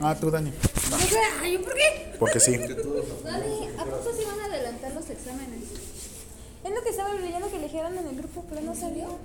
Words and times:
Ah, 0.00 0.16
tú, 0.20 0.30
Dani. 0.30 0.52
Ay, 1.42 1.58
¿por 1.58 1.74
qué? 1.74 2.14
Porque 2.18 2.40
sí. 2.40 2.56
Dani, 2.56 3.68
¿a 3.78 3.84
poco 3.84 4.10
se 4.16 4.24
van 4.24 4.40
a 4.40 4.44
adelantar 4.46 4.92
los 4.94 5.08
exámenes? 5.10 5.62
Es 6.64 6.70
lo 6.74 6.82
que 6.82 6.88
estaba 6.90 7.12
leyendo 7.14 7.50
que 7.50 7.58
le 7.58 7.64
dijeron 7.64 7.98
en 7.98 8.06
el 8.08 8.16
grupo, 8.16 8.44
pero 8.48 8.60
no 8.62 8.74
salió. 8.74 9.18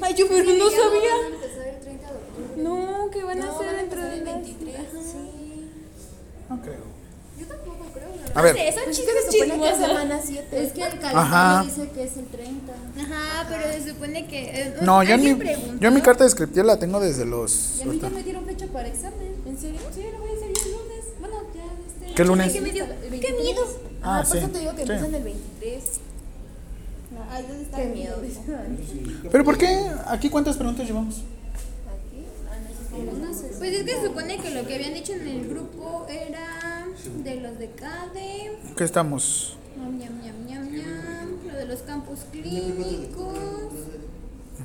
Ay, 0.00 0.14
yo 0.14 0.26
pero 0.28 0.44
no 0.44 0.50
Ya 0.52 0.58
van 0.58 0.66
a 0.66 0.82
sabía. 0.82 1.26
empezar 1.34 1.66
el 1.68 1.80
30 1.80 2.06
de 2.10 2.16
octubre. 2.18 2.62
No, 2.62 3.10
que 3.10 3.22
van 3.24 3.42
a 3.42 3.46
No, 3.46 3.52
hacer 3.54 3.66
van 3.66 3.74
a 3.74 3.78
dentro 3.78 4.00
empezar 4.00 4.10
de 4.10 4.18
el 4.18 4.24
las- 4.24 4.34
23. 4.34 4.76
Ajá. 4.76 5.02
Sí. 5.02 5.70
No 6.48 6.62
creo. 6.62 6.84
Yo 7.38 7.46
tampoco 7.46 7.79
A 8.34 8.42
ver. 8.42 8.54
Son 8.56 8.64
Pues 8.84 8.88
es 8.88 8.96
chismes 8.96 9.14
que 9.24 9.32
se 9.32 9.38
supone 9.44 9.62
que 9.64 9.70
es 9.70 9.76
semana 9.78 10.20
7. 10.24 10.62
Es 10.64 10.72
que 10.72 10.82
el 10.82 10.86
Ajá. 10.86 11.00
calendario 11.00 11.70
dice 11.74 11.90
que 11.92 12.04
es 12.04 12.16
el 12.16 12.26
30. 12.26 12.72
Ajá, 13.00 13.46
pero 13.48 13.72
se 13.72 13.90
supone 13.90 14.26
que. 14.28 14.38
eh, 14.62 14.74
No, 14.82 15.02
yo 15.02 15.14
en, 15.14 15.20
mi, 15.20 15.36
yo 15.80 15.90
mi 15.90 16.00
carta 16.00 16.24
descriptiva 16.24 16.64
la 16.64 16.78
tengo 16.78 17.00
desde 17.00 17.24
los... 17.26 17.78
Y 17.78 17.82
a 17.82 17.86
mí 17.86 17.98
ya 18.00 18.10
me 18.10 18.22
dieron 18.22 18.44
fecha 18.46 18.66
para 18.68 18.86
examen. 18.88 19.34
¿En 19.46 19.58
serio? 19.58 19.80
Sí, 19.94 20.02
lo 20.12 20.18
voy 20.20 20.30
a 20.30 20.34
hacer 20.34 20.46
el 20.48 20.72
lunes. 20.72 21.04
Bueno, 21.18 21.36
ya 21.54 21.64
este. 22.04 22.14
¿Qué 22.14 22.24
lunes? 22.24 22.52
¿Qué 22.52 22.60
me 22.60 22.70
dio? 22.70 22.86
¿Qué 22.86 23.08
23. 23.10 23.40
miedo? 23.42 23.62
Ah, 24.02 24.18
Ah, 24.18 24.22
por 24.22 24.32
sí. 24.32 24.38
eso 24.38 24.48
te 24.48 24.58
digo 24.60 24.70
que 24.76 24.76
sí. 24.86 24.92
empiezan 24.92 25.14
el 25.14 25.24
23. 25.24 25.84
Ay, 27.32 27.44
¿dónde 27.48 27.62
está 27.64 27.76
Qué 27.78 27.82
el 27.82 27.92
miedo. 27.92 28.16
¿Pero 29.32 29.44
por 29.44 29.58
qué? 29.58 29.68
¿Aquí 30.06 30.30
cuántas 30.30 30.56
preguntas 30.56 30.86
llevamos? 30.86 31.16
Aquí. 31.16 32.24
Algunas 32.94 33.36
es- 33.42 33.56
Pues 33.58 33.72
es 33.72 33.82
que 33.84 33.90
se 33.96 34.04
supone 34.06 34.38
que 34.38 34.50
lo 34.50 34.66
que 34.66 34.74
habían 34.76 34.94
dicho 34.94 35.12
en 35.12 35.26
el 35.26 35.48
grupo 35.48 36.06
era 36.08 36.69
de 37.24 37.36
los 37.40 37.58
de 37.58 37.70
CADE, 37.70 38.58
¿Qué 38.76 38.84
estamos? 38.84 39.56
ñam, 39.76 39.98
ñam, 39.98 40.20
ñam, 40.22 40.46
ñam, 40.46 40.72
ñam, 40.72 41.28
lo 41.50 41.54
de 41.58 41.64
los 41.66 41.80
campus 41.82 42.20
clínicos. 42.30 43.38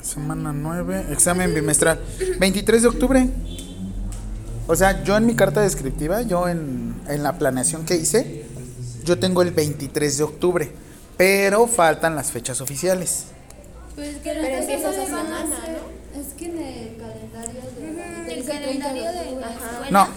Semana 0.02 0.52
9, 0.54 1.06
examen 1.12 1.54
bimestral. 1.54 2.00
23 2.40 2.82
de 2.82 2.88
octubre. 2.88 3.30
O 4.68 4.76
sea, 4.76 5.04
yo 5.04 5.16
en 5.18 5.26
mi 5.26 5.36
carta 5.36 5.62
descriptiva, 5.62 6.22
yo 6.24 6.48
en, 6.48 6.96
en 7.08 7.24
la 7.24 7.38
planeación 7.38 7.86
que 7.86 7.96
hice, 7.96 8.46
yo 9.04 9.18
tengo 9.20 9.42
el 9.42 9.52
23 9.52 10.18
de 10.18 10.24
octubre, 10.24 10.72
pero 11.18 11.68
faltan 11.68 12.16
las 12.16 12.32
fechas 12.32 12.62
oficiales. 12.62 13.26
Pues 13.96 14.18
que 14.18 14.32
Pero 14.32 14.42
empieza 14.42 14.90
esa 14.92 15.06
semana, 15.06 15.40
ser- 15.46 16.20
Es 16.22 16.34
que 16.34 16.46
en 16.48 16.58
el 16.58 16.98
calendario 16.98 17.62
de. 17.78 18.34
El 18.34 18.40
dice 18.42 18.52
30 18.52 18.86
calendario 18.86 19.04
de 19.04 19.20
octubre. 19.20 19.42
la 19.42 19.54
escuela. 19.54 19.92
No, 19.92 20.08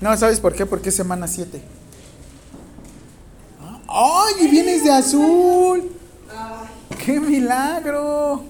no, 0.00 0.16
¿sabes 0.16 0.40
por 0.40 0.54
qué? 0.54 0.66
Porque 0.66 0.88
es 0.90 0.94
semana 0.96 1.26
7. 1.28 1.60
¡Ay! 3.88 4.34
y 4.40 4.48
vienes 4.48 4.84
de 4.84 4.92
azul! 4.92 5.90
¡Qué 7.04 7.18
milagro! 7.20 8.44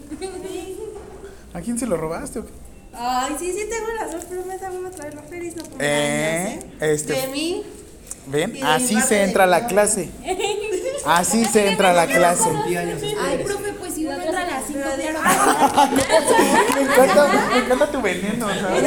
¿A 1.55 1.61
quién 1.61 1.79
se 1.79 1.87
lo 1.87 1.97
robaste? 1.97 2.41
o 2.41 2.45
qué? 2.47 2.53
Ay, 2.93 3.37
sí, 3.39 3.53
sí 3.53 3.61
tengo 3.71 3.87
razón, 4.01 4.21
pero 4.29 4.45
me 4.45 4.59
da 4.59 4.89
a 4.89 4.91
traer 4.91 5.15
la 5.15 5.23
feliz, 5.23 5.55
no 5.57 5.63
por 5.65 5.77
Eh, 5.81 6.59
este- 6.81 7.13
De 7.13 7.29
mí. 7.29 7.63
¿Ven? 8.27 8.59
Así 8.65 9.01
se 9.01 9.23
entra 9.23 9.45
a 9.45 9.47
la 9.47 9.67
clase. 9.67 10.11
Así 11.07 11.45
se 11.47 11.69
entra 11.71 11.91
a 11.91 11.93
la 11.95 12.07
clase. 12.07 12.51
Ay, 12.67 13.43
profe, 13.45 13.73
pues 13.79 13.95
si 13.95 14.07
uno 14.07 14.21
entra 14.21 14.43
a 14.43 14.47
las 14.47 14.65
5 14.67 14.79
de 14.97 15.13
la 15.13 15.91
Me 16.75 16.83
encanta, 16.83 17.49
me 17.53 17.59
encanta 17.59 17.91
tu 17.91 18.03
veneno, 18.03 18.49
¿sabes? 18.49 18.85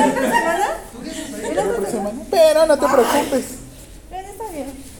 ¿La 1.54 1.64
otra 1.66 1.90
semana? 1.92 2.22
Pero 2.30 2.66
no 2.66 2.78
te 2.80 2.88
preocupes. 2.88 3.46
Pero 4.10 4.28
está 4.28 4.44
bien. 4.52 4.92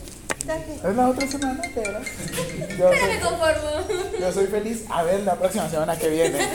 Es 0.90 0.96
la 0.96 1.10
otra 1.10 1.28
semana, 1.28 1.62
pero. 1.76 2.00
Yo 2.78 2.90
Pero 2.90 3.08
me 3.08 3.20
conformo. 3.20 3.70
yo 4.20 4.32
soy 4.32 4.48
feliz. 4.48 4.84
A 4.90 5.04
ver 5.04 5.20
la 5.22 5.36
próxima 5.36 5.70
semana 5.70 5.98
que 5.98 6.10
viene. 6.10 6.40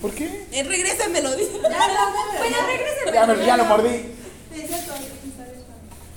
¿Por 0.00 0.12
qué? 0.14 0.46
Eh, 0.52 0.64
dice. 1.36 1.58
Bueno, 1.60 2.56
regresen. 2.66 3.12
Ya, 3.14 3.26
me- 3.26 3.44
ya 3.46 3.56
lo 3.56 3.64
mordí. 3.64 4.14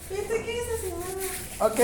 Fíjate 0.09 0.43
que 0.43 0.57
esa 0.59 0.77
semana. 0.81 1.23
Ok, 1.59 1.79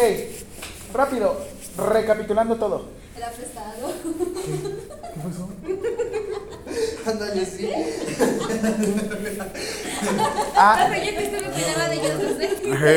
rápido. 0.93 1.45
Recapitulando 1.77 2.55
todo. 2.57 2.85
Era 3.15 3.29
prestado. 3.31 3.93
¿Qué 4.03 5.19
pasó? 5.21 5.49
Ándale, 7.05 7.45
sí. 7.45 7.69
Ah, 10.55 10.83
yo 10.83 10.89
me 10.89 10.99
de 10.99 11.95
ellos. 11.95 12.21
Ajá. 12.73 12.91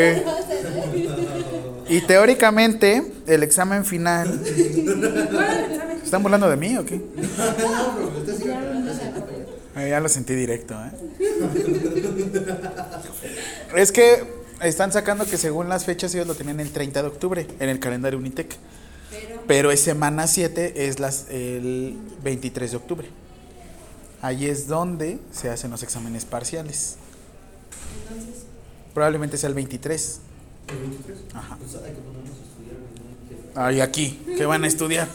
Y 1.88 2.00
teóricamente, 2.02 3.12
el 3.26 3.42
examen 3.42 3.84
final. 3.84 4.40
¿Se 4.44 6.04
¿Están 6.04 6.22
burlando 6.22 6.48
de 6.48 6.56
mí 6.56 6.76
o 6.76 6.84
qué? 6.84 7.00
Eh, 9.76 9.88
ya 9.88 10.00
lo 10.00 10.08
sentí 10.08 10.34
directo, 10.34 10.74
¿eh? 10.74 10.90
Es 13.76 13.90
que 13.90 14.22
están 14.62 14.92
sacando 14.92 15.26
que 15.26 15.36
según 15.36 15.68
las 15.68 15.84
fechas 15.84 16.14
ellos 16.14 16.26
lo 16.26 16.34
tenían 16.34 16.60
el 16.60 16.70
30 16.70 17.02
de 17.02 17.08
octubre 17.08 17.46
en 17.58 17.68
el 17.68 17.80
calendario 17.80 18.18
Unitec. 18.18 18.56
Pero 19.46 19.70
es 19.70 19.80
semana 19.80 20.26
7, 20.26 20.86
es 20.86 21.00
las, 21.00 21.26
el 21.30 21.96
23 22.22 22.70
de 22.70 22.76
octubre. 22.76 23.08
Ahí 24.24 24.46
es 24.46 24.68
donde 24.68 25.18
se 25.32 25.50
hacen 25.50 25.70
los 25.70 25.82
exámenes 25.82 26.24
parciales. 26.24 26.96
Probablemente 28.94 29.36
sea 29.36 29.50
el 29.50 29.54
23. 29.54 30.20
¿El 30.68 30.78
23? 30.78 31.18
Ajá. 31.34 31.58
Pues 31.58 31.74
hay 31.74 31.92
que 31.92 32.00
ponernos 32.00 32.30
a 32.30 32.42
estudiar. 32.42 32.76
¿no? 33.54 33.62
Ay, 33.62 33.80
aquí, 33.82 34.22
¿qué 34.34 34.46
van 34.46 34.64
a 34.64 34.66
estudiar? 34.66 35.08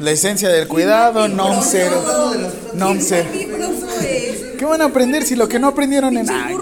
La 0.00 0.10
esencia 0.10 0.48
del 0.48 0.66
cuidado, 0.66 1.28
non 1.28 1.62
cero. 1.62 2.02
Non 2.74 2.98
cero. 3.02 3.30
¿Qué 4.58 4.64
van 4.64 4.82
a 4.82 4.86
aprender 4.86 5.22
si 5.22 5.36
lo 5.36 5.48
que 5.48 5.60
no 5.60 5.68
aprendieron 5.68 6.16
en... 6.16 6.28
Ay, 6.28 6.56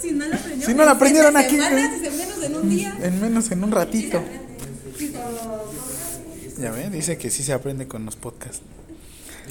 Si 0.00 0.12
no 0.12 0.26
lo 0.26 0.34
aprendieron. 0.34 0.66
Si 0.66 0.74
no 0.74 0.84
lo 0.86 0.90
aprendieron 0.90 1.36
en 1.36 1.44
aquí, 1.44 1.58
¿qué? 1.58 1.66
en 1.66 2.16
menos 2.16 2.42
en 2.42 2.56
un 2.56 2.70
día. 2.70 2.96
en 3.02 3.20
menos 3.20 3.50
en 3.50 3.64
un 3.64 3.70
ratito. 3.70 4.22
Ya 6.60 6.70
ven, 6.72 6.90
dice 6.92 7.16
que 7.18 7.30
sí 7.30 7.42
se 7.42 7.52
aprende 7.52 7.86
con 7.86 8.04
los 8.04 8.16
podcasts. 8.16 8.60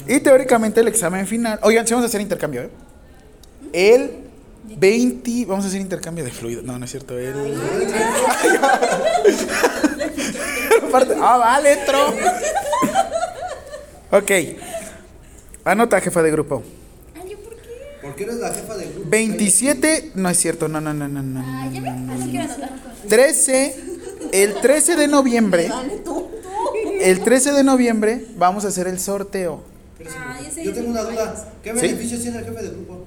Y 0.06 0.20
teóricamente 0.20 0.80
el 0.80 0.88
examen 0.88 1.26
final. 1.26 1.58
Oigan, 1.62 1.86
si 1.86 1.94
vamos 1.94 2.04
a 2.04 2.08
hacer 2.08 2.20
intercambio, 2.20 2.62
¿eh? 2.62 2.70
El 3.72 4.10
20. 4.76 5.46
Vamos 5.46 5.64
a 5.64 5.68
hacer 5.68 5.80
intercambio 5.80 6.24
de 6.24 6.30
fluido. 6.30 6.62
No, 6.62 6.78
no 6.78 6.84
es 6.84 6.90
cierto. 6.90 7.18
El. 7.18 7.34
Aparte- 10.88 11.16
ah, 11.20 11.36
vale, 11.38 11.72
entro. 11.72 11.98
Ok. 14.10 14.30
Anota, 15.64 16.00
jefa 16.00 16.22
de 16.22 16.30
grupo. 16.30 16.62
Ay, 17.20 17.30
¿yo 17.30 17.38
por 17.40 17.56
qué? 17.56 17.68
¿Por 18.02 18.14
qué 18.14 18.22
eres 18.24 18.36
la 18.36 18.54
jefa 18.54 18.76
del 18.76 18.92
grupo? 18.92 19.10
27. 19.10 20.12
No 20.14 20.28
es 20.30 20.38
cierto, 20.38 20.68
no, 20.68 20.80
no, 20.80 20.94
no, 20.94 21.08
no, 21.08 21.22
no. 21.22 21.40
Ah, 21.44 21.68
ya 21.72 21.80
ven, 21.80 22.08
así 22.10 22.30
quiero 22.30 22.44
anotar. 22.52 22.70
13. 23.08 23.76
El 24.32 24.54
13 24.54 24.96
de 24.96 25.08
noviembre. 25.08 25.70
El 27.00 27.22
13 27.22 27.52
de 27.52 27.64
noviembre 27.64 28.26
vamos 28.36 28.64
a 28.64 28.68
hacer 28.68 28.86
el 28.86 28.98
sorteo. 28.98 29.62
Ah. 30.16 30.38
Yo 30.62 30.72
tengo 30.72 30.90
una 30.90 31.02
duda. 31.02 31.52
¿Qué 31.62 31.72
¿Sí? 31.74 31.80
beneficios 31.80 32.22
tiene 32.22 32.38
el 32.38 32.44
jefe 32.44 32.62
del 32.62 32.72
grupo? 32.72 33.04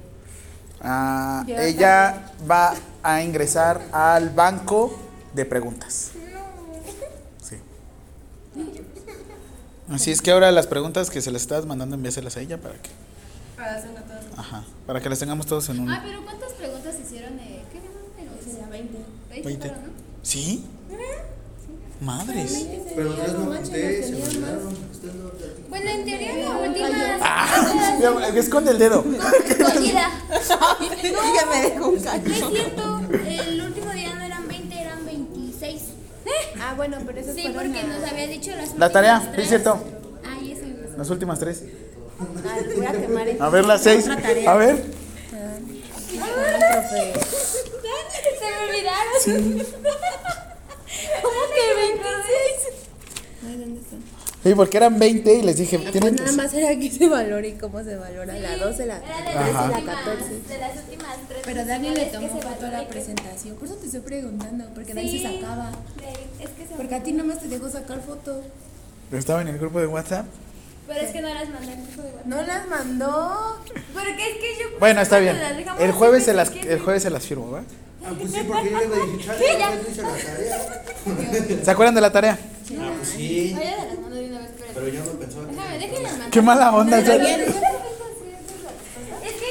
Ah, 0.81 1.45
ella 1.47 2.31
va 2.49 2.73
a 3.03 3.21
ingresar 3.21 3.81
al 3.91 4.29
banco 4.29 4.97
de 5.33 5.45
preguntas. 5.45 6.11
Sí. 7.41 7.57
Así 9.89 10.11
es 10.11 10.21
que 10.21 10.31
ahora 10.31 10.51
las 10.51 10.67
preguntas 10.67 11.09
que 11.09 11.21
se 11.21 11.31
las 11.31 11.43
estás 11.43 11.65
mandando 11.65 11.95
envíaselas 11.95 12.35
a 12.37 12.41
ella 12.41 12.57
para 12.57 12.75
que, 12.75 12.89
Para 13.55 13.83
ajá, 14.37 14.63
para 14.87 15.01
que 15.01 15.09
las 15.09 15.19
tengamos 15.19 15.45
todos 15.45 15.69
en 15.69 15.81
un. 15.81 15.89
Ah, 15.89 16.01
pero 16.03 16.23
¿cuántas 16.23 16.53
preguntas 16.53 16.95
hicieron? 16.99 17.37
Eh? 17.39 17.61
¿Qué 17.71 17.79
número? 17.79 18.43
Sería 18.43 18.67
20. 18.67 18.97
20. 19.29 19.47
20. 19.47 19.67
fueron, 19.67 19.85
¿no? 19.85 19.91
¿Sí? 20.23 20.65
Madres. 22.01 22.65
Pero 22.95 23.13
tres 23.13 23.33
no 23.33 23.53
apunté, 23.53 24.03
se 24.03 24.11
no 24.11 24.17
platican. 24.17 24.59
Bueno, 25.69 25.89
en 25.91 26.03
teoría 26.05 26.35
la 26.35 26.57
última. 26.57 26.87
Ah, 27.21 28.27
esconde 28.35 28.71
el 28.71 28.79
dedo. 28.79 29.05
Escondida. 29.47 30.09
Ya 31.35 31.45
me 31.45 31.61
dejó 31.69 31.87
un 31.89 31.95
No 31.95 32.01
cacho. 32.03 32.29
es 32.31 32.37
cierto. 32.49 33.01
El 33.25 33.61
último 33.61 33.91
día 33.91 34.15
no 34.15 34.21
eran 34.23 34.47
20, 34.47 34.79
eran 34.81 35.05
26. 35.05 35.81
Ah, 36.61 36.73
bueno, 36.75 36.97
pero 37.05 37.19
eso 37.19 37.33
Sí, 37.33 37.43
porque 37.55 37.83
nos 37.83 38.03
había 38.11 38.27
dicho 38.27 38.51
las 38.55 38.75
La 38.77 38.89
tarea, 38.91 39.19
sí, 39.21 39.27
tres. 39.31 39.43
es 39.43 39.49
cierto. 39.49 39.79
Ay, 40.27 40.51
eso 40.51 40.63
me. 40.65 40.97
Las 40.97 41.09
últimas 41.09 41.39
tres. 41.39 41.63
voy 42.75 42.85
a 42.85 42.91
quemar 42.91 43.27
el- 43.27 43.41
A 43.41 43.49
ver, 43.49 43.65
las 43.65 43.81
seis. 43.83 44.07
A 44.09 44.55
ver. 44.55 44.83
profe. 45.31 47.13
Se 48.39 48.45
me 48.49 48.57
olvidaron. 48.69 49.65
¿Cómo 51.21 51.39
que 51.53 51.81
26? 51.81 52.75
Ay, 53.47 53.57
¿dónde 53.57 53.81
están? 53.81 53.99
Sí, 54.43 54.55
porque 54.55 54.77
eran 54.77 54.97
20 54.97 55.33
y 55.35 55.41
les 55.43 55.57
dije, 55.57 55.77
tienen 55.91 56.15
Nada 56.15 56.31
más 56.31 56.51
era 56.55 56.75
que 56.79 56.89
se 56.89 57.07
valore 57.07 57.49
y 57.49 57.51
cómo 57.53 57.83
se 57.83 57.95
valora 57.95 58.33
la 58.33 58.57
12, 58.57 58.85
la 58.87 58.99
13 58.99 59.13
Era 59.21 59.43
de 59.43 59.49
Ajá. 59.51 59.51
las 59.51 59.51
y 59.51 59.53
la 59.53 59.77
últimas, 59.77 59.95
14. 60.03 60.39
de 60.49 60.57
las 60.57 60.75
últimas 60.77 61.17
tres. 61.27 61.41
Pero 61.45 61.65
Dani 61.65 61.89
le 61.91 62.05
tomó 62.05 62.27
foto 62.27 62.65
a 62.65 62.69
la 62.69 62.87
presentación. 62.87 63.55
Por 63.57 63.67
eso 63.67 63.75
te 63.77 63.85
estoy 63.85 64.01
preguntando, 64.01 64.65
porque 64.73 64.93
ahí 64.93 65.09
Sí. 65.11 65.19
se 65.21 65.39
sacaba. 65.39 65.71
Es 66.39 66.49
que 66.49 66.65
se 66.67 66.73
Porque 66.75 66.95
a 66.95 67.03
ti 67.03 67.13
nomás 67.13 67.39
te 67.39 67.47
dejó 67.49 67.69
sacar 67.69 68.01
foto. 68.01 68.41
Estaba 69.11 69.41
en 69.41 69.49
el 69.49 69.59
grupo 69.59 69.79
de 69.79 69.87
WhatsApp 69.87 70.25
Pero 70.87 71.01
es 71.01 71.11
que 71.11 71.21
no 71.21 71.31
las 71.33 71.49
mandé 71.49 71.73
el 71.73 71.81
grupo 71.85 72.01
de 72.01 72.07
WhatsApp. 72.09 72.25
No 72.25 72.41
las 72.41 72.67
mandó. 72.67 73.57
Porque 73.93 74.29
es 74.31 74.37
que 74.37 74.63
yo. 74.63 74.79
Bueno, 74.79 75.01
está 75.01 75.19
bien. 75.19 75.37
El 75.79 75.91
jueves 75.91 76.23
se 76.25 76.33
las, 76.33 76.49
pues, 76.49 76.65
el 76.65 76.79
jueves 76.79 77.03
se 77.03 77.09
las 77.11 77.23
firmo, 77.27 77.51
¿va? 77.51 77.61
Ah, 78.03 78.13
pues 78.17 78.31
sí, 78.31 78.39
porque 78.47 78.71
yo 78.71 78.81
iba 78.81 78.95
a 78.95 78.99
decir, 78.99 79.25
chale, 79.25 79.45
ya 79.59 79.75
no 79.75 79.81
hice 79.89 80.01
la 80.01 80.15
tarea. 80.17 81.63
¿Se 81.63 81.71
acuerdan 81.71 81.95
de 81.95 82.01
la 82.01 82.11
tarea? 82.11 82.39
Ah, 82.79 82.91
pues 82.97 83.09
sí. 83.09 83.55
Oye, 83.57 83.75
las 83.87 83.99
mando 83.99 84.15
de 84.15 84.25
una 84.29 84.39
vez, 84.39 84.49
pero. 84.57 84.71
Pero 84.73 84.87
ya 84.87 84.99
no. 85.01 85.11
Déjame, 85.51 85.77
déjenlas 85.79 86.11
mandar. 86.11 86.29
Qué 86.31 86.41
mala 86.41 86.75
onda. 86.75 86.99
Es 86.99 87.05
que 87.05 87.19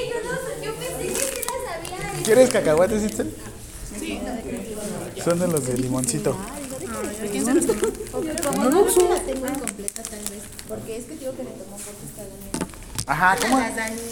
yo 0.09 0.15
no, 0.23 0.31
yo 0.63 0.71
pensé 0.75 1.07
que 1.07 1.15
sí 1.15 1.41
las 1.47 1.61
sabía. 1.65 2.23
¿Quieres 2.23 2.49
cacahuates, 2.49 3.03
Itzel? 3.03 3.33
Son 5.23 5.39
de 5.39 5.47
los 5.47 5.65
de 5.67 5.77
limoncito. 5.77 6.35
Como 8.11 8.63
no 8.65 8.81
la 8.81 9.19
tengo 9.21 9.47
incompleta 9.47 10.03
tal 10.03 10.19
vez, 10.19 10.43
porque 10.67 10.97
es 10.97 11.05
que 11.05 11.15
digo 11.15 11.31
que 11.35 11.43
le 11.43 11.51
tomó 11.51 11.77
fotos 11.77 12.09
cada 12.15 12.27
uno. 12.27 12.60
Ajá, 13.07 13.37
¿cómo, 13.41 13.59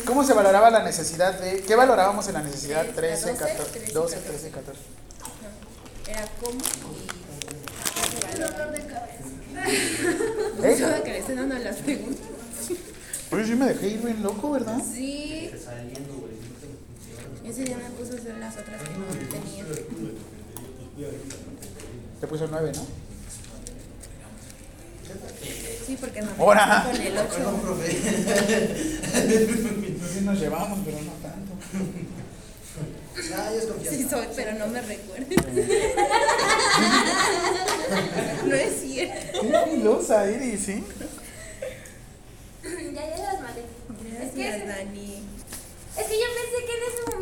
¿cómo 0.05 0.23
se 0.23 0.33
valoraba 0.33 0.69
la 0.69 0.83
necesidad 0.83 1.39
de... 1.39 1.61
¿Qué 1.61 1.75
valorábamos 1.75 2.27
en 2.27 2.33
la 2.33 2.41
necesidad 2.41 2.85
13, 2.85 3.31
12, 3.31 3.39
14, 3.39 3.79
13, 3.79 3.93
12, 3.93 4.17
13, 4.17 4.49
14? 4.49 4.81
Era 6.07 6.27
como 6.41 6.59
¿Eh? 10.63 10.75
Yo 10.79 11.03
que 11.03 11.11
le 11.11 11.19
estén 11.19 11.35
dando 11.35 11.57
las 11.59 11.75
preguntas. 11.77 12.25
Oye, 13.31 13.45
sí 13.45 13.55
me 13.55 13.65
dejé 13.67 13.87
ir 13.89 14.01
bien 14.01 14.23
loco, 14.23 14.51
¿verdad? 14.51 14.81
Sí. 14.83 15.51
Ese 17.45 17.63
día 17.63 17.77
me 17.77 17.89
puso 17.91 18.13
a 18.13 18.17
hacer 18.17 18.37
las 18.37 18.57
otras 18.57 18.81
que 18.81 18.89
no 18.89 19.05
tenía. 19.29 19.65
Te 22.19 22.27
puso 22.27 22.47
9, 22.49 22.71
¿no? 22.75 23.08
Sí, 25.85 25.97
porque 25.99 26.21
no. 26.21 26.29
¡Hora! 26.37 26.87
Con 26.91 27.01
el 27.01 27.17
8. 27.17 27.29
Perdón, 27.35 27.61
profe. 27.61 27.91
Sí 30.13 30.21
nos 30.21 30.39
llevamos, 30.39 30.79
pero 30.85 30.97
no 31.01 31.11
tanto. 31.21 31.53
Sí 33.89 34.07
soy, 34.09 34.27
pero 34.35 34.53
no 34.53 34.67
me 34.67 34.81
recuerdo. 34.81 35.27
no 38.45 38.55
es 38.55 38.81
cierto. 38.81 39.41
Qué 39.41 39.71
filosa 39.71 40.25
eres, 40.29 40.61
¿sí? 40.61 40.83
Ya, 42.63 43.15
ya 43.17 43.23
las 43.33 43.41
mandé. 43.41 43.61
Es 44.23 44.31
que, 44.33 44.43
Gracias, 44.43 44.67
Dani. 44.67 45.23
es 45.97 46.05
que 46.05 46.15
yo 46.19 46.27
pensé 46.35 46.57
que 46.65 46.73
en 46.77 46.83
ese 46.87 47.01
momento 47.11 47.18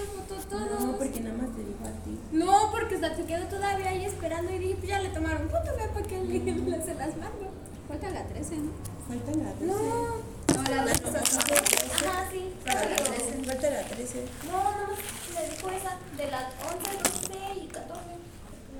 sí 0.00 0.12
le 0.14 0.22
había 0.22 0.24
tomado 0.24 0.26
foto 0.28 0.34
todo. 0.48 0.86
No, 0.86 0.98
porque 0.98 1.20
nada 1.20 1.36
más 1.36 1.56
te 1.56 1.64
dijo 1.64 1.84
a 1.84 2.04
ti. 2.04 2.18
No, 2.32 2.70
porque 2.70 2.94
hasta 2.94 3.16
se 3.16 3.24
quedó 3.24 3.44
todavía 3.46 3.88
ahí 3.88 4.04
esperando 4.04 4.52
y 4.52 4.58
dije, 4.58 4.76
pues 4.76 4.88
ya 4.88 5.00
le 5.00 5.08
tomaron 5.10 5.48
foto, 5.48 5.76
vea 5.76 5.88
para 5.92 6.06
que 6.06 6.18
le, 6.22 6.82
se 6.82 6.94
las 6.94 7.16
mando. 7.16 7.50
Falta 7.88 8.10
la 8.10 8.24
13, 8.26 8.56
¿no? 8.56 8.70
Falta 9.08 9.30
la 9.32 9.52
13. 9.52 9.66
No. 9.66 10.32
No, 10.52 10.62
la 10.62 10.82
Ajá, 10.82 12.30
sí. 12.30 12.52
Falta 12.64 12.88
la 12.88 12.96
13. 12.96 13.44
Falta 13.44 13.70
la 13.70 13.82
13. 13.82 14.24
No, 14.46 14.62
no, 14.62 14.86
me 15.34 15.48
dijo 15.48 15.68
esa 15.70 15.98
de 16.16 16.30
las 16.30 16.52
11, 16.62 16.98
12 17.28 17.64
y 17.64 17.66
14. 17.68 18.00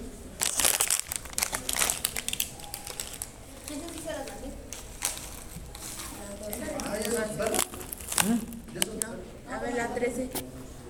A 9.52 9.60
ver, 9.60 9.76
la 9.76 9.88
13. 9.94 10.30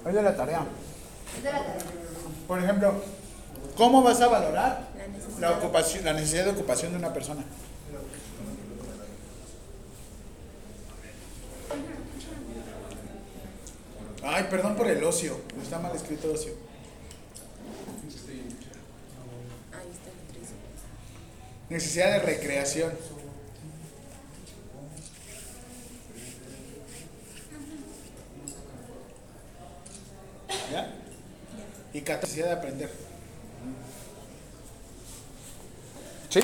Es 0.06 0.14
de 0.14 0.22
la 0.22 0.36
tarea. 0.36 0.66
Es 1.38 1.44
de 1.44 1.52
la 1.52 1.60
tarea. 1.60 1.84
Por 2.48 2.60
ejemplo, 2.64 2.94
¿cómo 3.78 4.04
vas 4.04 4.22
a 4.22 4.28
valorar 4.28 4.88
La 4.98 5.08
necesidad. 5.08 5.40
la 5.40 5.52
ocupación, 5.58 6.06
la 6.06 6.14
necesidad 6.14 6.46
de 6.46 6.52
ocupación 6.52 6.92
de 6.92 6.98
una 6.98 7.14
persona? 7.14 7.44
Ay, 14.24 14.48
perdón 14.50 14.76
por 14.76 14.88
el 14.88 15.04
ocio. 15.04 15.38
Está 15.62 15.80
mal 15.80 15.96
escrito 15.96 16.32
ocio. 16.32 16.54
Ahí 19.74 19.88
está 19.92 20.10
la 20.10 20.34
13. 20.34 20.54
Necesidad 21.74 22.12
de 22.12 22.20
recreación. 22.20 22.94
¿Ya? 30.72 30.94
Y 31.92 32.02
capacidad 32.02 32.46
de 32.46 32.52
aprender. 32.52 32.92
¿Sí? 36.30 36.42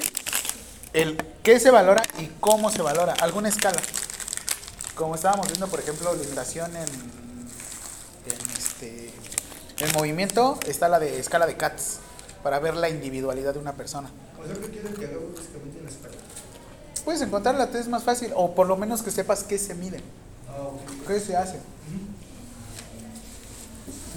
El 0.94 1.16
qué 1.44 1.60
se 1.60 1.70
valora 1.70 2.02
y 2.18 2.26
cómo 2.40 2.72
se 2.72 2.82
valora. 2.82 3.14
Alguna 3.22 3.50
escala. 3.50 3.80
Como 4.96 5.14
estábamos 5.14 5.46
viendo, 5.46 5.68
por 5.68 5.80
ejemplo, 5.80 6.12
ilustración 6.16 6.76
en, 6.76 6.82
en 6.82 8.50
este 8.58 9.14
en 9.78 9.92
movimiento, 9.92 10.60
está 10.66 10.90
la 10.90 10.98
de 10.98 11.20
escala 11.20 11.46
de 11.46 11.56
CATS 11.56 12.00
para 12.42 12.58
ver 12.58 12.76
la 12.76 12.90
individualidad 12.90 13.54
de 13.54 13.60
una 13.60 13.74
persona. 13.74 14.10
O 14.42 14.46
sea, 14.46 14.56
¿qué 14.56 14.70
quieren 14.70 14.94
que 14.94 15.06
hagamos 15.06 15.36
básicamente 15.36 15.80
en 15.80 15.84
la 15.84 15.90
escuela? 15.90 16.16
Puedes 17.10 17.24
encontrarla, 17.24 17.72
te 17.72 17.80
es 17.80 17.88
más 17.88 18.04
fácil, 18.04 18.32
o 18.36 18.54
por 18.54 18.68
lo 18.68 18.78
menos 18.78 19.02
que 19.02 19.10
sepas 19.10 19.44
qué 19.44 19.58
se 19.58 19.74
mide, 19.74 20.00
Ah, 20.48 20.70
qué 21.08 21.20
se 21.20 21.36
hace. 21.36 21.58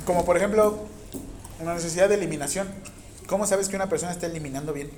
Como 0.04 0.26
por 0.26 0.37
ejemplo, 0.37 0.78
una 1.58 1.72
necesidad 1.72 2.11
de 2.11 2.16
eliminación. 2.16 2.68
¿Cómo 3.26 3.46
sabes 3.46 3.70
que 3.70 3.76
una 3.76 3.88
persona 3.88 4.12
está 4.12 4.26
eliminando 4.26 4.75
bien? 4.75 4.90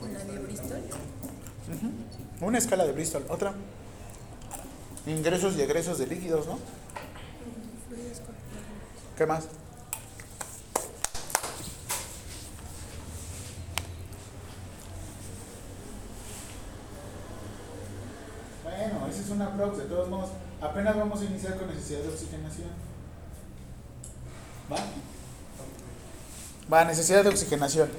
La 0.00 0.32
de 0.34 0.38
Bristol. 0.38 0.82
Una 2.40 2.58
escala 2.58 2.86
de 2.86 2.92
Bristol, 2.92 3.24
otra. 3.28 3.52
Ingresos 5.04 5.56
y 5.56 5.62
egresos 5.62 5.98
de 5.98 6.06
líquidos, 6.06 6.46
¿no? 6.46 6.60
¿Qué 9.18 9.26
más? 9.26 9.48
Bueno, 18.66 19.06
esa 19.06 19.14
es 19.26 19.30
una 19.32 19.54
prox, 19.56 19.78
de 19.78 19.84
todos 19.84 20.08
modos. 20.08 20.30
Apenas 20.60 20.96
vamos 20.96 21.20
a 21.20 21.24
iniciar 21.24 21.56
con 21.56 21.66
necesidad 21.68 22.00
de 22.00 22.08
oxigenación. 22.08 22.68
¿Va? 24.72 24.76
Va, 26.72 26.84
necesidad 26.84 27.22
de 27.22 27.28
oxigenación. 27.30 27.90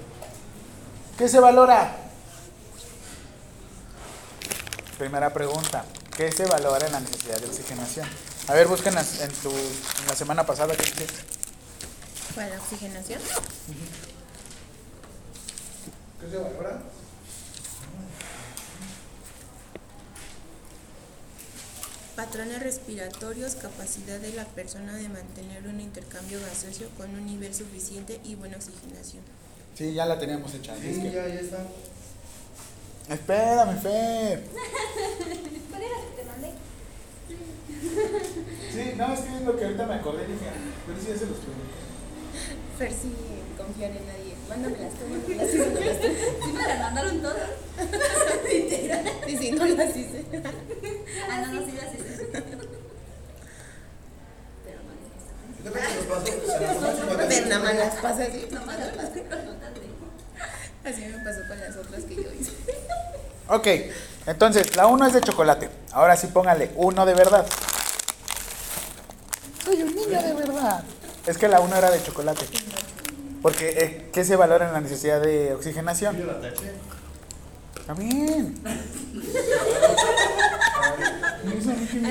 ¿Qué 1.17 1.27
se 1.29 1.39
valora? 1.39 1.96
Primera 4.98 5.31
pregunta. 5.34 5.86
¿Qué 6.15 6.31
se 6.31 6.46
valora 6.46 6.86
en 6.88 6.93
la 6.93 7.00
necesidad 7.00 7.39
de 7.39 7.48
oxigenación? 7.48 8.07
A 8.48 8.53
ver, 8.53 8.67
busquen 8.67 8.96
las- 8.96 9.19
en, 9.22 9.31
tu, 9.31 9.50
en 9.51 10.07
la 10.07 10.15
semana 10.15 10.46
pasada. 10.46 10.75
¿qué 10.75 10.84
dice? 10.84 11.05
Para 12.36 12.50
la 12.50 12.55
oxigenación. 12.57 13.22
¿Qué 16.22 16.29
se 16.29 16.38
valora? 16.38 16.79
Patrones 22.18 22.62
respiratorios, 22.64 23.54
capacidad 23.56 24.20
de 24.20 24.34
la 24.34 24.44
persona 24.46 24.96
de 24.96 25.08
mantener 25.08 25.66
un 25.68 25.80
intercambio 25.80 26.40
gaseoso 26.42 26.90
con 26.98 27.12
un 27.14 27.26
nivel 27.28 27.54
suficiente 27.54 28.20
y 28.26 28.34
buena 28.36 28.58
oxigenación. 28.58 29.22
Sí, 29.76 29.94
ya 29.94 30.06
la 30.08 30.18
teníamos 30.18 30.52
hecha. 30.56 30.74
así 30.74 30.88
es 30.90 30.96
Sí, 30.96 31.02
que- 31.04 31.12
ya, 31.12 31.28
ya 31.28 31.40
está. 31.40 31.60
Espérame, 33.08 33.80
Fer. 33.80 34.44
¿Cuál 35.70 35.82
era 35.84 35.96
que 36.02 36.22
te 36.22 36.26
mandé? 36.26 36.52
Sí, 38.74 38.94
no, 38.98 39.14
es 39.14 39.20
que 39.20 39.36
es 39.36 39.42
lo 39.44 39.56
que 39.56 39.66
ahorita 39.66 39.86
me 39.86 39.94
acordé 39.94 40.24
y 40.24 40.32
dije, 40.34 40.46
"Ah, 40.50 40.54
pero 40.88 41.00
sí 41.00 41.08
ya 41.10 41.18
se 41.20 41.26
los 41.28 41.38
pregunté. 41.38 41.78
Fer 42.80 42.92
sin 42.92 43.14
confiar 43.56 43.92
en 43.92 44.08
nadie. 44.08 44.34
Mándamelas 44.50 44.94
tú, 44.94 45.06
mándamelas 45.10 45.51
tú, 45.51 45.58
mándamelas 45.58 46.01
tú. 46.01 46.08
Sí 46.46 46.51
me 46.54 46.68
las 46.68 46.80
mandaron 46.80 47.22
todas. 47.22 47.50
Literal. 48.50 49.06
Y 49.27 49.38
si 49.38 49.51
no 49.51 49.66
las 49.66 49.96
hice. 49.98 50.25
Ah, 51.30 51.42
no, 51.42 51.54
no, 51.54 51.66
sí 51.66 51.72
las 51.74 51.94
hice. 51.94 52.27
Pero 52.32 52.48
no 52.50 52.62
que- 56.24 56.32
Pero 57.27 57.48
nada 57.48 57.60
más 57.63 57.75
las 57.75 57.96
pasa 57.96 58.24
así. 58.24 58.48
No 58.51 58.66
me 58.66 58.77
las 58.77 58.89
pasé. 58.89 59.24
Así 60.86 61.01
me 61.01 61.18
pasó 61.24 61.39
con 61.48 61.60
las 61.60 61.75
otras 61.75 62.04
que 62.06 62.16
yo 62.16 62.32
hice. 62.39 62.51
Ok, 63.50 63.68
entonces 64.27 64.75
la 64.75 64.88
1 64.88 65.08
es 65.08 65.13
de 65.13 65.22
chocolate. 65.22 65.70
Ahora 65.92 66.16
sí 66.16 66.27
póngale 66.27 66.72
uno 66.75 67.06
de 67.06 67.13
verdad. 67.13 67.46
Soy 69.66 69.84
un 69.84 69.94
niño 69.96 70.22
de 70.22 70.34
verdad. 70.34 70.84
Es 71.25 71.38
que 71.38 71.48
la 71.50 71.60
1 71.60 71.75
era 71.75 71.92
de 71.92 72.01
chocolate. 72.04 72.46
Porque, 73.48 73.70
eh, 73.70 74.10
¿qué 74.12 74.25
se 74.25 74.36
valora 74.36 74.68
en 74.68 74.74
la 74.74 74.82
necesidad 74.82 75.22
de 75.22 75.54
oxigenación? 75.54 76.18
Yo 76.18 76.25
la 76.25 76.42
taché. 76.42 76.74
También. 77.86 78.60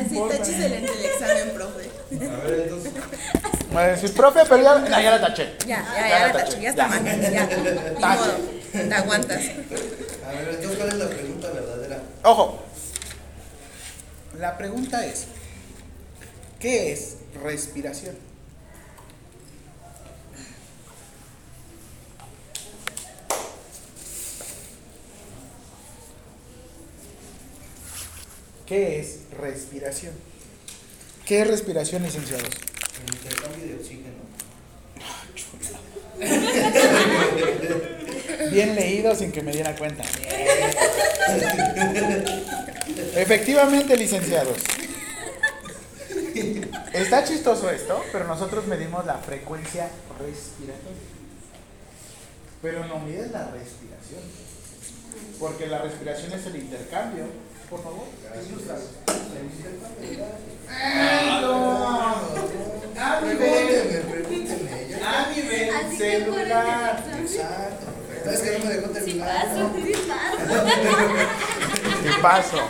Así 0.01 0.19
tachíselo 0.31 0.75
en 0.77 0.85
el 0.85 1.05
examen, 1.05 1.51
profe. 1.55 1.91
A 2.27 2.43
ver, 2.43 2.61
entonces. 2.61 2.93
Me 3.71 4.09
profe, 4.17 4.41
pero 4.49 4.63
ya, 4.63 4.79
no, 4.79 4.89
ya 4.89 5.11
la 5.11 5.21
taché. 5.21 5.57
Ya, 5.67 5.85
ya, 5.95 6.09
ya, 6.09 6.27
la 6.29 6.33
taché, 6.33 6.59
ya 6.59 6.71
está 6.71 6.89
mal. 6.89 7.05
Ya, 7.05 7.47
ni. 7.47 8.89
Te 8.89 8.95
aguantas. 8.95 9.43
A 10.27 10.33
ver, 10.33 10.49
entonces, 10.49 10.79
¿cuál 10.79 10.89
es 10.89 10.95
la 10.95 11.09
pregunta 11.11 11.51
verdadera? 11.51 12.01
Ojo. 12.25 12.63
La 14.39 14.57
pregunta 14.57 15.05
es, 15.05 15.27
¿qué 16.59 16.93
es 16.93 17.19
respiración? 17.43 18.26
¿Qué 28.67 28.99
es 28.99 29.21
respiración? 29.39 30.13
¿Qué 31.25 31.43
es 31.43 31.47
respiración, 31.47 32.03
licenciados? 32.03 32.49
El 33.07 33.15
intercambio 33.15 33.67
de 33.67 33.75
oxígeno. 33.77 34.17
Bien 38.51 38.75
leído 38.75 39.15
sin 39.15 39.31
que 39.31 39.43
me 39.43 39.53
diera 39.53 39.77
cuenta. 39.77 40.03
Efectivamente, 43.15 43.97
licenciados. 43.97 44.59
Está 46.93 47.23
chistoso 47.25 47.71
esto, 47.71 48.05
pero 48.11 48.27
nosotros 48.27 48.67
medimos 48.67 49.07
la 49.07 49.19
frecuencia 49.19 49.89
respiratoria. 50.19 51.07
Pero 52.63 52.85
no 52.87 52.99
mides 52.99 53.31
la 53.31 53.49
respiración. 53.51 54.23
Porque 55.39 55.67
la 55.67 55.83
respiración 55.83 56.33
es 56.33 56.47
el 56.47 56.57
intercambio. 56.57 57.27
Por 57.71 57.83
favor. 57.83 58.07
A 62.99 63.21
pregúntenme. 63.21 64.89
ya. 64.89 64.97
a 65.23 65.31
nivel 65.31 65.69
que 65.69 65.75
por 65.75 65.97
celular. 65.97 67.05
el 67.13 67.21
Exacto. 67.25 67.87
perfecto. 68.09 68.31
Es 68.31 68.41
que 68.41 68.59
no 68.59 68.65
me 68.65 68.71
dejó 68.75 68.87
Sí 68.89 68.93
terminar. 68.95 69.47
paso, 69.47 69.63
paso. 70.09 70.89
Tipazo. 72.03 72.61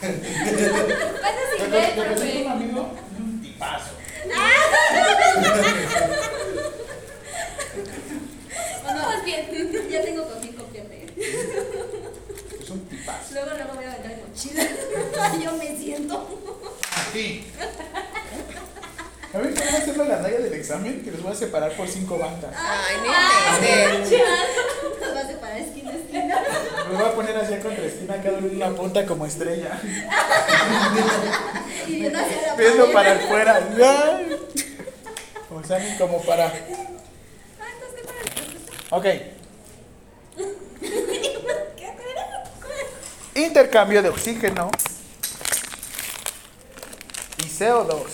¿Cuánto 0.00 1.42
Te 1.50 1.56
sí 1.56 1.62
te- 1.62 1.68
ve, 1.68 1.82
te 1.94 2.02
presento 2.02 2.40
un 2.46 2.52
amigo 2.52 2.80
un 3.18 3.42
tipazo. 3.42 3.90
Vamos 8.84 9.24
bien. 9.24 9.46
Ya 9.90 10.02
tengo 10.02 10.22
con 10.28 10.40
quién 10.40 10.54
copiarte. 10.54 11.06
Es 12.60 12.70
un 12.70 12.80
tipazo. 12.88 13.34
Luego, 13.34 13.50
luego 13.56 13.74
voy 14.44 14.58
a 14.58 14.62
aventar 14.62 15.38
mi 15.38 15.44
mochila. 15.44 15.44
Yo 15.44 15.52
me 15.56 15.76
siento. 15.78 16.14
Aquí. 17.08 17.46
A 19.34 19.38
ver, 19.38 19.52
¿podemos 19.54 19.74
hacerlo 19.74 20.02
en 20.04 20.08
la 20.08 20.18
raya 20.18 20.38
del 20.38 20.54
examen? 20.54 21.02
Que 21.02 21.10
los 21.10 21.20
voy 21.22 21.32
a 21.32 21.34
separar 21.34 21.72
por 21.76 21.88
cinco 21.88 22.16
bancas. 22.18 22.54
Ay, 22.56 22.96
Ay, 23.06 23.60
neta. 23.60 23.90
qué 23.90 24.02
chido. 24.08 24.24
Nos 25.00 25.14
va 25.16 25.20
a 25.20 25.26
separar 25.26 25.58
esquina 25.58 25.90
a 25.90 25.94
esquina. 25.94 26.42
Los 26.88 26.98
voy 26.98 27.06
a 27.08 27.12
poner 27.14 27.36
así 27.36 27.54
a 27.54 27.60
contra 27.60 27.84
esquina, 27.84 28.22
cada 28.22 28.38
uno 28.38 28.46
en 28.48 28.56
una 28.56 28.70
punta 28.70 29.04
como 29.06 29.26
estrella. 29.26 29.80
Y 31.86 32.00
viendo 32.00 32.18
hacia 32.18 32.42
la 32.48 32.54
Viendo 32.56 32.90
para 32.92 33.12
afuera. 33.12 33.60
O 35.50 35.62
sea, 35.62 35.98
como 35.98 36.20
para. 36.22 36.46
Ah. 36.46 36.52
Ok. 38.90 39.04
¿Qué 39.04 39.32
era? 41.84 42.35
Intercambio 43.36 44.02
de 44.02 44.08
oxígeno 44.08 44.70
y 47.36 47.42
CO2. 47.42 48.06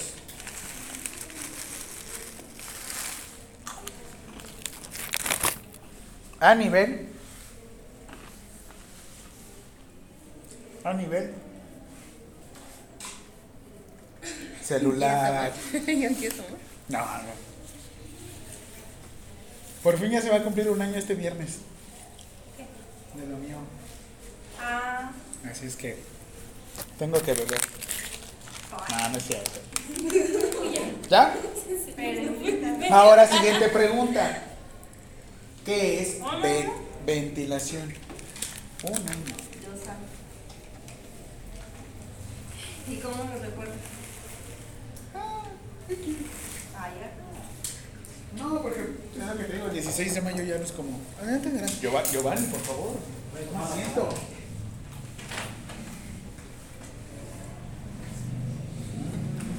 A 6.40 6.56
nivel. 6.56 7.08
A 10.82 10.92
nivel. 10.92 11.34
Celular. 14.60 15.52
No, 16.88 16.98
no. 16.98 17.30
Por 19.82 19.98
fin 19.98 20.10
ya 20.10 20.20
se 20.20 20.28
va 20.28 20.36
a 20.36 20.42
cumplir 20.42 20.68
un 20.68 20.82
año 20.82 20.98
este 20.98 21.14
viernes. 21.14 21.58
De 23.14 23.26
lo 23.26 23.36
mío. 23.38 23.56
Ah, 24.62 25.10
Así 25.50 25.66
es 25.66 25.76
que 25.76 25.96
tengo 26.98 27.20
que 27.20 27.32
beber. 27.34 27.60
No, 28.90 29.08
no 29.10 29.18
es 29.18 29.24
cierto. 29.24 29.60
¿Ya? 31.10 31.34
Ahora, 32.90 33.26
siguiente 33.26 33.68
pregunta. 33.68 34.44
¿Qué 35.64 36.02
es 36.02 36.16
ve- 36.42 36.70
ventilación? 37.06 37.92
Un 38.84 38.96
año. 38.96 39.36
¿y 42.88 42.96
cómo 42.96 43.24
me 43.24 43.38
recuerdo? 43.38 43.72
Ah, 45.14 46.88
ya. 46.88 48.42
No, 48.42 48.60
porque 48.62 48.80
es 48.80 49.26
lo 49.26 49.36
que 49.38 49.44
te 49.44 49.52
digo, 49.52 49.66
el 49.66 49.72
16 49.72 50.14
de 50.14 50.20
mayo 50.20 50.42
ya 50.42 50.56
no 50.58 50.64
es 50.64 50.72
como. 50.72 50.98
Giova- 51.80 52.02
Giovanni, 52.10 52.46
por 52.48 52.60
favor. 52.60 52.96
Me 53.34 53.74
siento. 53.82 54.08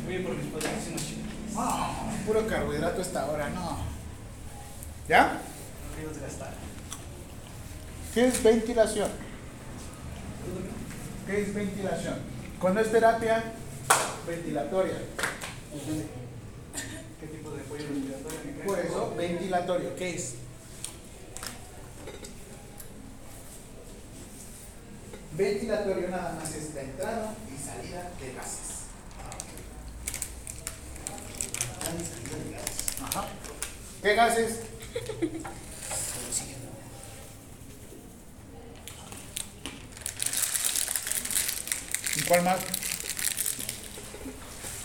Oye, 0.07 0.19
por 0.19 0.35
mis 0.35 0.45
padres 0.47 0.69
hacen 0.79 0.93
los 0.93 1.01
chicos. 1.01 1.23
No, 1.55 2.25
puro 2.25 2.47
carbohidrato 2.83 3.01
esta 3.01 3.25
hora, 3.25 3.49
no. 3.49 3.77
¿Ya? 5.07 5.41
¿Qué 8.13 8.27
es 8.27 8.43
ventilación? 8.43 9.09
¿Qué 11.25 11.41
es 11.41 11.53
ventilación? 11.53 12.15
Cuando 12.59 12.81
es 12.81 12.91
terapia 12.91 13.43
ventilatoria. 14.27 14.97
¿Qué 17.19 17.27
tipo 17.27 17.51
de 17.51 17.61
apoyo 17.61 17.85
cae? 17.87 18.65
Por 18.65 18.79
eso, 18.79 19.13
ventilatorio, 19.17 19.95
¿qué 19.95 20.15
es? 20.15 20.35
Ventilatorio 25.35 26.09
nada 26.09 26.33
más 26.39 26.53
es 26.53 26.75
la 26.75 26.81
entrada 26.81 27.33
y 27.49 27.57
salida 27.57 28.11
de 28.19 28.33
gases. 28.33 28.83
Entrada 31.79 31.95
y 31.95 32.05
salida 32.05 32.37
de 32.45 32.51
gases. 32.51 33.02
Ajá. 33.15 33.27
¿Qué 34.01 34.15
gases? 34.15 34.59
¿Y 42.15 42.21
cuál 42.23 42.43
más? 42.43 42.59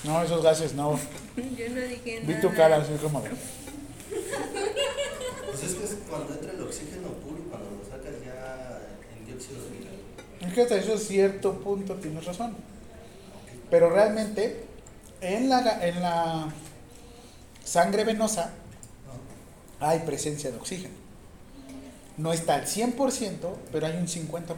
No, 0.04 0.22
esos 0.22 0.42
gases 0.42 0.74
no. 0.74 0.98
Yo 1.36 1.68
no 1.70 1.80
dije 1.80 2.20
Vi 2.24 2.34
nada. 2.34 2.40
tu 2.40 2.54
cara 2.54 2.76
así 2.76 2.92
como. 3.02 3.20
Pues 3.22 3.32
es 5.62 5.74
que 5.74 5.84
es 5.84 5.96
cuando 6.08 6.34
entra 6.34 6.52
el 6.52 6.62
oxígeno 6.62 7.08
puro 7.08 7.38
y 7.44 7.48
cuando 7.48 7.70
lo 7.70 7.84
sacas 7.84 8.14
ya 8.24 8.80
el 9.18 9.26
dióxido 9.26 9.62
de 9.64 9.70
nitrógeno. 9.70 10.02
Es 10.40 10.52
que 10.54 10.62
hasta 10.62 10.76
eso 10.76 10.98
cierto 10.98 11.60
punto 11.60 11.94
tienes 11.94 12.24
razón. 12.24 12.56
Pero 13.70 13.90
realmente, 13.90 14.64
en 15.20 15.48
la, 15.48 15.86
en 15.86 16.00
la 16.00 16.48
sangre 17.68 18.04
venosa 18.04 18.50
hay 19.78 20.00
presencia 20.00 20.50
de 20.50 20.56
oxígeno. 20.56 20.94
No 22.16 22.32
está 22.32 22.54
al 22.54 22.66
100%, 22.66 23.36
pero 23.70 23.86
hay 23.86 23.96
un 23.96 24.08
50%. 24.08 24.56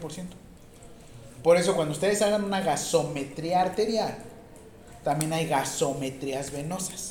Por 1.42 1.56
eso 1.56 1.74
cuando 1.74 1.92
ustedes 1.92 2.22
hagan 2.22 2.44
una 2.44 2.60
gasometría 2.60 3.60
arterial, 3.60 4.16
también 5.04 5.32
hay 5.32 5.46
gasometrías 5.46 6.52
venosas. 6.52 7.10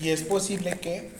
Y 0.00 0.10
es 0.10 0.22
posible 0.22 0.78
que 0.80 1.10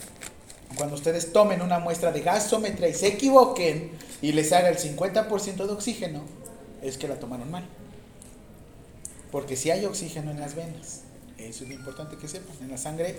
cuando 0.77 0.95
ustedes 0.95 1.33
tomen 1.33 1.63
una 1.63 1.79
muestra 1.79 2.13
de 2.13 2.23
gasómetra 2.23 2.89
y 2.89 2.95
se 2.95 3.09
equivoquen 3.09 3.93
y 4.23 4.33
les 4.33 4.53
haga 4.53 4.69
el 4.69 4.79
50% 4.79 5.67
de 5.67 5.73
oxígeno, 5.73 6.23
es 6.83 6.97
que 6.97 7.09
la 7.09 7.17
tomaron 7.17 7.51
mal. 7.51 7.65
Porque 9.31 9.57
si 9.57 9.71
hay 9.71 9.85
oxígeno 9.85 10.31
en 10.31 10.41
las 10.41 10.55
venas, 10.55 11.03
eso 11.39 11.65
es 11.65 11.71
importante 11.71 12.17
que 12.17 12.29
sepan, 12.29 12.57
en 12.61 12.71
la 12.71 12.79
sangre 12.79 13.19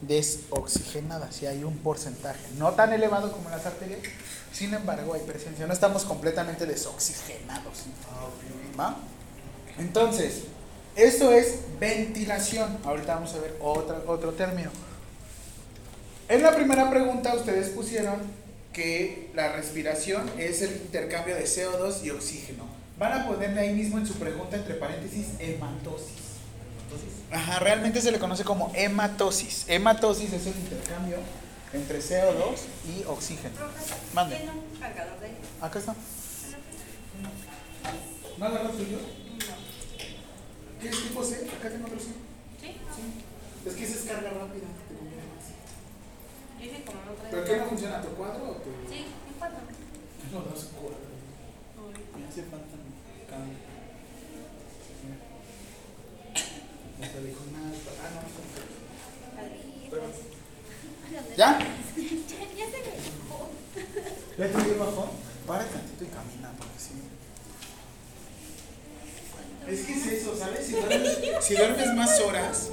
desoxigenada, 0.00 1.32
si 1.32 1.46
hay 1.46 1.64
un 1.64 1.78
porcentaje, 1.78 2.40
no 2.58 2.72
tan 2.72 2.92
elevado 2.92 3.32
como 3.32 3.48
en 3.48 3.56
las 3.56 3.66
arterias, 3.66 4.00
sin 4.52 4.72
embargo 4.74 5.14
hay 5.14 5.22
presencia, 5.22 5.66
no 5.66 5.72
estamos 5.72 6.04
completamente 6.04 6.66
desoxigenados. 6.66 7.84
¿Va? 8.78 8.96
Entonces, 9.78 10.42
esto 10.96 11.32
es 11.32 11.58
ventilación. 11.78 12.78
Ahorita 12.84 13.14
vamos 13.16 13.34
a 13.34 13.38
ver 13.38 13.56
otra, 13.60 14.00
otro 14.06 14.32
término. 14.32 14.70
En 16.28 16.42
la 16.42 16.54
primera 16.54 16.90
pregunta 16.90 17.34
ustedes 17.34 17.68
pusieron 17.68 18.16
que 18.72 19.30
la 19.34 19.52
respiración 19.52 20.30
es 20.38 20.62
el 20.62 20.72
intercambio 20.72 21.34
de 21.34 21.44
CO2 21.44 22.02
y 22.02 22.10
oxígeno. 22.10 22.64
Van 22.98 23.12
a 23.12 23.26
ponerle 23.26 23.60
ahí 23.60 23.74
mismo 23.74 23.98
en 23.98 24.06
su 24.06 24.14
pregunta 24.14 24.56
entre 24.56 24.74
paréntesis 24.74 25.26
hematosis. 25.38 26.25
Ajá, 27.32 27.58
realmente 27.58 28.00
se 28.00 28.12
le 28.12 28.18
conoce 28.18 28.44
como 28.44 28.72
hematosis. 28.74 29.64
Hematosis 29.68 30.32
es 30.32 30.46
el 30.46 30.56
intercambio 30.56 31.18
entre 31.72 31.98
CO2 32.00 32.56
y 32.88 33.04
oxígeno. 33.04 33.54
Mande. 34.14 34.36
¿Tiene 34.36 34.52
un 34.52 34.78
cargador 34.80 35.20
de 35.20 35.30
Acá 35.60 35.78
está. 35.78 35.94
¿No 38.38 38.44
agarras 38.46 38.72
tuyo? 38.72 38.98
¿Qué 40.80 40.88
es 40.88 41.02
tipo 41.02 41.24
C? 41.24 41.48
Acá 41.58 41.70
tengo 41.70 41.86
otro 41.86 41.98
C. 41.98 42.06
¿Sí? 42.60 42.76
Es 43.66 43.74
que 43.74 43.84
esa 43.84 43.94
es 43.94 44.02
carga 44.02 44.30
rápida. 44.30 44.66
te 44.88 44.94
conviene 44.94 45.22
más. 45.26 45.46
Dice 46.60 46.84
como 46.84 47.00
no 47.04 47.12
trae. 47.12 47.30
¿Pero 47.30 47.44
qué 47.44 47.56
no 47.56 47.66
funciona? 47.66 48.02
¿Tu 48.02 48.08
cuadro 48.08 48.50
o 48.50 48.54
tu.? 48.56 48.70
Sí, 48.88 49.06
un 49.28 49.34
cuatro. 49.38 49.58
No, 50.32 50.40
no 50.40 50.56
es 50.56 50.64
cuadro. 50.64 51.06
Me 52.18 52.26
hace 52.26 52.42
falta 52.42 52.76
mi 52.76 53.26
cambio. 53.30 53.58
No 54.36 54.42
te 54.82 54.92
dijo 54.92 55.06
nada. 55.10 55.24
Ah, 56.34 56.40
no, 57.00 57.05
no. 57.05 57.05
¿Ya? 61.36 61.58
Ya 61.58 62.66
se 62.66 62.78
me 62.78 62.90
dejó. 62.96 63.50
¿Ya 64.38 64.46
te? 64.46 65.46
Para 65.46 65.64
tantito 65.64 66.04
y 66.04 66.08
camina, 66.08 66.50
porque 66.58 66.78
sí. 66.78 66.94
Es 69.68 69.80
que 69.86 69.92
es 69.92 70.06
eso, 70.20 70.36
¿sabes? 70.36 70.66
Si 70.66 70.72
duermes, 70.72 71.18
si 71.40 71.54
duermes 71.54 71.94
más 71.94 72.20
horas, 72.20 72.70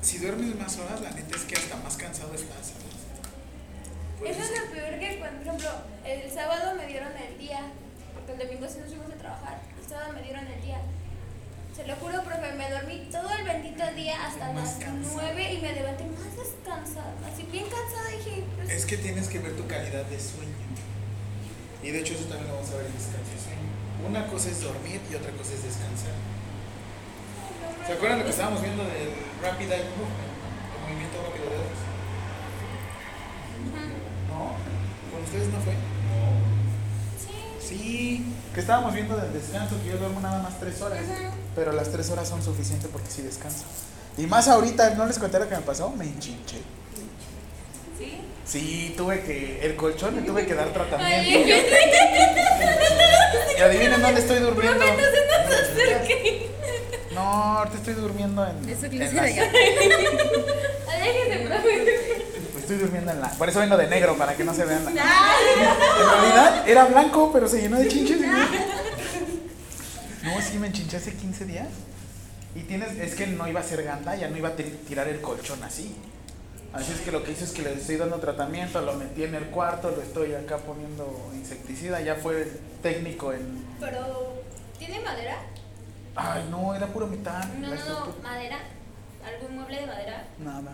si 0.00 0.18
duermes 0.18 0.56
más 0.56 0.78
horas, 0.78 1.00
la 1.00 1.10
neta 1.10 1.36
es 1.36 1.42
que 1.44 1.54
hasta 1.56 1.76
más 1.76 1.96
cansado 1.96 2.34
estás, 2.34 2.72
eso 4.24 4.40
es 4.40 4.50
lo 4.50 4.70
peor 4.70 5.00
que 5.00 5.18
cuando, 5.18 5.38
por 5.38 5.46
ejemplo, 5.48 5.70
el 6.04 6.30
sábado 6.30 6.76
me 6.76 6.86
dieron 6.86 7.10
el 7.16 7.38
día, 7.38 7.60
porque 8.14 8.32
el 8.32 8.38
domingo 8.38 8.68
sí 8.68 8.78
nos 8.78 8.88
fuimos 8.90 9.10
a 9.10 9.16
trabajar. 9.16 9.60
El 9.82 9.88
sábado 9.88 10.12
me 10.12 10.22
dieron 10.22 10.46
el 10.46 10.62
día. 10.62 10.80
Se 11.74 11.86
lo 11.86 11.96
juro, 11.96 12.22
profe, 12.22 12.52
me 12.52 12.70
dormí 12.70 13.08
todo 13.10 13.30
el 13.30 13.44
bendito 13.44 13.82
día 13.96 14.26
hasta 14.26 14.52
las. 14.52 14.76
9 14.78 15.52
y 15.54 15.58
me 15.62 15.72
levanté 15.72 16.04
más 16.04 16.36
descansada. 16.36 17.14
Así 17.26 17.48
bien 17.50 17.64
cansada 17.64 18.08
dije, 18.10 18.44
pues, 18.56 18.70
Es 18.70 18.84
que 18.84 18.98
tienes 18.98 19.28
que 19.28 19.38
ver 19.38 19.56
tu 19.56 19.66
calidad 19.66 20.04
de 20.04 20.20
sueño. 20.20 20.52
Y 21.82 21.90
de 21.90 22.00
hecho 22.00 22.12
eso 22.12 22.24
también 22.24 22.48
lo 22.48 22.56
vamos 22.56 22.70
a 22.72 22.76
ver 22.76 22.86
en 22.86 22.92
descanso 22.92 23.32
sueño. 23.40 23.72
Una 24.06 24.26
cosa 24.26 24.50
es 24.50 24.60
dormir 24.60 25.00
y 25.10 25.14
otra 25.14 25.32
cosa 25.32 25.54
es 25.54 25.64
descansar. 25.64 26.12
¿Se 27.86 27.92
acuerdan 27.94 28.18
lo 28.18 28.24
que 28.26 28.30
estábamos 28.30 28.60
viendo 28.62 28.84
del 28.84 29.10
Rapid 29.42 29.72
Eye 29.72 29.88
Movement? 29.96 30.28
El 30.28 30.80
movimiento 30.84 31.16
rápido 31.24 31.50
de 31.50 31.56
ojos. 31.56 31.80
¿No? 34.28 34.60
¿Con 35.10 35.22
ustedes 35.24 35.48
no 35.48 35.60
fue? 35.60 35.74
Sí. 37.78 38.24
Que 38.54 38.60
estábamos 38.60 38.92
viendo 38.94 39.16
del 39.16 39.32
descanso, 39.32 39.76
que 39.82 39.88
yo 39.90 39.96
duermo 39.96 40.20
nada 40.20 40.42
más 40.42 40.58
tres 40.60 40.80
horas, 40.82 41.00
pero 41.54 41.72
las 41.72 41.90
tres 41.90 42.10
horas 42.10 42.28
son 42.28 42.42
suficientes 42.42 42.88
porque 42.92 43.10
sí 43.10 43.22
descanso. 43.22 43.64
Y 44.18 44.26
más 44.26 44.46
ahorita, 44.48 44.90
¿no 44.90 45.06
les 45.06 45.18
conté 45.18 45.38
lo 45.38 45.48
que 45.48 45.56
me 45.56 45.62
pasó? 45.62 45.88
Me 45.90 46.04
enchinché. 46.04 46.58
¿Sí? 47.98 48.20
Sí, 48.44 48.94
tuve 48.96 49.22
que, 49.22 49.64
el 49.64 49.74
colchón 49.76 50.16
me 50.16 50.22
tuve 50.22 50.44
que 50.46 50.54
dar 50.54 50.68
tratamiento. 50.72 51.38
Ay, 51.38 51.64
Y 53.58 53.60
adivinen 53.62 54.02
dónde 54.02 54.20
estoy 54.20 54.38
durmiendo. 54.40 54.84
no 54.84 54.92
se 54.92 55.46
nos 55.48 55.60
acerque. 55.60 56.50
No, 57.14 57.20
ahorita 57.58 57.76
estoy 57.78 57.94
durmiendo 57.94 58.46
en. 58.46 58.68
Eso 58.68 58.86
en 58.86 58.90
clase 58.92 59.14
la- 59.14 59.22
profe. 61.48 62.21
Estoy 62.72 62.86
durmiendo 62.86 63.12
en 63.12 63.20
la. 63.20 63.28
Por 63.28 63.48
eso 63.50 63.60
vengo 63.60 63.76
de 63.76 63.86
negro, 63.86 64.16
para 64.16 64.34
que 64.34 64.44
no 64.44 64.54
se 64.54 64.64
vean 64.64 64.82
la. 64.84 64.90
En 64.90 64.96
realidad 66.10 66.66
era 66.68 66.84
blanco, 66.86 67.30
pero 67.32 67.46
se 67.46 67.60
llenó 67.60 67.78
de 67.78 67.86
chinches. 67.88 68.18
y- 68.18 68.24
No, 70.24 70.40
sí, 70.40 70.56
me 70.58 70.68
enchinché 70.68 70.96
hace 70.96 71.12
15 71.14 71.44
días. 71.44 71.68
Y 72.54 72.60
tienes, 72.60 72.98
es 72.98 73.14
que 73.14 73.26
no 73.26 73.46
iba 73.48 73.60
a 73.60 73.62
ser 73.62 73.82
ganda, 73.82 74.14
ya 74.16 74.28
no 74.28 74.36
iba 74.38 74.48
a 74.50 74.56
ti- 74.56 74.62
tirar 74.88 75.06
el 75.08 75.20
colchón 75.20 75.62
así. 75.64 75.94
Así 76.72 76.92
es 76.92 77.00
que 77.00 77.12
lo 77.12 77.22
que 77.22 77.32
hice 77.32 77.44
es 77.44 77.50
que 77.50 77.60
le 77.62 77.74
estoy 77.74 77.96
dando 77.96 78.16
tratamiento, 78.18 78.80
lo 78.80 78.94
metí 78.94 79.24
en 79.24 79.34
el 79.34 79.44
cuarto, 79.46 79.90
lo 79.90 80.00
estoy 80.00 80.32
acá 80.34 80.56
poniendo 80.58 81.30
insecticida, 81.34 82.00
ya 82.00 82.14
fue 82.14 82.50
técnico 82.82 83.32
en... 83.34 83.66
Pero, 83.80 84.32
¿tiene 84.78 85.00
madera? 85.00 85.36
Ay, 86.16 86.46
no, 86.50 86.74
era 86.74 86.86
puro 86.86 87.06
metal. 87.06 87.42
No, 87.60 87.68
no, 87.68 87.74
no, 87.74 88.14
madera. 88.22 88.58
¿Algún 89.24 89.56
mueble 89.56 89.80
de 89.80 89.86
madera? 89.86 90.24
Nada. 90.38 90.72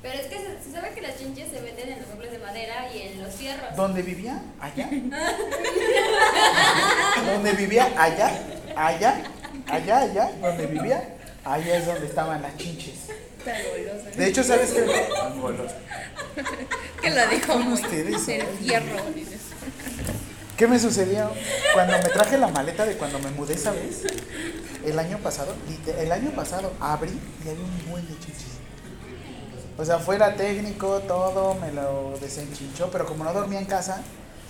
Pero 0.00 0.14
es 0.14 0.26
que 0.26 0.36
se, 0.36 0.64
se 0.64 0.72
sabe 0.72 0.90
que 0.94 1.00
las 1.00 1.18
chinches 1.18 1.48
se 1.50 1.60
venden 1.60 1.92
en 1.92 1.98
los 2.00 2.08
muebles 2.08 2.32
de 2.32 2.38
madera 2.38 2.88
y 2.94 3.02
en 3.02 3.22
los 3.22 3.34
fierros. 3.34 3.74
¿Dónde 3.76 4.02
vivía? 4.02 4.40
Allá. 4.60 4.88
¿Dónde 7.26 7.52
vivía? 7.52 7.92
Allá. 7.96 8.30
Allá. 8.76 9.22
Allá, 9.68 9.98
allá. 9.98 10.30
Donde 10.40 10.66
vivía. 10.66 11.14
Allá 11.44 11.76
es 11.78 11.86
donde 11.86 12.06
estaban 12.06 12.42
las 12.42 12.56
chinches. 12.56 12.94
De 14.16 14.26
hecho, 14.26 14.42
¿sabes 14.44 14.70
qué? 14.72 14.84
Que 17.00 17.10
lo 17.10 17.26
dijo 17.28 17.52
Con 17.52 17.62
muy. 17.62 17.74
ustedes, 17.74 18.28
El. 18.28 18.44
¿Qué 20.56 20.66
me 20.66 20.78
sucedió? 20.78 21.30
Cuando 21.72 21.96
me 21.98 22.08
traje 22.08 22.36
la 22.36 22.48
maleta 22.48 22.84
de 22.84 22.96
cuando 22.96 23.18
me 23.20 23.30
mudé 23.30 23.54
esa 23.54 23.70
vez, 23.70 24.02
el 24.84 24.98
año 24.98 25.18
pasado, 25.18 25.54
el 25.98 26.12
año 26.12 26.30
pasado 26.32 26.72
abrí 26.80 27.18
y 27.44 27.48
había 27.48 27.62
un 27.64 27.90
buen 27.90 28.06
de 28.06 28.18
chinches. 28.18 28.47
O 29.78 29.84
sea, 29.84 29.98
fuera 30.00 30.34
técnico, 30.34 30.98
todo, 31.06 31.54
me 31.54 31.72
lo 31.72 32.18
desenchinchó, 32.20 32.90
pero 32.90 33.06
como 33.06 33.22
no 33.24 33.32
dormía 33.32 33.60
en 33.60 33.64
casa, 33.66 34.02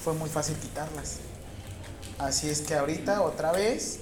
fue 0.03 0.15
muy 0.15 0.31
fácil 0.31 0.57
quitarlas. 0.57 1.17
Así 2.19 2.49
es 2.49 2.63
que 2.63 2.75
ahorita 2.75 3.21
otra 3.23 3.53
vez, 3.53 4.01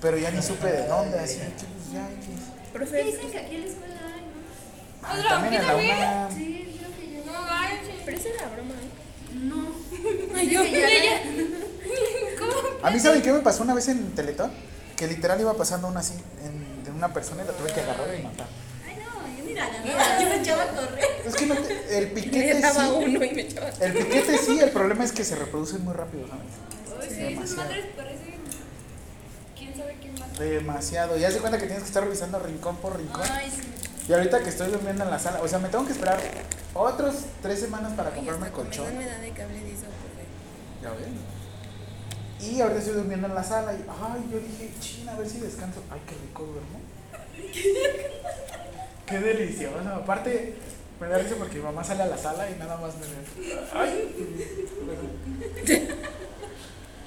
pero 0.00 0.16
ya 0.16 0.30
ni 0.30 0.40
supe 0.42 0.66
de 0.72 0.86
dónde, 0.88 1.18
así 1.20 1.36
que 1.38 1.44
pues 1.44 1.92
ya. 1.92 2.08
Profe, 2.72 3.04
Dicen 3.04 3.30
que 3.30 3.38
aquí 3.38 3.54
en 3.56 3.60
la 3.62 3.66
escuela 3.68 3.94
hay, 4.14 4.20
¿no? 4.22 5.06
Ah, 5.08 5.16
¿Otra? 5.18 5.28
también. 5.28 5.62
UNAM. 5.62 6.34
Sí, 6.34 6.76
creo 6.78 6.90
que 6.96 7.14
yo. 7.26 7.32
No 7.32 7.38
pero 8.04 8.16
esa 8.16 8.28
es 8.30 8.36
la 8.40 8.48
broma, 8.48 8.74
¿eh? 8.74 9.34
No. 9.34 9.66
Ay, 10.36 10.48
yo 10.50 10.62
Dice 10.62 10.80
ya- 10.80 10.88
ella. 10.88 11.22
¿Cómo? 12.38 12.52
A 12.82 12.90
mí, 12.90 12.98
¿saben 12.98 13.22
qué 13.22 13.32
me 13.32 13.40
pasó 13.40 13.62
una 13.62 13.74
vez 13.74 13.88
en 13.88 14.14
Teletón? 14.14 14.50
Que 14.96 15.06
literal 15.06 15.40
iba 15.40 15.54
pasando 15.54 15.86
una 15.88 16.00
así, 16.00 16.14
en- 16.42 16.82
de 16.82 16.90
una 16.90 17.12
persona 17.12 17.44
y 17.44 17.46
la 17.46 17.52
tuve 17.52 17.72
que 17.72 17.80
agarrar 17.80 18.14
y 18.18 18.22
matar. 18.22 18.46
Yo 19.84 19.96
la 19.96 20.18
me 20.28 20.36
echaba 20.36 20.62
a 20.64 20.66
correr. 20.68 21.04
Es 21.26 21.34
que 21.34 21.46
no 21.46 21.54
te- 21.56 21.98
el 21.98 22.10
piquete 22.12 22.62
sí. 22.62 22.78
uno 22.94 23.24
y 23.24 23.30
me 23.34 23.40
echaba. 23.42 23.68
El 23.80 23.92
piquete 23.92 24.38
sí, 24.38 24.58
el 24.60 24.70
problema 24.70 25.04
es 25.04 25.12
que 25.12 25.24
se 25.24 25.36
reproducen 25.36 25.84
muy 25.84 25.94
rápido, 25.94 26.26
¿sabes? 26.28 26.42
Ay, 27.00 27.08
sí, 27.08 27.14
esas 27.14 27.28
Demasiado. 27.28 27.64
madres 27.64 27.86
parecen. 27.96 28.34
¿Quién 29.56 29.76
sabe 29.76 29.96
quién 30.00 30.14
más? 30.18 30.38
Demasiado. 30.38 31.16
Ya 31.16 31.30
se 31.30 31.38
cuenta 31.38 31.58
que 31.58 31.66
tienes 31.66 31.82
que 31.82 31.88
estar 31.88 32.02
revisando 32.04 32.38
rincón 32.38 32.76
por 32.78 32.96
rincón. 32.98 33.22
Ay, 33.30 33.50
sí. 33.50 33.62
Y 34.08 34.12
ahorita 34.12 34.42
que 34.42 34.50
estoy 34.50 34.70
durmiendo 34.70 35.04
en 35.04 35.10
la 35.10 35.18
sala, 35.18 35.40
o 35.40 35.48
sea, 35.48 35.58
me 35.58 35.68
tengo 35.68 35.86
que 35.86 35.92
esperar 35.92 36.20
otros 36.74 37.14
tres 37.40 37.60
semanas 37.60 37.92
para 37.94 38.10
Ay, 38.10 38.16
comprarme 38.16 38.46
el 38.46 38.52
hasta 38.52 38.62
colchón. 38.62 38.84
comedor 38.84 39.02
me 39.04 39.10
da 39.10 39.18
de 39.20 39.30
cable 39.30 39.60
de 39.60 39.72
eso, 39.72 39.82
profe. 39.84 40.24
Ya 40.82 40.90
ven. 40.90 41.34
Y 42.40 42.60
ahorita 42.60 42.78
estoy 42.80 42.94
durmiendo 42.94 43.26
en 43.28 43.34
la 43.34 43.42
sala 43.44 43.72
y, 43.72 43.76
ay, 43.88 44.28
yo 44.30 44.38
dije, 44.38 44.70
china, 44.80 45.12
a 45.12 45.16
ver 45.18 45.26
si 45.28 45.38
descanso. 45.40 45.82
Ay, 45.90 46.00
qué 46.06 46.14
rico 46.16 46.42
duermo. 46.44 46.80
qué 49.06 49.18
delicioso. 49.18 49.88
Aparte, 49.94 50.54
me 51.00 51.08
da 51.08 51.18
risa 51.18 51.34
porque 51.36 51.56
mi 51.56 51.62
mamá 51.62 51.84
sale 51.84 52.02
a 52.02 52.06
la 52.06 52.18
sala 52.18 52.48
y 52.50 52.54
nada 52.58 52.76
más 52.78 52.94
me 52.96 53.02
ve. 53.06 53.58
Ay. 53.74 54.14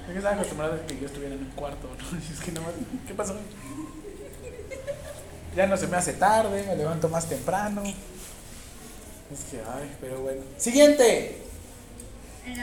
Es 0.08 0.12
que 0.12 0.18
estaba 0.18 0.36
a 0.40 0.86
que 0.86 0.98
yo 0.98 1.06
estuviera 1.06 1.34
en 1.34 1.40
un 1.42 1.50
cuarto, 1.50 1.88
¿no? 1.88 2.18
Y 2.18 2.32
es 2.32 2.40
que 2.40 2.52
no 2.52 2.62
me- 2.62 3.06
¿Qué 3.06 3.14
pasó? 3.14 3.36
Ya 5.54 5.66
no 5.66 5.76
se 5.76 5.86
me 5.86 5.96
hace 5.96 6.12
tarde, 6.14 6.64
me 6.66 6.76
levanto 6.76 7.08
más 7.08 7.28
temprano. 7.28 7.82
Es 7.82 9.40
que, 9.50 9.58
ay, 9.58 9.94
pero 10.00 10.20
bueno. 10.22 10.42
Siguiente. 10.56 11.42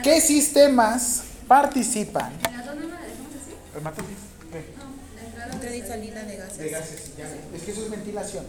¿Qué 0.02 0.20
sistemas 0.20 1.22
participan? 1.46 2.32
En 2.44 2.56
las 2.56 2.66
dos 2.66 2.74
no 2.74 2.80
me 2.82 2.94
la 2.94 3.00
dejamos 3.02 3.30
así. 3.40 3.54
¿qué? 3.74 4.74
No, 4.76 4.84
la 5.14 5.22
entrada. 5.22 5.52
Entrada 5.52 5.76
y 5.76 5.82
salida 5.82 6.22
de 6.24 6.36
gases. 6.36 6.58
De 6.58 6.68
gases, 6.70 7.16
ya. 7.16 7.28
Es 7.54 7.62
que 7.62 7.70
eso 7.70 7.84
es 7.84 7.90
ventilación. 7.90 8.46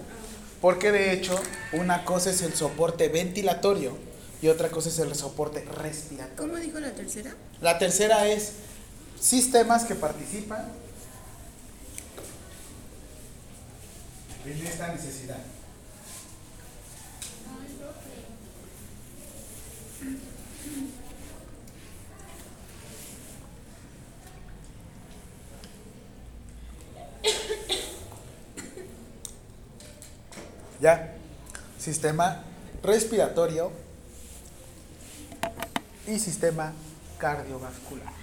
Porque 0.61 0.91
de 0.91 1.13
hecho, 1.13 1.39
una 1.73 2.03
cosa 2.03 2.31
es 2.31 2.41
el 2.41 2.53
soporte 2.53 3.09
ventilatorio 3.09 3.97
y 4.41 4.47
otra 4.47 4.69
cosa 4.69 4.89
es 4.89 4.99
el 4.99 5.13
soporte 5.15 5.63
respiratorio. 5.65 6.35
¿Cómo 6.35 6.57
dijo 6.57 6.79
la 6.79 6.91
tercera? 6.91 7.35
La 7.61 7.77
tercera 7.77 8.27
es 8.27 8.53
sistemas 9.19 9.85
que 9.85 9.95
participan 9.95 10.65
en 14.45 14.67
esta 14.67 14.87
necesidad. 14.93 15.37
Ya, 30.79 31.15
sistema 31.79 32.43
respiratorio 32.83 33.71
y 36.05 36.19
sistema 36.19 36.71
cardiovascular. 37.17 38.13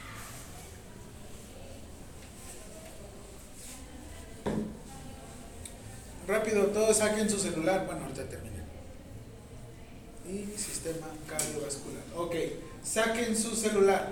Rápido, 6.29 6.67
todos 6.67 6.97
saquen 6.99 7.29
su 7.29 7.39
celular. 7.39 7.87
Bueno, 7.87 8.03
ahorita 8.03 8.25
terminé. 8.29 8.63
Y 10.27 10.57
sistema 10.57 11.09
cardiovascular. 11.29 12.03
Ok, 12.17 12.35
saquen 12.83 13.37
su 13.37 13.55
celular. 13.57 14.09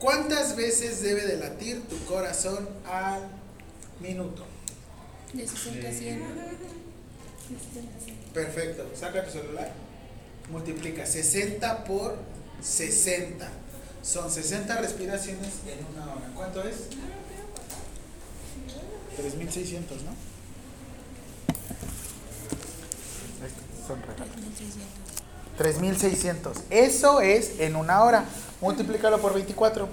¿Cuántas 0.00 0.56
veces 0.56 1.02
debe 1.02 1.24
de 1.26 1.36
latir 1.36 1.86
tu 1.86 2.02
corazón 2.06 2.68
al 2.90 3.28
minuto? 4.00 4.44
De 5.32 5.46
60 5.46 5.88
a 5.88 5.92
100. 5.92 6.81
Perfecto, 8.32 8.90
saca 8.98 9.24
tu 9.24 9.30
celular. 9.30 9.72
Multiplica 10.50 11.06
60 11.06 11.84
por 11.84 12.16
60. 12.62 13.48
Son 14.02 14.30
60 14.30 14.76
respiraciones 14.80 15.48
en 15.66 15.86
una 15.94 16.12
hora. 16.12 16.30
¿Cuánto 16.34 16.62
es? 16.62 16.76
3600, 19.16 20.02
¿no? 20.02 20.10
Son 23.86 24.00
regalos. 24.02 24.34
3600. 25.58 26.56
Eso 26.70 27.20
es 27.20 27.60
en 27.60 27.76
una 27.76 28.02
hora. 28.02 28.24
Multiplícalo 28.60 29.20
por 29.20 29.34
24. 29.34 29.88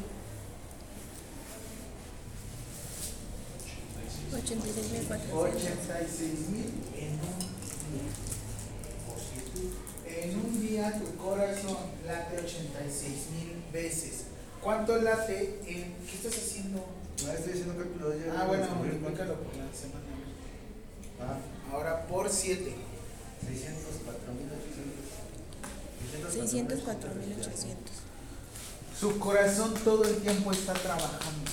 86.400. 4.34 5.34
86 5.34 6.50
mil 6.50 6.72
en 6.96 7.12
un 7.14 7.40
día. 7.40 7.49
En 10.06 10.36
un 10.40 10.62
día 10.62 11.00
tu 11.00 11.16
corazón 11.16 11.78
late 12.06 12.38
86 12.38 13.10
mil 13.36 13.64
veces. 13.72 14.26
¿Cuánto 14.62 14.98
late 15.02 15.60
en... 15.66 15.96
¿Qué 16.06 16.16
estás 16.16 16.36
haciendo? 16.38 16.86
No, 17.24 17.32
estoy 17.32 17.54
haciendo 17.54 17.76
cálculo. 17.78 18.14
Ah, 18.38 18.46
bueno, 18.48 18.68
multiplícalo 18.76 19.36
por 19.36 19.56
la 19.56 19.74
semana. 19.74 20.06
Ah, 21.22 21.38
Ahora 21.72 22.06
por 22.08 22.30
7. 22.30 22.76
604.800. 26.24 26.30
604.800. 26.30 27.76
Su 29.00 29.18
corazón 29.20 29.74
todo 29.84 30.04
el 30.04 30.18
tiempo 30.18 30.52
está 30.52 30.74
trabajando. 30.74 31.52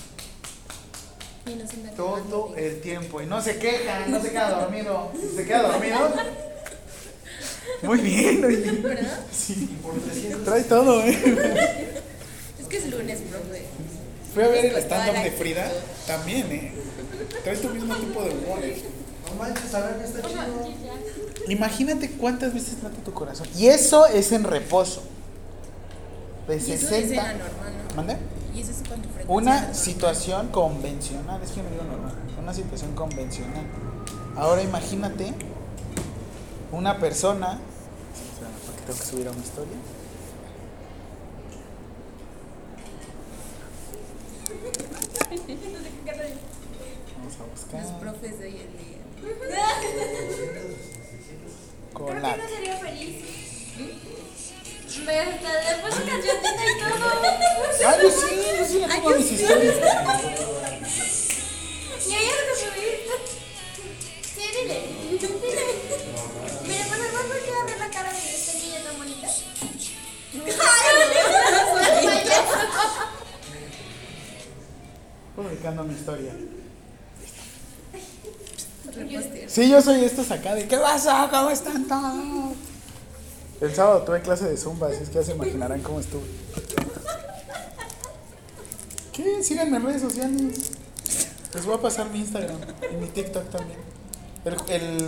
Todo 1.97 2.55
el 2.57 2.81
tiempo. 2.81 3.23
Y 3.23 3.27
no 3.27 3.41
se 3.41 3.59
queja, 3.59 4.07
no 4.09 4.21
se 4.21 4.31
queda 4.31 4.51
dormido. 4.51 5.13
¿Se 5.35 5.45
queda 5.45 5.63
dormido? 5.63 5.99
Muy 7.83 7.99
bien, 7.99 8.45
oye. 8.45 8.71
¿Verdad? 8.83 9.21
Sí. 9.33 9.77
Por 9.83 9.95
300. 9.95 10.45
Trae 10.45 10.63
todo, 10.65 11.03
¿eh? 11.03 12.03
Es 12.61 12.67
que 12.67 12.77
es 12.79 12.91
lunes, 12.91 13.21
profe. 13.31 13.63
Fui 14.35 14.43
a 14.43 14.49
ver 14.49 14.67
el 14.67 14.77
stand-up 14.77 15.23
de 15.23 15.31
Frida. 15.31 15.73
También, 16.07 16.47
¿eh? 16.53 16.73
Trae 17.45 17.57
tu 17.57 17.69
mismo 17.71 17.95
tipo 17.97 18.23
de 18.23 18.31
humor, 18.31 18.59
¿eh? 18.63 18.83
No 19.29 19.35
manches, 19.37 19.75
a 19.75 19.81
ver, 19.87 20.05
está 20.05 20.23
chido. 20.23 20.43
Imagínate 21.49 22.11
cuántas 22.11 22.55
veces 22.55 22.83
late 22.83 22.97
tu 23.05 23.13
corazón. 23.13 23.47
Y 23.57 23.69
eso 23.69 24.07
es 24.07 24.33
en 24.33 24.45
reposo. 24.45 25.03
De 26.49 26.57
Y 26.57 26.59
eso 26.59 26.73
es 26.73 26.81
60. 26.81 27.15
era 27.15 27.33
normal, 27.33 27.73
¿no? 27.89 27.95
¿Mande? 27.97 28.17
Y 28.55 28.61
eso 28.61 28.71
es 28.71 28.77
frecuencia. 28.79 29.16
Una 29.29 29.75
situación 29.75 30.49
convencional, 30.49 31.43
es 31.43 31.51
que 31.51 31.62
me 31.62 31.71
digo 31.71 31.83
normal, 31.83 32.15
una 32.41 32.55
situación 32.55 32.95
convencional. 32.95 33.67
Ahora 34.37 34.62
imagínate 34.62 35.35
una 36.71 36.99
persona, 36.99 37.59
espérame, 38.15 38.55
porque 38.67 38.83
tengo 38.83 38.99
que 39.01 39.05
subir 39.05 39.27
a 39.27 39.33
una 39.33 39.43
historia. 39.43 39.77
Vamos 47.17 47.35
a 47.35 47.39
Los 47.39 47.51
buscar 47.51 47.99
profes 47.99 48.39
de 48.39 48.47
hoy 48.47 48.61
en 48.61 48.73
día. 48.79 48.99
Creo 51.95 52.07
colar. 52.07 52.37
que 52.37 52.43
no 52.43 52.49
sería 52.49 52.77
feliz. 52.77 53.25
Hasta 55.05 55.51
le 55.63 55.83
puse 55.83 56.03
cancioncita 56.03 56.65
y 56.65 56.79
todo. 56.81 57.07
Ah, 57.87 57.97
yo 58.03 58.11
sí, 58.11 58.33
yo 58.59 58.65
sí 58.67 58.79
le 58.79 58.87
pongo 58.89 59.11
mis 59.17 59.33
historias. 59.33 59.77
Y 62.07 62.15
ella 62.15 62.33
lo 62.37 62.43
que 62.49 62.55
subí. 62.61 62.89
Sí, 64.23 64.45
dile. 64.61 64.77
Dile. 65.11 65.29
Mira, 66.67 66.85
por 66.87 66.97
favor, 66.97 67.25
¿por 67.29 67.39
qué 67.39 67.51
abre 67.63 67.77
la 67.79 67.89
cara 67.91 68.11
de 68.13 68.19
esta 68.19 68.53
niña 68.55 68.79
tan 68.85 68.97
bonita? 68.99 69.29
Publicando 75.37 75.85
mi 75.85 75.95
historia. 75.95 76.33
Sí, 79.49 79.69
yo 79.69 79.83
soy 79.83 80.05
estos 80.05 80.31
acá 80.31 80.55
de 80.55 80.67
¿qué 80.67 80.79
pasa? 80.79 81.29
¿Cómo 81.31 81.51
están 81.51 81.87
todos? 81.87 82.76
El 83.61 83.75
sábado 83.75 84.03
tuve 84.03 84.21
clase 84.21 84.49
de 84.49 84.57
zumba, 84.57 84.88
así 84.88 85.03
es 85.03 85.09
que 85.09 85.14
ya 85.16 85.23
se 85.23 85.33
imaginarán 85.33 85.81
cómo 85.83 86.01
estuve. 86.01 86.25
¿Qué? 89.12 89.42
Síganme 89.42 89.79
en 89.79 89.87
redes 89.87 90.03
sociales. 90.03 90.73
Les 91.55 91.64
voy 91.64 91.75
a 91.77 91.81
pasar 91.81 92.11
mi 92.11 92.19
Instagram 92.19 92.59
y 92.92 92.97
mi 92.97 93.07
TikTok 93.09 93.49
también. 93.51 93.79
El, 94.45 94.57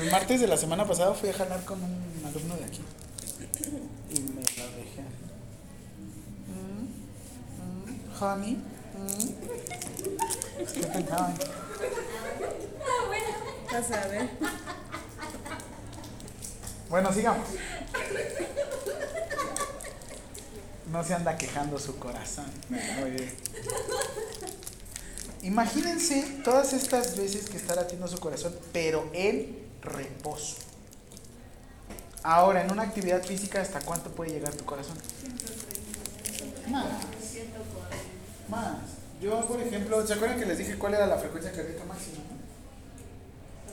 el 0.01 0.11
martes 0.11 0.41
de 0.41 0.47
la 0.49 0.57
semana 0.57 0.87
pasada 0.87 1.13
fui 1.15 1.29
a 1.29 1.35
jalar 1.35 1.63
con 1.65 1.83
un 1.83 2.23
alumno 2.27 2.57
de 2.57 2.65
aquí. 2.65 2.81
Y 4.11 4.21
me 4.21 4.41
lo 4.41 4.41
dejé. 4.41 5.03
Mm, 6.49 6.89
mm, 7.61 8.23
honey. 8.23 8.55
mm. 8.97 9.29
¿Qué 10.73 10.87
pensaban? 10.87 11.35
Vas 13.71 13.91
a 13.93 14.09
ver. 14.09 14.31
Bueno, 16.89 17.13
sigamos. 17.13 17.47
No 20.91 21.05
se 21.05 21.15
anda 21.15 21.37
quejando 21.37 21.79
su 21.79 21.99
corazón. 21.99 22.47
Muy 22.71 23.11
bien. 23.11 23.33
Imagínense 25.43 26.41
todas 26.45 26.73
estas 26.73 27.17
veces 27.17 27.49
que 27.51 27.59
está 27.59 27.75
latiendo 27.75 28.09
su 28.09 28.19
corazón, 28.19 28.55
pero 28.73 29.09
en 29.13 29.67
reposo. 29.83 30.57
Ahora, 32.23 32.65
en 32.65 32.73
una 32.73 32.83
actividad 32.83 33.23
física, 33.23 33.61
¿hasta 33.61 33.81
cuánto 33.81 34.11
puede 34.11 34.33
llegar 34.33 34.53
tu 34.55 34.65
corazón? 34.65 34.97
Más. 36.69 36.87
Más. 38.49 38.77
Yo, 39.21 39.47
por 39.47 39.61
ejemplo, 39.61 40.07
¿se 40.07 40.15
acuerdan 40.15 40.39
que 40.39 40.47
les 40.47 40.59
dije 40.59 40.79
cuál 40.79 40.95
era 40.95 41.07
la 41.07 41.19
frecuencia 41.19 41.53
cardíaca 41.53 41.85
máxima? 41.85 42.19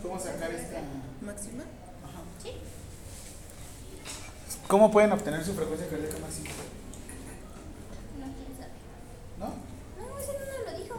¿Cómo 0.01 0.19
sacar 0.19 0.51
esta? 0.51 0.80
¿Máxima? 1.21 1.63
¿Cómo 4.67 4.91
pueden 4.91 5.12
obtener 5.12 5.43
su 5.45 5.54
frecuencia 5.54 5.88
cardíaca 5.88 6.17
máxima? 6.19 6.49
No, 8.19 8.25
quién 8.34 8.58
sabe. 8.58 8.71
¿No? 9.39 9.45
No, 9.45 9.51
ese 10.19 10.34
no 10.34 10.39
nos 10.45 10.71
lo 10.71 10.78
dijo. 10.84 10.95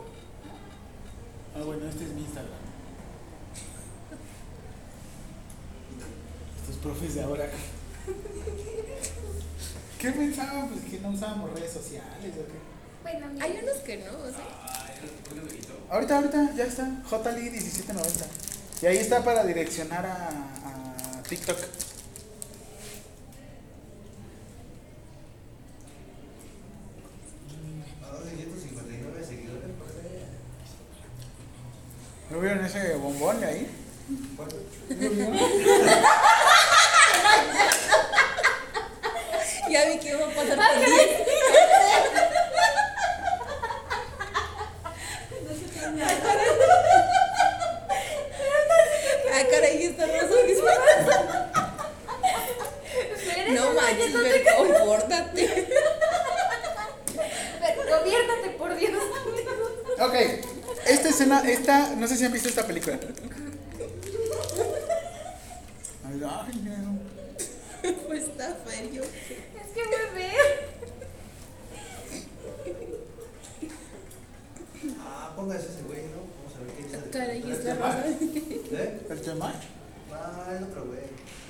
Ah, 1.54 1.62
bueno, 1.64 1.86
este 1.88 2.04
es 2.04 2.10
mi 2.12 2.20
Instagram. 2.22 2.52
Estos 6.60 6.76
profes 6.76 7.14
de 7.14 7.22
ahora. 7.22 7.50
¿Qué 9.98 10.10
pensaban? 10.12 10.68
Pues 10.68 10.84
que 10.84 11.00
no 11.00 11.08
usábamos 11.10 11.52
redes 11.54 11.72
sociales 11.72 12.32
o 12.34 12.46
qué. 12.46 12.58
Bueno, 13.02 13.26
mira. 13.32 13.44
Hay 13.44 13.58
unos 13.62 13.76
que 13.78 13.96
no, 13.98 14.12
o 14.12 14.30
sea. 14.30 14.46
Ahorita, 15.90 16.16
ahorita, 16.18 16.52
ya 16.54 16.64
está. 16.64 17.02
JLI 17.08 17.50
1790. 17.50 18.26
Y 18.82 18.86
ahí 18.86 18.98
está 18.98 19.24
para 19.24 19.42
direccionar 19.44 20.04
a, 20.04 20.28
a 20.28 21.22
TikTok. 21.22 21.56
A 28.02 28.06
259 28.18 29.24
seguidores. 29.24 29.76
¿No 32.30 32.35
vieron 32.46 32.64
ese 32.64 32.94
bombón 32.94 33.40
de 33.40 33.46
ahí? 33.46 33.70
Ya 39.68 39.84
vi 39.86 39.98
que 39.98 40.10
iba 40.10 40.26
a 40.26 40.30
pasar 40.30 40.58
feliz. 40.78 41.10
Ah, 49.34 49.42
caray, 49.50 49.86
está 49.86 50.06
más 50.06 50.14
No 53.50 53.72
manches, 53.72 54.14
pero 54.14 54.56
compórtate. 54.56 55.68
Pero 57.60 57.98
Gobiérnate, 57.98 58.48
por 58.50 58.76
Dios. 58.76 59.02
Ok, 59.98 60.14
esta 60.86 61.08
escena, 61.08 61.42
esta, 61.44 61.88
no 61.96 62.05
sé 62.16 62.20
si 62.20 62.24
han 62.26 62.32
visto 62.32 62.48
esta 62.48 62.66
película. 62.66 62.98
Ay, 66.04 66.22
ay, 66.24 66.60
no. 66.64 66.98
Pues 68.08 68.22
está 68.24 68.56
feo. 68.66 69.04
Es 69.04 69.68
que 69.74 69.82
me 69.84 70.18
veo. 70.18 70.46
Ah, 75.00 75.32
póngase 75.36 75.66
ese 75.68 75.82
güey, 75.82 76.02
¿no? 76.04 76.22
Vamos 76.36 76.54
a 76.56 76.58
ver 76.64 76.70
qué 76.76 76.82
dice. 76.84 77.10
Caray, 77.10 77.50
está 77.52 77.74
tema? 77.74 77.86
rosa. 77.86 78.08
¿Eh? 78.82 79.00
¿El 79.10 79.20
tema? 79.20 79.52
Ah, 80.12 80.54
el 80.56 80.64
otro 80.64 80.84
güey. 80.86 81.00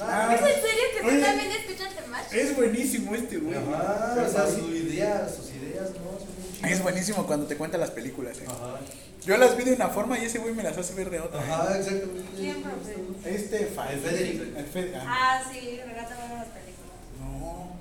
Ah. 0.00 0.34
¿Es 0.34 0.40
en 0.40 0.46
serio 0.62 0.84
que 1.00 1.06
Oye. 1.06 1.18
tú 1.18 1.24
también 1.24 1.50
escuchas 1.52 1.94
Temash? 1.94 2.32
Es 2.34 2.56
buenísimo 2.56 3.14
este 3.14 3.36
güey. 3.38 3.56
Ajá, 3.56 4.12
Pero 4.14 4.26
o 4.26 4.30
sea, 4.30 4.46
sí. 4.46 4.60
sus 4.60 4.70
ideas, 4.70 5.34
sus 5.34 5.50
ideas, 5.52 5.90
¿no? 5.90 6.18
Son 6.18 6.28
muy 6.40 6.56
chidas. 6.56 6.70
Es 6.72 6.82
buenísimo 6.82 7.26
cuando 7.26 7.46
te 7.46 7.56
cuenta 7.56 7.78
las 7.78 7.90
películas. 7.90 8.38
eh. 8.38 8.44
Ajá. 8.46 8.80
Yo 9.24 9.36
las 9.36 9.56
vi 9.56 9.64
de 9.64 9.65
una 9.76 9.88
forma 9.88 10.18
y 10.18 10.24
ese 10.24 10.38
güey 10.38 10.52
me 10.54 10.62
las 10.62 10.76
hace 10.76 10.94
ver 10.94 11.10
de 11.10 11.20
otra. 11.20 11.40
eh. 11.40 11.44
Ajá, 11.50 11.78
exactamente. 11.78 12.24
¿Quién, 12.36 12.62
profe? 12.62 12.96
Este 13.24 13.56
El 13.62 13.68
Federico. 14.00 14.44
El 14.44 14.94
ah. 15.06 15.42
Sí, 15.52 15.80
Renata 15.86 16.16
vemos 16.16 16.38
las 16.38 16.48
películas. 16.48 16.96
No. 17.20 17.76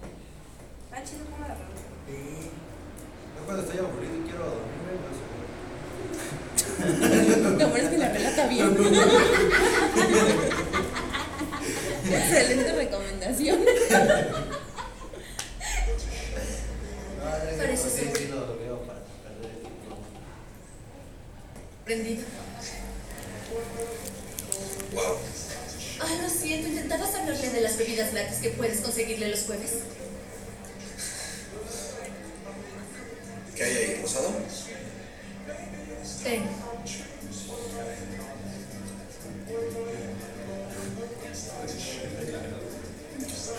Ah, 0.91 1.01
chido, 1.03 1.25
¿cómo 1.31 1.47
la 1.47 1.53
vemos? 1.55 1.79
eh. 2.09 2.49
Yo 3.37 3.43
cuando 3.45 3.63
estoy 3.63 3.79
aburrido 3.79 4.15
y 4.15 4.21
quiero 4.21 4.45
dormirme, 4.45 4.93
pues. 5.03 5.15
Lo 7.59 7.67
bueno 7.69 7.85
es 7.85 7.89
que 7.89 7.97
la 7.97 8.09
relata 8.09 8.47
bien. 8.47 8.77
Excelente 12.05 12.71
recomendación. 12.73 13.59
Ay, 17.23 17.57
Parece 17.57 17.81
pues, 17.83 17.93
sí, 17.93 17.99
seguro. 17.99 18.19
sí, 18.19 18.27
lo 18.27 18.57
veo 18.57 18.79
para 18.83 18.99
perder 19.23 19.51
el 19.51 19.61
tiempo. 19.61 19.97
Prendido. 21.85 22.23
Wow. 24.93 25.17
Ah, 26.01 26.21
lo 26.21 26.29
siento, 26.29 26.67
¿intentabas 26.67 27.15
hablarle 27.15 27.49
de 27.49 27.61
las 27.61 27.77
bebidas 27.77 28.11
gratis 28.13 28.37
que 28.39 28.49
puedes 28.49 28.81
conseguirle 28.81 29.29
los 29.45 29.57
jueves? 29.57 29.71
¿Qué 33.55 33.63
hay 33.63 33.77
ahí, 33.77 34.01
rosado? 34.01 34.31
Ten. 36.23 36.43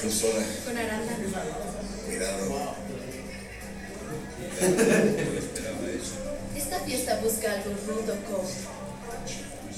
Tu 0.02 0.10
soda. 0.10 0.44
Con 0.64 0.76
arándano. 0.76 1.28
Cuidado. 2.06 2.74
Esta 6.56 6.80
fiesta 6.80 7.20
busca 7.20 7.52
algo 7.52 7.70
rudo, 7.86 8.16
Cole. 8.24 8.48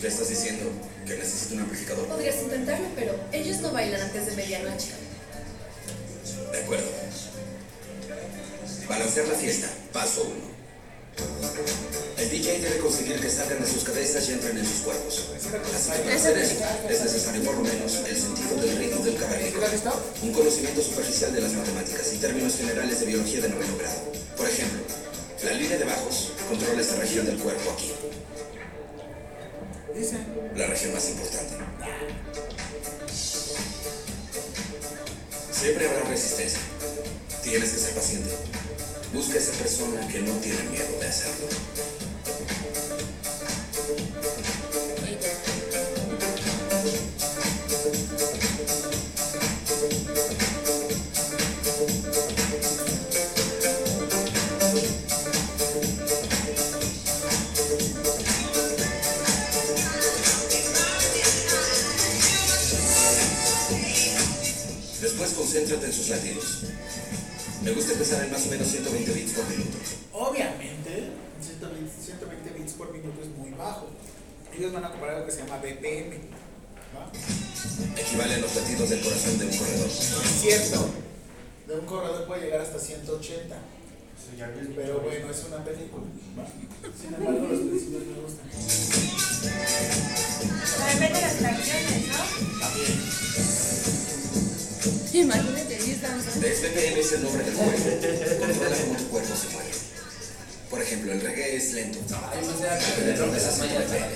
¿Qué 0.01 0.07
estás 0.07 0.29
diciendo? 0.29 0.71
¿Que 1.07 1.17
necesito 1.17 1.55
un 1.55 1.61
amplificador? 1.61 2.07
Podrías 2.07 2.43
intentarlo, 2.43 2.87
pero 2.95 3.15
ellos 3.33 3.61
no 3.61 3.73
bailan 3.73 4.01
antes 4.01 4.27
de 4.27 4.37
medianoche. 4.37 5.08
Acuerdo. 6.69 6.91
Balancear 8.91 9.27
la 9.29 9.35
fiesta. 9.37 9.71
Paso 9.91 10.23
1. 10.23 10.35
El 12.19 12.29
DJ 12.29 12.61
debe 12.61 12.77
conseguir 12.81 13.19
que 13.21 13.31
salgan 13.31 13.63
de 13.63 13.67
sus 13.67 13.85
cabezas 13.85 14.29
y 14.29 14.33
entren 14.33 14.59
en 14.59 14.67
sus 14.67 14.83
cuerpos. 14.83 15.31
Así 15.35 15.49
que 15.49 15.57
para 15.57 16.15
hacer 16.15 16.37
eso, 16.37 16.61
es 16.91 17.01
necesario 17.01 17.43
por 17.43 17.55
lo 17.55 17.63
menos 17.63 17.95
el 18.07 18.15
sentido 18.15 18.57
del 18.57 18.77
ritmo 18.77 19.03
del 19.03 19.17
caballero. 19.17 19.61
Un 20.23 20.33
conocimiento 20.35 20.83
superficial 20.83 21.33
de 21.33 21.41
las 21.41 21.55
matemáticas 21.55 22.13
y 22.13 22.19
términos 22.19 22.57
generales 22.57 23.01
de 23.01 23.07
biología 23.07 23.41
de 23.41 23.49
noveno 23.49 23.79
grado. 23.79 24.13
Por 24.37 24.47
ejemplo, 24.47 24.81
la 25.45 25.53
línea 25.53 25.79
de 25.79 25.85
bajos 25.85 26.33
controla 26.51 26.83
esta 26.83 26.97
región 26.97 27.25
del 27.25 27.39
cuerpo 27.39 27.71
aquí. 27.71 27.95
La 30.55 30.67
región 30.67 30.93
más 30.93 31.09
importante. 31.09 32.58
Siempre 35.59 35.89
habrá 35.89 36.05
resistencia. 36.09 36.61
Tienes 37.43 37.71
que 37.71 37.79
ser 37.81 37.95
paciente. 37.95 38.31
Busca 39.13 39.35
a 39.35 39.39
esa 39.39 39.53
persona 39.55 40.07
que 40.07 40.21
no 40.21 40.33
tiene 40.35 40.63
miedo 40.71 41.01
de 41.01 41.09
hacerlo. 41.09 41.49
Concéntrate 65.59 65.87
en 65.87 65.93
sus 65.93 66.09
latidos. 66.09 66.63
Me 67.63 67.73
gusta 67.73 67.93
empezar 67.93 68.25
en 68.25 68.31
más 68.31 68.47
o 68.47 68.51
menos 68.51 68.69
120 68.69 69.13
bits 69.13 69.33
por 69.33 69.49
minuto. 69.49 69.79
Obviamente, 70.13 71.11
120, 71.41 71.91
120 72.05 72.51
bits 72.51 72.73
por 72.75 72.93
minuto 72.93 73.21
es 73.21 73.29
muy 73.37 73.51
bajo. 73.51 73.89
Ellos 74.57 74.73
van 74.73 74.85
a 74.85 74.91
comparar 74.91 75.17
algo 75.17 75.27
que 75.27 75.33
se 75.33 75.39
llama 75.43 75.57
BPM. 75.59 76.15
¿va? 76.95 77.11
Equivale 78.01 78.35
a 78.35 78.39
los 78.39 78.55
latidos 78.55 78.91
del 78.91 79.01
corazón 79.01 79.39
de 79.39 79.47
un 79.47 79.57
corredor. 79.57 79.89
Es 79.89 80.41
cierto. 80.41 80.91
De 81.67 81.75
un 81.75 81.87
corredor 81.87 82.27
puede 82.27 82.45
llegar 82.45 82.61
hasta 82.61 82.79
180. 82.79 83.55
Eso 83.55 84.37
ya 84.37 84.47
no 84.47 84.61
es 84.61 84.69
Pero 84.77 85.01
bueno, 85.01 85.31
es 85.31 85.45
una 85.45 85.65
película. 85.65 86.05
Sin 87.01 87.15
embargo, 87.15 87.49
los 87.49 87.61
principios 87.61 88.03
me 88.07 88.21
gustan. 88.23 88.47
Depende 90.93 91.19
de 91.19 91.27
las 91.27 91.35
canciones, 91.35 92.09
¿no? 92.09 93.48
Imagínate, 95.21 95.75
ahí 95.75 95.91
estamos. 95.91 96.25
Es 96.27 96.63
BPM 96.63 97.01
es 97.01 97.13
el 97.13 97.23
nombre 97.25 97.43
del 97.45 97.55
cuerpo. 97.55 97.91
Controla 98.39 98.77
cómo 98.77 98.97
tu 98.97 99.09
cuerpo 99.09 99.35
se 99.35 99.49
mueve. 99.53 99.71
Por 100.71 100.81
ejemplo, 100.81 101.13
el 101.13 101.21
reggae 101.21 101.57
es 101.57 101.73
lento. 101.73 101.99
Pero 102.97 103.11
el 103.11 103.19
rock 103.19 103.35
es 103.37 103.45
así 103.45 103.63
BPM. 103.63 104.15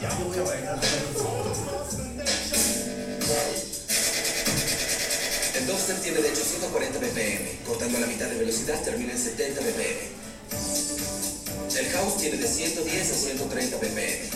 Yo 0.00 0.24
voy 0.24 0.38
a 0.38 0.42
bailar. 0.42 0.80
El 5.54 5.66
dubstep 5.66 6.02
tiene 6.02 6.22
de 6.22 6.28
hecho 6.28 6.42
140 6.42 6.98
BPM. 6.98 7.66
Cortando 7.66 7.98
a 7.98 8.00
la 8.00 8.06
mitad 8.06 8.28
de 8.28 8.38
velocidad 8.38 8.80
termina 8.82 9.12
en 9.12 9.18
70 9.18 9.60
BPM. 9.60 10.22
El 11.78 11.86
house 11.90 12.16
tiene 12.16 12.38
de 12.38 12.48
110 12.48 13.10
a 13.10 13.14
130 13.14 13.76
BPM. 13.76 14.30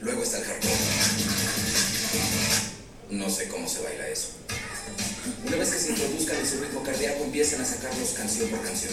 Luego 0.00 0.22
está 0.22 0.38
el 0.38 0.44
hardcore. 0.44 0.93
No 3.14 3.30
sé 3.30 3.46
cómo 3.46 3.68
se 3.68 3.80
baila 3.80 4.08
eso. 4.08 4.30
Una 5.46 5.56
vez 5.56 5.70
que 5.70 5.78
se 5.78 5.90
introduzcan 5.90 6.36
en 6.36 6.46
su 6.48 6.60
ritmo 6.60 6.82
cardíaco, 6.82 7.22
empiezan 7.22 7.60
a 7.60 7.64
sacarlos 7.64 8.08
canción 8.10 8.50
por 8.50 8.60
canción. 8.62 8.92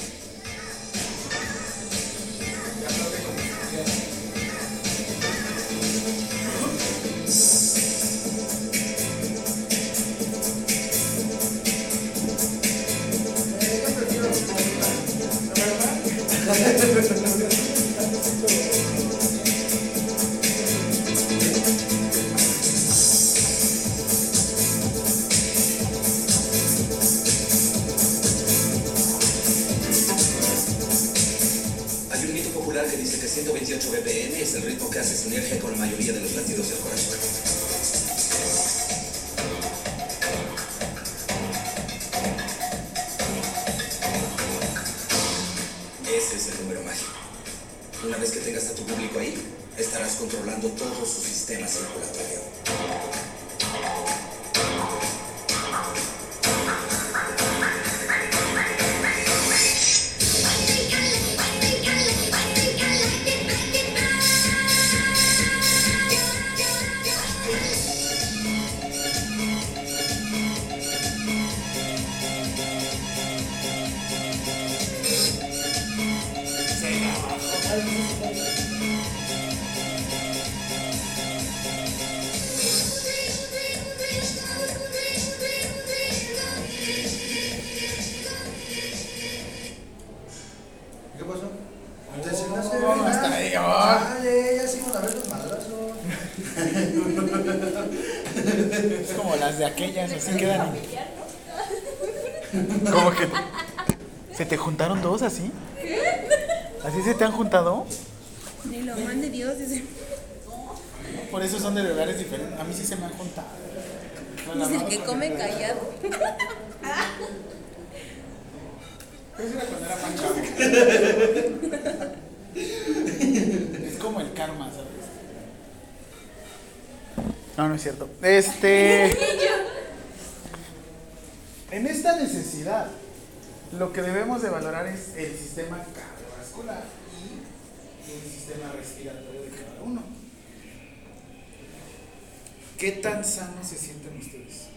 Tan 143.21 143.29
sanos 143.31 143.67
se 143.67 143.77
sienten 143.77 144.17
ustedes? 144.17 144.67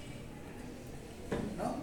¿No? 1.57 1.77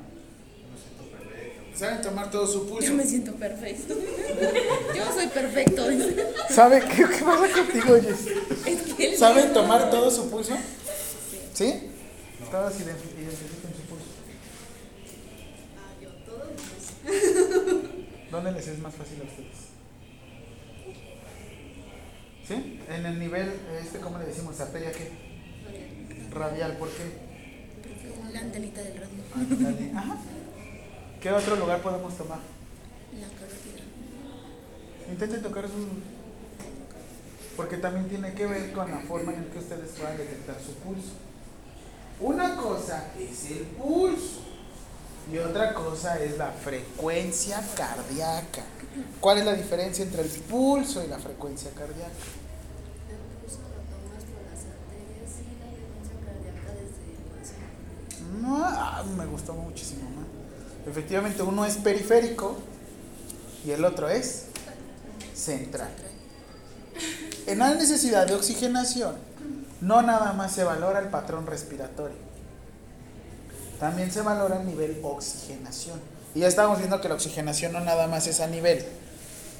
¿Saben 1.75 2.01
tomar 2.01 2.29
todo 2.29 2.45
su 2.45 2.67
pulso? 2.69 2.87
Yo 2.89 2.93
me 2.93 3.03
siento 3.05 3.33
perfecto. 3.33 3.95
Yo 4.95 5.13
soy 5.13 5.27
perfecto. 5.27 5.89
dice. 5.89 6.15
¿Sabe 6.49 6.81
qué, 6.81 6.97
qué 7.07 7.23
pasa 7.25 7.47
contigo, 7.53 7.95
Jess? 8.01 8.27
Es 8.67 8.93
que 8.93 9.09
él- 9.13 9.17
¿Saben 9.17 9.53
tomar 9.53 9.89
todo 9.89 10.11
su 10.11 10.29
pulso? 10.29 10.55
¿Sí? 11.53 11.87
Todos 12.51 12.73
identif- 12.73 13.17
identifican 13.17 13.71
su 13.73 13.81
pulso. 13.89 14.05
¿Dónde 18.29 18.51
les 18.51 18.67
es 18.67 18.79
más 18.79 18.93
fácil 18.93 19.19
a 19.21 19.23
ustedes? 19.23 19.57
¿Sí? 22.47 22.79
En 22.89 23.05
el 23.05 23.19
nivel, 23.19 23.51
este, 23.81 23.99
¿cómo 23.99 24.19
le 24.19 24.25
decimos? 24.25 24.59
¿Arteria 24.59 24.91
qué? 24.91 25.30
Radial, 26.31 26.77
¿por 26.77 26.89
qué? 26.89 27.31
La 28.31 28.39
antenita 28.39 28.81
del 28.81 28.93
radio. 28.93 29.23
Ándale. 29.35 29.91
Ajá. 29.95 30.17
¿Qué 31.21 31.31
otro 31.31 31.55
lugar 31.57 31.81
podemos 31.81 32.17
tomar? 32.17 32.39
La 33.19 33.27
carótida. 33.27 33.83
Intenten 35.11 35.41
tocar 35.41 35.65
su... 35.65 35.87
Porque 37.57 37.77
también 37.77 38.07
tiene 38.07 38.33
que 38.33 38.45
ver 38.45 38.71
con 38.71 38.89
la 38.89 38.99
forma 38.99 39.33
en 39.33 39.45
que 39.45 39.59
ustedes 39.59 39.91
puedan 39.91 40.17
detectar 40.17 40.55
su 40.59 40.73
pulso. 40.75 41.11
Una 42.21 42.55
cosa 42.55 43.07
es 43.19 43.51
el 43.51 43.65
pulso 43.77 44.41
y 45.31 45.37
otra 45.37 45.73
cosa 45.73 46.17
es 46.23 46.37
la 46.37 46.51
frecuencia 46.51 47.61
cardíaca. 47.75 48.63
¿Cuál 49.19 49.39
es 49.39 49.45
la 49.45 49.53
diferencia 49.53 50.03
entre 50.03 50.21
el 50.21 50.29
pulso 50.29 51.03
y 51.03 51.07
la 51.07 51.19
frecuencia 51.19 51.71
cardíaca? 51.71 52.11
No, 58.41 58.57
ah, 58.63 59.03
me 59.17 59.25
gustó 59.25 59.53
muchísimo 59.53 60.09
más. 60.09 60.25
Efectivamente, 60.87 61.43
uno 61.43 61.65
es 61.65 61.75
periférico 61.77 62.57
y 63.65 63.71
el 63.71 63.85
otro 63.85 64.09
es 64.09 64.45
central. 65.35 65.91
En 67.45 67.59
la 67.59 67.73
necesidad 67.75 68.27
de 68.27 68.35
oxigenación, 68.35 69.15
no 69.79 70.01
nada 70.01 70.33
más 70.33 70.53
se 70.53 70.63
valora 70.63 70.99
el 70.99 71.09
patrón 71.09 71.45
respiratorio, 71.45 72.17
también 73.79 74.11
se 74.11 74.21
valora 74.21 74.59
el 74.59 74.65
nivel 74.65 74.99
oxigenación. 75.03 75.99
Y 76.33 76.39
ya 76.39 76.47
estamos 76.47 76.77
viendo 76.77 77.01
que 77.01 77.09
la 77.09 77.15
oxigenación 77.15 77.73
no 77.73 77.81
nada 77.81 78.07
más 78.07 78.25
es 78.27 78.39
a 78.39 78.47
nivel, 78.47 78.83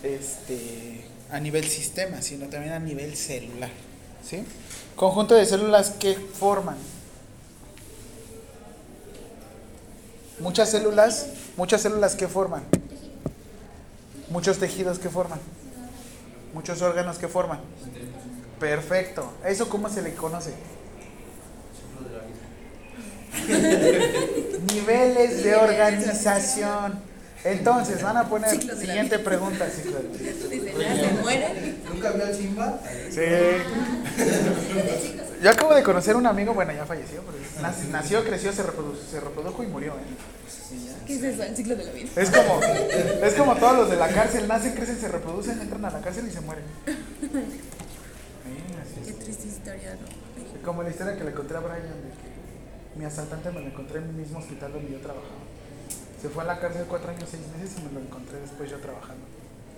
este, 0.03 1.05
a 1.31 1.39
nivel 1.39 1.65
sistema, 1.65 2.21
sino 2.21 2.47
también 2.47 2.73
a 2.73 2.79
nivel 2.79 3.15
celular. 3.15 3.71
¿sí? 4.27 4.43
Conjunto 4.95 5.35
de 5.35 5.45
células 5.45 5.91
que 5.91 6.15
forman. 6.15 6.77
Muchas 10.41 10.71
células, 10.71 11.27
muchas 11.55 11.81
células 11.81 12.15
que 12.15 12.27
forman. 12.27 12.63
Muchos 14.29 14.57
tejidos 14.57 14.97
que 14.97 15.09
forman. 15.09 15.39
Muchos 16.53 16.81
órganos 16.81 17.19
que 17.19 17.27
forman. 17.27 17.59
Perfecto. 18.59 19.31
¿Eso 19.45 19.69
cómo 19.69 19.87
se 19.87 20.01
le 20.01 20.15
conoce? 20.15 20.53
Niveles 24.73 25.43
de 25.43 25.55
organización. 25.55 26.99
Entonces, 27.43 28.01
van 28.01 28.17
a 28.17 28.27
poner 28.27 28.49
siguiente 28.49 29.19
pregunta. 29.19 29.67
ciclo. 29.69 29.99
¿Nunca 31.91 32.11
vio 32.11 32.25
al 32.25 32.35
Simba? 32.35 32.79
Sí. 33.09 33.21
Yo 35.41 35.49
acabo 35.49 35.73
de 35.73 35.81
conocer 35.81 36.15
un 36.15 36.27
amigo, 36.27 36.53
bueno, 36.53 36.71
ya 36.71 36.85
falleció, 36.85 37.21
pero 37.21 37.37
nació, 37.91 38.23
creció, 38.23 38.53
se 38.53 38.61
reprodujo, 38.61 38.97
se 39.09 39.19
reprodujo 39.19 39.63
y 39.63 39.67
murió. 39.67 39.93
¿eh? 39.93 40.30
¿Qué 41.07 41.15
es 41.15 41.23
eso? 41.23 41.43
El 41.43 41.55
ciclo 41.55 41.75
de 41.75 41.83
la 41.85 41.91
vida. 41.91 42.09
Es 42.15 42.29
como, 42.29 42.61
es 42.61 43.33
como 43.33 43.55
todos 43.55 43.77
los 43.77 43.89
de 43.89 43.95
la 43.97 44.07
cárcel, 44.09 44.47
nacen, 44.47 44.73
crecen, 44.73 44.97
se 44.99 45.07
reproducen, 45.07 45.59
entran 45.61 45.83
a 45.85 45.89
la 45.89 46.01
cárcel 46.01 46.27
y 46.27 46.31
se 46.31 46.41
mueren. 46.41 46.63
Sí, 46.85 46.91
así 48.81 49.01
Qué 49.05 49.13
triste 49.23 49.47
historia, 49.47 49.95
¿no? 49.95 50.61
Como 50.65 50.83
la 50.83 50.89
historia 50.89 51.17
que 51.17 51.23
le 51.23 51.33
conté 51.33 51.55
a 51.55 51.59
Brian 51.59 51.81
de 51.81 52.09
que 52.11 52.99
mi 52.99 53.05
asaltante 53.05 53.49
me 53.51 53.61
lo 53.61 53.67
encontré 53.67 53.97
en 53.99 54.05
el 54.05 54.13
mismo 54.13 54.39
hospital 54.39 54.73
donde 54.73 54.91
yo 54.91 54.99
trabajaba. 54.99 55.41
Se 56.21 56.29
fue 56.29 56.43
a 56.43 56.45
la 56.45 56.59
cárcel 56.59 56.85
cuatro 56.87 57.09
años, 57.09 57.27
seis 57.29 57.41
meses 57.57 57.77
y 57.79 57.81
me 57.87 57.91
lo 57.93 57.99
encontré 58.01 58.39
después 58.39 58.69
yo 58.69 58.77
trabajando. 58.77 59.23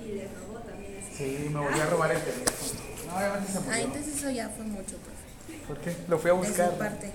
Y 0.04 0.12
le 0.16 0.28
robó 0.28 0.60
también 0.60 0.96
ese. 0.98 1.16
Sí, 1.18 1.50
me 1.50 1.60
volvió 1.60 1.84
a 1.84 1.86
robar 1.86 2.12
el 2.12 2.22
teléfono. 2.22 2.82
No, 3.08 3.16
obviamente 3.18 3.52
se 3.52 3.58
Ah, 3.58 3.62
murió. 3.62 3.82
entonces 3.86 4.16
eso 4.18 4.30
ya 4.30 4.50
fue 4.50 4.66
mucho, 4.66 4.98
profe. 4.98 5.64
¿Por 5.68 5.78
qué? 5.80 5.96
Lo 6.10 6.20
fui 6.20 6.30
a 6.32 6.34
De 6.34 6.40
buscar. 6.40 6.72
su 6.72 6.78
parte. 6.78 7.12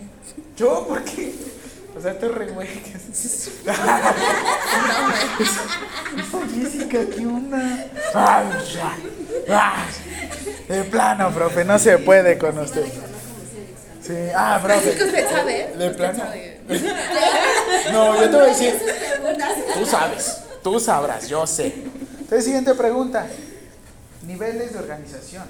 ¿Yo? 0.57 0.87
¿Por 0.89 1.05
qué? 1.05 1.35
O 1.97 2.01
sea, 2.01 2.13
este 2.13 2.29
re 2.29 2.47
güey 2.47 2.69
Jessica, 6.55 6.99
¿qué 7.15 7.27
onda? 7.27 7.87
Ay, 8.15 8.47
ya. 8.75 8.97
Ay. 9.49 9.89
De 10.69 10.85
plano, 10.85 11.33
profe, 11.33 11.65
no 11.65 11.79
se 11.79 11.99
puede 11.99 12.39
con 12.39 12.59
usted. 12.59 12.85
Sí, 14.03 14.15
ah, 14.35 14.61
profe. 14.63 14.95
que 14.97 15.05
usted 15.05 15.31
sabe. 15.31 15.75
De 15.77 15.91
usted 15.91 15.97
plano. 15.97 16.25
No, 17.93 18.17
yo 18.17 18.31
te 18.31 18.37
voy 18.37 18.45
a 18.45 18.49
decir. 18.49 18.81
Tú 19.75 19.87
sabes, 19.87 20.39
tú 20.63 20.81
sabrás, 20.81 21.29
yo 21.29 21.47
sé. 21.47 21.75
Entonces, 22.21 22.45
siguiente 22.45 22.75
pregunta. 22.75 23.27
Niveles 24.27 24.73
de 24.73 24.79
organización. 24.79 25.45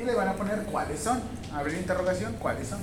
Y 0.00 0.04
le 0.04 0.14
van 0.14 0.28
a 0.28 0.34
poner 0.34 0.62
cuáles 0.64 1.00
son. 1.00 1.20
Abrir 1.54 1.76
interrogación, 1.78 2.34
cuáles 2.40 2.68
son. 2.68 2.80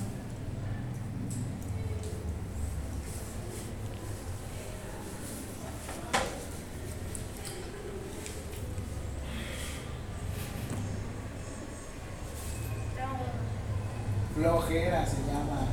Flojera 14.34 15.06
se 15.06 15.16
llama. 15.26 15.66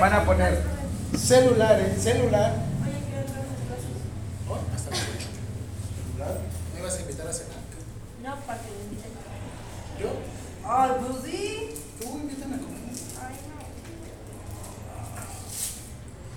Van 0.00 0.12
a 0.12 0.24
poner 0.24 0.62
celular 1.16 1.80
en 1.80 2.00
celular. 2.00 2.52
Oye, 2.82 2.92
quiero 3.06 3.20
entrar 3.26 3.40
a 3.40 3.46
tus 3.46 3.66
clases. 3.66 3.96
Oh, 4.48 4.58
hasta 4.74 4.90
luego. 4.90 5.06
¿Celular? 6.12 6.38
¿Me 6.74 6.80
ibas 6.80 6.96
a 6.96 7.00
invitar 7.00 7.26
a 7.26 7.32
cenar? 7.32 7.56
No, 8.22 8.36
para 8.46 8.60
que 8.62 8.70
le 8.70 8.84
inviten. 8.84 9.10
¿Yo? 9.98 10.10
Ay, 10.64 10.90
pues 11.00 11.24
sí. 11.24 11.74
Tú 12.00 12.06
invítame 12.18 12.54
a 12.54 12.58
comer. 12.58 12.78
Ay, 13.20 13.34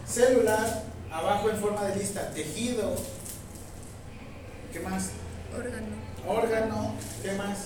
no. 0.08 0.12
Celular, 0.12 0.84
abajo 1.12 1.50
en 1.52 1.58
forma 1.58 1.84
de 1.86 1.96
lista, 1.98 2.32
tejido. 2.32 2.96
¿Qué 4.74 4.80
más? 4.80 5.10
Órgano. 5.56 6.02
Órgano, 6.28 6.94
¿qué 7.22 7.32
más? 7.34 7.58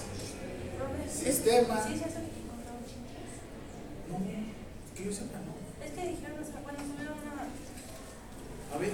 Profe, 0.78 1.09
Sistema. 1.09 1.82
Sí, 1.84 1.93
ya 1.99 2.07
se 2.11 2.19
encontramos. 2.19 2.89
No, 4.09 4.17
que 4.95 5.05
yo 5.05 5.11
sepa, 5.13 5.39
no. 5.39 5.55
Es 5.86 5.91
que 5.91 6.01
dijeron, 6.09 6.39
o 6.41 6.45
sea, 6.45 6.61
cuando 6.63 6.82
subieron 6.82 7.13
una. 7.19 7.45
A 8.73 8.78
ver, 8.80 8.93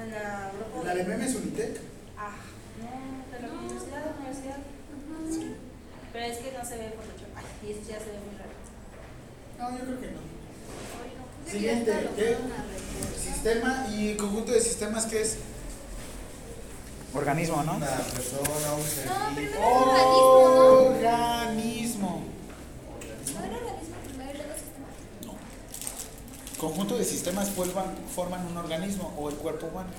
En 0.00 0.10
la 0.10 0.50
grupo. 0.56 0.84
la 0.84 0.94
de 0.94 1.04
memes 1.04 1.34
Unitec. 1.34 1.80
Ah, 2.16 2.36
no, 2.80 2.88
de 3.36 3.42
la 3.46 3.52
universidad, 3.52 3.98
de 3.98 4.06
la 4.06 4.16
universidad. 4.16 4.58
Pero 6.12 6.24
es 6.26 6.38
que 6.38 6.52
no 6.56 6.64
se 6.64 6.76
ve 6.76 6.94
Photoshop. 6.96 7.36
Ay, 7.36 7.44
y 7.68 7.72
eso 7.72 7.80
ya 7.90 7.98
se 7.98 8.06
ve 8.06 8.18
muy 8.24 8.36
raro. 8.38 8.56
No, 9.58 9.64
yo 9.78 9.84
creo 9.84 10.00
que 10.00 10.06
no. 10.12 10.20
Ay, 11.02 11.10
no. 11.18 11.50
Siguiente, 11.50 11.92
¿qué? 12.16 12.36
Sistema 13.20 13.86
y 13.90 14.14
conjunto 14.16 14.52
de 14.52 14.60
sistemas, 14.60 15.04
¿qué 15.06 15.20
es? 15.22 15.36
Organismo, 17.14 17.62
¿no? 17.62 17.76
Una 17.76 17.86
persona, 17.88 18.72
un 18.74 18.82
ser 18.86 19.06
No, 19.06 19.12
vivo. 19.36 19.52
primero 19.52 20.94
era 20.98 21.50
organismo, 21.50 22.22
Organismo. 22.96 23.38
¿no? 23.38 23.40
¿No 23.40 23.44
era 23.44 23.56
organismo 23.58 23.96
primero 24.06 24.30
y 24.30 24.36
luego 24.38 24.54
sistema? 24.54 24.88
Conjunto 26.58 26.96
de 26.96 27.04
sistemas 27.04 27.50
forman, 27.50 27.84
forman 28.14 28.46
un 28.46 28.56
organismo 28.56 29.12
o 29.18 29.28
el 29.28 29.34
cuerpo 29.36 29.66
humano. 29.66 29.90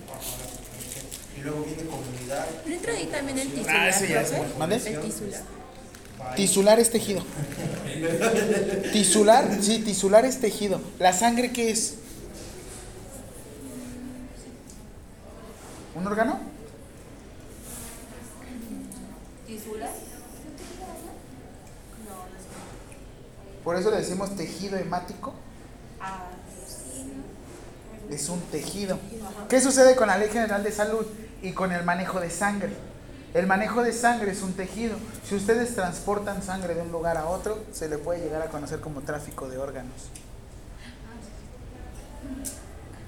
Y 1.37 1.41
luego 1.41 1.63
viene 1.65 1.83
comunidad. 1.85 2.45
¿No 2.65 2.73
entra 2.73 2.93
ahí 2.93 3.05
también 3.05 3.37
el 3.37 3.51
tisular, 3.51 3.75
Ah, 3.75 3.89
ese 3.89 4.07
ya 4.07 4.21
es 4.21 4.29
profe? 4.29 4.39
bueno. 4.47 4.57
¿Mande? 4.75 4.93
El 4.93 5.01
tisular. 5.01 5.41
Tisular 6.35 6.79
es 6.79 6.91
tejido. 6.91 7.23
Tisular, 8.91 9.57
sí, 9.61 9.79
tisular 9.79 10.25
es 10.25 10.39
tejido. 10.39 10.81
¿La 10.99 11.13
sangre 11.13 11.51
qué 11.51 11.71
es? 11.71 11.95
¿Un 15.95 16.07
órgano? 16.07 16.39
¿Tisula? 19.45 19.85
No, 19.85 19.91
no 22.11 22.25
es. 22.37 23.63
Por 23.63 23.75
eso 23.75 23.91
le 23.91 23.97
decimos 23.97 24.35
tejido 24.35 24.77
hemático. 24.77 25.33
Ah, 25.99 26.25
Es 28.09 28.29
un 28.29 28.39
tejido. 28.41 28.97
¿Qué 29.49 29.61
sucede 29.61 29.95
con 29.95 30.07
la 30.07 30.17
Ley 30.17 30.29
General 30.29 30.63
de 30.63 30.71
Salud 30.71 31.05
y 31.41 31.51
con 31.51 31.71
el 31.71 31.83
manejo 31.83 32.19
de 32.19 32.29
sangre? 32.29 32.73
El 33.33 33.47
manejo 33.47 33.81
de 33.83 33.91
sangre 33.93 34.31
es 34.31 34.43
un 34.43 34.53
tejido. 34.53 34.95
Si 35.27 35.35
ustedes 35.35 35.73
transportan 35.73 36.43
sangre 36.43 36.75
de 36.75 36.81
un 36.81 36.91
lugar 36.91 37.17
a 37.17 37.25
otro, 37.25 37.63
se 37.71 37.89
le 37.89 37.97
puede 37.97 38.21
llegar 38.21 38.43
a 38.43 38.49
conocer 38.49 38.79
como 38.79 39.01
tráfico 39.01 39.49
de 39.49 39.57
órganos. 39.57 40.09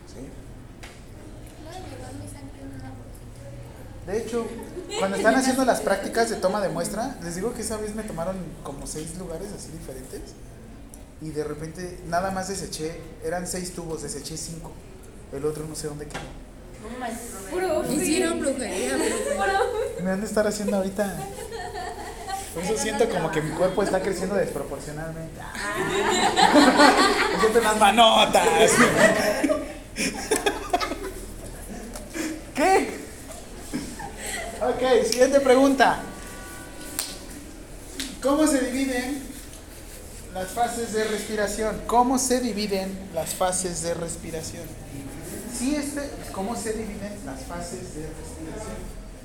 ¿Sí? 0.08 0.28
De 4.08 4.18
hecho, 4.18 4.48
cuando 5.00 5.18
están 5.18 5.36
haciendo 5.36 5.64
las 5.64 5.82
prácticas 5.82 6.30
de 6.30 6.38
toma 6.38 6.60
de 6.60 6.70
muestra, 6.70 7.18
les 7.24 7.36
digo 7.36 7.54
que 7.54 7.62
esa 7.62 7.78
vez 7.78 7.94
me 7.94 8.04
tomaron 8.04 8.36
como 8.64 8.88
seis 8.88 9.18
lugares 9.18 9.50
así 9.56 9.72
diferentes 9.72 10.34
y 11.22 11.30
de 11.30 11.44
repente 11.44 12.00
nada 12.08 12.32
más 12.32 12.50
deseché, 12.50 13.00
eran 13.24 13.48
seis 13.48 13.74
tubos, 13.74 14.02
deseché 14.02 14.38
cinco. 14.38 14.72
El 15.32 15.46
otro 15.46 15.66
no 15.68 15.76
sé 15.76 15.88
dónde 15.88 16.08
quedó. 16.08 16.22
Hicieron 17.92 18.40
brujería, 18.40 18.94
profe. 18.94 20.04
Me 20.04 20.12
han 20.12 20.22
de 20.22 20.28
estar 20.28 20.48
haciendo 20.48 20.78
ahorita. 20.78 21.16
Por 22.54 22.64
eso 22.64 22.78
siento 22.78 23.10
como 23.10 23.32
que 23.32 23.42
mi 23.42 23.52
cuerpo 23.52 23.84
está 23.84 24.02
creciendo 24.02 24.36
desproporcionalmente. 24.36 25.42
Me 27.34 27.40
siento 27.40 27.60
unas 27.60 27.80
manotas. 27.80 28.48
¿Qué? 32.56 32.90
Ok, 34.62 35.06
siguiente 35.06 35.40
pregunta. 35.42 36.00
¿Cómo 38.22 38.48
se 38.48 38.62
dividen 38.62 39.22
las 40.34 40.48
fases 40.48 40.94
de 40.94 41.04
respiración? 41.04 41.82
¿Cómo 41.88 42.18
se 42.18 42.40
dividen 42.40 42.98
las 43.14 43.36
fases 43.36 43.82
de 43.84 43.94
respiración? 43.94 44.64
Sí, 45.66 45.76
este, 45.76 46.08
¿cómo 46.32 46.56
se 46.56 46.74
dividen 46.74 47.12
las 47.26 47.42
fases 47.42 47.96
de 47.96 48.06
respiración? 48.06 48.76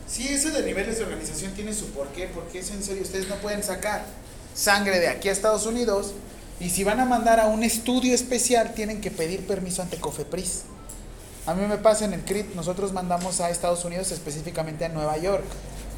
Sí, 0.09 0.27
eso 0.29 0.51
de 0.51 0.63
niveles 0.63 0.97
de 0.97 1.05
organización 1.05 1.53
tiene 1.53 1.75
su 1.75 1.91
porqué, 1.91 2.31
porque 2.35 2.61
es 2.61 2.71
en 2.71 2.83
serio, 2.83 3.03
ustedes 3.03 3.29
no 3.29 3.35
pueden 3.37 3.63
sacar 3.63 4.07
sangre 4.55 5.01
de 5.01 5.09
aquí 5.09 5.29
a 5.29 5.33
Estados 5.33 5.67
Unidos 5.67 6.15
y 6.59 6.71
si 6.71 6.83
van 6.83 6.99
a 6.99 7.05
mandar 7.05 7.41
a 7.41 7.47
un 7.49 7.63
estudio 7.63 8.15
especial 8.15 8.73
tienen 8.73 9.03
que 9.03 9.11
pedir 9.11 9.47
permiso 9.47 9.83
ante 9.83 9.99
Cofepris. 9.99 10.63
A 11.45 11.53
mí 11.53 11.67
me 11.67 11.77
pasa 11.77 12.07
en 12.07 12.15
el 12.15 12.23
CRIT, 12.23 12.55
nosotros 12.55 12.95
mandamos 12.95 13.43
a 13.43 13.51
Estados 13.51 13.85
Unidos, 13.85 14.11
específicamente 14.11 14.87
a 14.87 14.89
Nueva 14.89 15.19
York, 15.19 15.45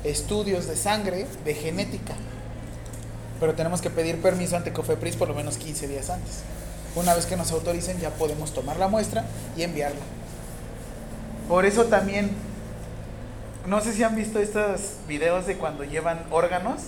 estudios 0.02 0.66
de 0.66 0.76
sangre, 0.76 1.28
de 1.44 1.54
genética. 1.54 2.14
Pero 3.38 3.54
tenemos 3.54 3.80
que 3.80 3.90
pedir 3.90 4.20
permiso 4.20 4.56
ante 4.56 4.72
Cofepris 4.72 5.14
por 5.14 5.28
lo 5.28 5.34
menos 5.34 5.56
15 5.56 5.86
días 5.86 6.10
antes. 6.10 6.40
Una 6.96 7.14
vez 7.14 7.26
que 7.26 7.36
nos 7.36 7.52
autoricen 7.52 8.00
ya 8.00 8.10
podemos 8.10 8.52
tomar 8.52 8.76
la 8.76 8.88
muestra 8.88 9.24
y 9.56 9.62
enviarla. 9.62 10.00
Por 11.52 11.66
eso 11.66 11.84
también, 11.84 12.30
no 13.66 13.82
sé 13.82 13.92
si 13.92 14.02
han 14.02 14.16
visto 14.16 14.38
estos 14.38 14.94
videos 15.06 15.46
de 15.46 15.58
cuando 15.58 15.84
llevan 15.84 16.24
órganos 16.30 16.80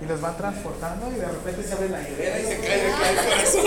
y 0.00 0.06
los 0.06 0.20
van 0.20 0.36
transportando 0.36 1.10
y 1.10 1.18
de 1.18 1.26
repente 1.26 1.64
se 1.64 1.72
abre 1.72 1.88
la 1.88 2.08
hilera 2.08 2.38
y 2.38 2.44
se 2.44 2.60
cae, 2.60 2.92
cae 2.92 3.10
el 3.10 3.16
corazón. 3.26 3.64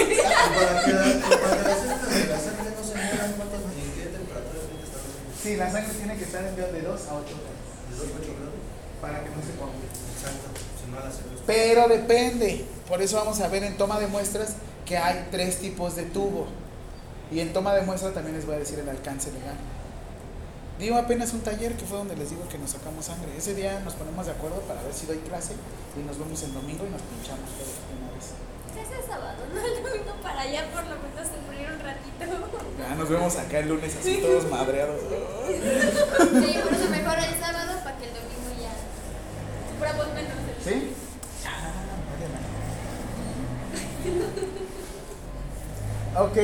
Sí, 5.44 5.58
la 5.58 5.70
sangre 5.70 5.94
tiene 5.94 6.16
que 6.16 6.24
estar 6.24 6.46
en 6.46 6.56
de 6.56 6.82
2 6.82 7.02
a 7.02 7.16
8 7.16 7.26
grados 7.26 7.90
¿De 7.90 7.98
dos 7.98 8.06
a 8.06 8.20
ocho 8.22 8.36
grados? 8.40 8.56
para 9.02 9.20
que 9.20 9.30
no 9.32 9.42
se 9.42 9.52
ponga. 9.60 9.74
Exacto. 10.16 11.44
Pero 11.46 11.90
depende. 11.90 12.64
Por 12.88 13.02
eso 13.02 13.18
vamos 13.18 13.42
a 13.42 13.50
ver 13.50 13.66
en 13.66 13.76
toma 13.76 14.00
de 14.00 14.08
muestras 14.08 14.56
que 14.86 14.98
hay 14.98 15.28
tres 15.30 15.58
tipos 15.58 15.98
de 15.98 16.04
tubo. 16.04 16.48
Y 17.34 17.42
en 17.42 17.52
toma 17.52 17.76
de 17.76 17.82
muestra 17.82 18.14
también 18.14 18.38
les 18.38 18.46
voy 18.46 18.56
a 18.56 18.60
decir 18.60 18.80
el 18.80 18.88
alcance 18.88 19.30
legal. 19.34 19.58
Digo 20.80 20.96
apenas 20.96 21.34
un 21.34 21.42
taller 21.42 21.76
que 21.76 21.84
fue 21.84 21.98
donde 21.98 22.16
les 22.16 22.30
digo 22.30 22.48
que 22.48 22.58
nos 22.58 22.72
sacamos 22.72 23.04
sangre. 23.04 23.36
Ese 23.38 23.54
día 23.54 23.82
nos 23.84 23.96
ponemos 23.96 24.26
de 24.26 24.32
acuerdo 24.32 24.62
para 24.62 24.82
ver 24.82 24.94
si 24.94 25.06
doy 25.08 25.18
clase 25.18 25.52
y 26.00 26.08
nos 26.08 26.18
vemos 26.18 26.42
el 26.42 26.54
domingo 26.54 26.88
y 26.88 26.90
nos 26.90 27.02
pinchamos 27.02 27.52
todos 27.52 27.84
una 28.00 28.08
vez. 28.16 28.32
Es 28.80 28.88
el 28.98 29.04
sábado, 29.06 29.44
no 29.54 29.60
el 29.60 29.84
domingo 29.84 30.16
para 30.24 30.40
allá 30.40 30.72
por 30.72 30.84
lo 30.84 30.96
menos 30.96 31.28
sufrir 31.28 31.68
un 31.68 31.80
ratito. 31.84 32.24
Ya 32.80 32.96
nos 32.96 33.10
vemos 33.10 33.36
acá 33.36 33.60
el 33.60 33.68
lunes 33.68 33.94
así 34.00 34.22
todos 34.22 34.50
madreados. 34.50 35.02
Sí, 35.02 36.60
por 36.64 36.74
eso 36.74 36.90
mejor 36.90 37.20
el 37.20 37.40
sábado 37.42 37.84
para 37.84 37.98
que 37.98 38.06
el 38.06 38.14
domingo 38.14 38.50
ya. 38.62 38.72
Pura 39.78 39.94
menos. 40.16 40.32
¿Sí? 40.64 40.94
Ah. 46.16 46.24
Ok, 46.24 46.38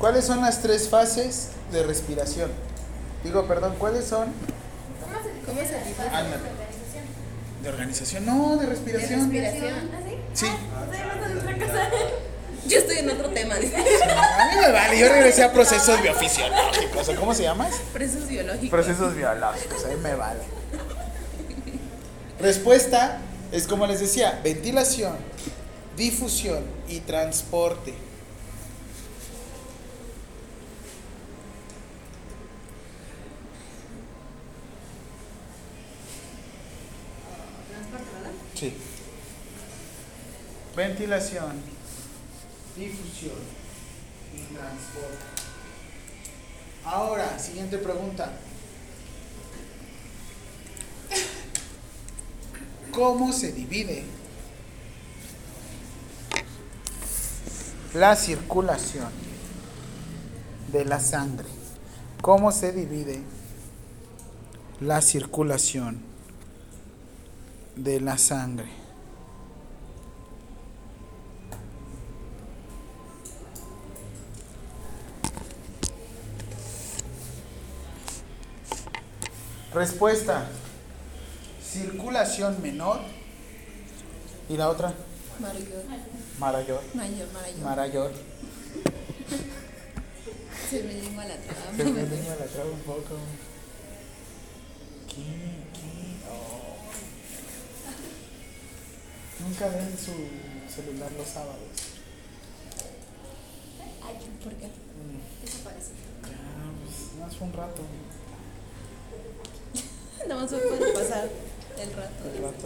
¿cuáles 0.00 0.24
son 0.24 0.40
las 0.40 0.60
tres 0.60 0.88
fases 0.88 1.50
de 1.70 1.84
respiración? 1.84 2.50
Digo, 3.24 3.46
perdón, 3.46 3.74
¿cuáles 3.78 4.04
son? 4.04 4.28
¿Cómo 5.46 5.60
se 5.60 5.74
organización? 5.74 7.04
¿De 7.62 7.68
organización? 7.70 8.26
No, 8.26 8.56
de 8.58 8.66
respiración. 8.66 9.30
De 9.30 9.40
respiración. 9.40 9.90
¿Ah, 9.94 9.98
sí? 10.34 10.46
Sí. 10.46 10.52
Cosa. 11.58 11.90
Yo 12.66 12.78
estoy 12.78 12.98
en 12.98 13.10
otro 13.10 13.30
tema, 13.30 13.56
dice. 13.56 13.76
A 13.76 13.80
mí 13.80 14.60
me 14.60 14.72
vale, 14.72 14.98
yo 14.98 15.08
regresé 15.08 15.42
a 15.42 15.52
procesos 15.52 16.00
biofisiológicos. 16.00 17.08
¿o 17.10 17.16
¿Cómo 17.16 17.34
se 17.34 17.42
llama? 17.42 17.68
Presos 17.92 18.26
biológicos. 18.26 18.70
Procesos 18.70 19.14
biológicos, 19.14 19.84
a 19.84 19.88
mí 19.88 19.96
me 19.96 20.14
vale. 20.14 20.40
Respuesta 22.40 23.18
es 23.52 23.66
como 23.66 23.86
les 23.86 24.00
decía, 24.00 24.40
ventilación, 24.42 25.14
difusión 25.94 26.64
y 26.88 27.00
transporte. 27.00 27.92
Sí. 38.54 38.72
Ventilación, 40.76 41.52
difusión 42.76 43.38
y 44.34 44.54
transporte. 44.54 45.24
Ahora, 46.84 47.38
siguiente 47.38 47.78
pregunta. 47.78 48.32
¿Cómo 52.90 53.32
se 53.32 53.52
divide 53.52 54.04
la 57.94 58.16
circulación 58.16 59.08
de 60.72 60.84
la 60.84 60.98
sangre. 60.98 61.46
¿Cómo 62.20 62.50
se 62.50 62.72
divide 62.72 63.22
la 64.80 65.00
circulación 65.00 66.00
de 67.76 68.00
la 68.00 68.18
sangre? 68.18 68.83
Respuesta. 79.74 80.46
Circulación 81.60 82.62
menor. 82.62 83.00
¿Y 84.48 84.56
la 84.56 84.68
otra? 84.68 84.94
Mayor. 85.40 85.84
Mayor. 86.38 86.80
Mayor. 86.94 87.28
Mayor. 87.62 88.12
Se 90.70 90.82
me 90.82 90.94
lengua 90.94 91.24
la 91.24 91.36
traba. 91.36 91.76
Se 91.76 91.84
me 91.84 92.02
lengua 92.02 92.36
la 92.38 92.46
traba 92.46 92.70
un 92.70 92.80
poco. 92.80 93.16
¿Qué? 95.08 95.22
¿Qué? 95.72 96.18
Oh. 96.30 96.76
Nunca 99.40 99.68
ven 99.68 99.98
su 99.98 100.12
celular 100.72 101.10
los 101.18 101.26
sábados. 101.26 101.58
¿Por 104.42 104.52
qué? 104.54 104.66
Ya, 104.66 104.70
pues, 106.84 107.18
más 107.18 107.36
fue 107.36 107.48
un 107.48 107.52
rato. 107.54 107.82
Nada 110.28 110.40
más 110.40 110.50
se 110.50 110.56
puede 110.58 110.92
pasar 110.92 111.28
el 111.78 111.92
rato. 111.92 112.24
El 112.34 112.42
rato. 112.42 112.64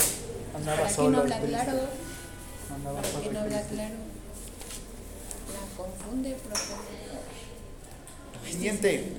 Andaba 0.57 0.77
¿Para 0.79 0.91
solo. 0.95 1.11
no 1.11 1.19
habla 1.19 1.41
claro? 1.41 1.81
Andaba 2.75 3.03
¿Para 3.03 3.33
no 3.33 3.41
habla 3.41 3.63
claro? 3.63 3.95
La 5.53 5.77
confunde, 5.77 6.37
profe. 6.47 6.75
Siguiente. 8.51 9.13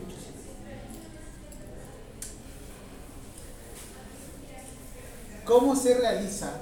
¿Cómo 5.45 5.75
se 5.75 5.97
realiza 5.97 6.53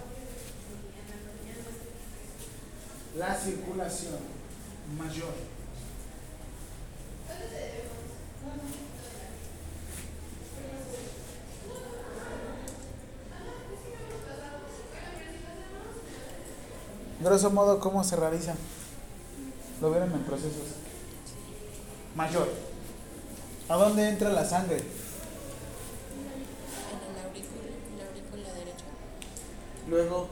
la 3.18 3.36
circulación 3.36 4.16
mayor? 4.98 5.34
Grosso 17.28 17.50
modo, 17.50 17.82
¿cómo 17.82 18.06
se 18.06 18.16
realiza? 18.16 18.56
Lo 19.82 19.90
vieron 19.92 20.14
en 20.14 20.22
procesos. 20.22 20.64
Mayor. 22.16 22.48
¿A 23.68 23.76
dónde 23.76 24.08
entra 24.08 24.30
la 24.30 24.46
sangre? 24.46 24.78
En 24.78 24.84
el 27.04 27.26
aurículo, 27.28 27.64
en 27.68 27.98
la 27.98 28.06
aurícula 28.08 28.54
derecha. 28.54 28.86
Luego, 29.90 30.30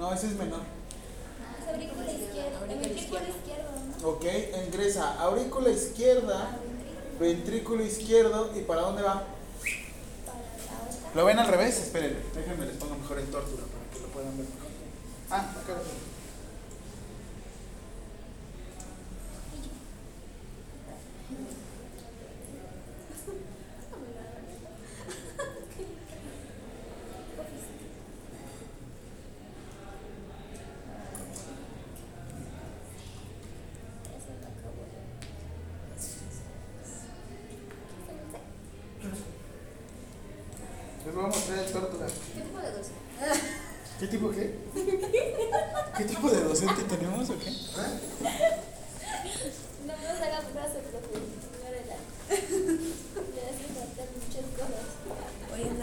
no, 0.00 0.12
ese 0.12 0.26
es 0.26 0.32
menor. 0.34 0.62
Es 1.62 1.68
aurícula 1.68 2.10
izquierda. 2.10 2.58
Aurícula 2.58 2.88
Ventrículo 2.88 3.20
izquierda. 3.20 3.70
Ok, 4.02 4.24
ingresa 4.66 5.20
aurícula 5.20 5.70
izquierda, 5.70 6.58
ventrículo 7.20 7.84
izquierdo, 7.84 8.50
¿y 8.58 8.62
para 8.62 8.80
dónde 8.80 9.02
va? 9.02 9.22
Para 10.26 10.38
la 10.38 10.42
otra. 10.90 11.10
¿Lo 11.14 11.24
ven 11.24 11.38
al 11.38 11.46
revés? 11.46 11.78
Espérenme, 11.78 12.18
déjenme 12.34 12.66
les 12.66 12.76
pongo 12.78 12.96
mejor 12.96 13.20
en 13.20 13.30
tortura 13.30 13.62
para 13.62 13.94
que 13.94 14.00
lo 14.00 14.08
puedan 14.08 14.36
ver 14.36 14.46
mejor. 14.46 14.70
Ah, 15.30 15.54
acá 15.62 15.74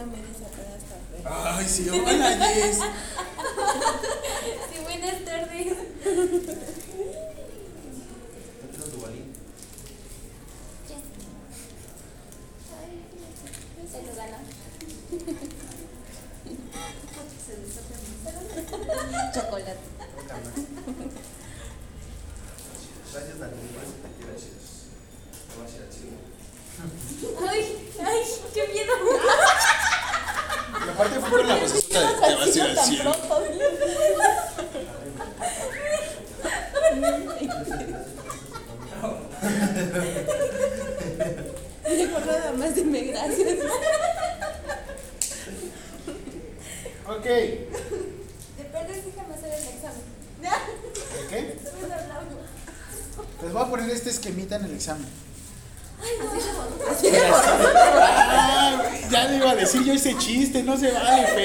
Muy 0.05 0.21
desatada 0.21 0.77
hasta 0.77 1.57
Ay, 1.57 1.65
sí, 1.67 1.89
hola. 1.89 2.03
Sí, 4.71 4.77
buenas 4.83 5.25
tardes. 5.25 5.73
Petro 8.61 8.85
Duvalín. 8.95 9.27
Ay, 12.79 13.87
se 13.91 13.99
lo 14.03 14.11
gana. 14.15 14.39
chocolate. 19.33 19.77
Gracias, 23.11 23.39
Dani. 23.39 23.53
Por 23.73 23.83
eso 23.83 23.93
te 24.01 24.09
quiero 24.17 24.33
decir. 24.33 24.53
Te 25.47 25.55
voy 25.55 25.63
a 25.63 25.67
decir 25.67 25.81
al 25.81 25.89
chile. 25.89 26.15
Ay, 27.49 27.61
ay, 28.05 28.21
qué 28.53 28.63
miedo. 28.73 28.93
La 30.85 30.93
parte 30.97 31.19
fue 31.19 31.29
con 31.29 31.47
la 31.47 31.55
vocecita 31.57 31.99
de 31.99 32.05
te 32.07 32.35
vas 32.35 32.45
a 32.45 32.49
ir 32.49 32.61
al 32.61 32.77
cielo. 32.85 33.11
Mejor 41.87 42.25
nada 42.25 42.51
más 42.53 42.75
dime 42.75 43.01
gracias. 43.01 43.47
Ok. 47.07 47.25
Depende, 47.25 49.03
déjame 49.05 49.33
hacer 49.35 49.53
el 49.53 49.63
examen. 49.75 50.03
¿El 51.19 51.27
qué? 51.27 51.39
Estoy 51.63 51.81
muy 51.81 51.91
hablando. 51.91 52.37
Les 53.41 53.53
voy 53.53 53.61
a 53.63 53.65
poner 53.65 53.89
este 53.89 54.09
esquemita 54.09 54.55
en 54.57 54.65
el 54.65 54.75
examen. 54.75 55.07
Así 56.89 57.11
de 57.11 57.19
Ah, 57.21 58.83
ya 59.11 59.23
le 59.27 59.37
iba 59.37 59.51
a 59.51 59.55
decir 59.55 59.83
yo 59.83 59.93
ese 59.93 60.17
chiste, 60.17 60.63
no 60.63 60.77
se 60.77 60.91
vale, 60.91 61.27
fe. 61.27 61.43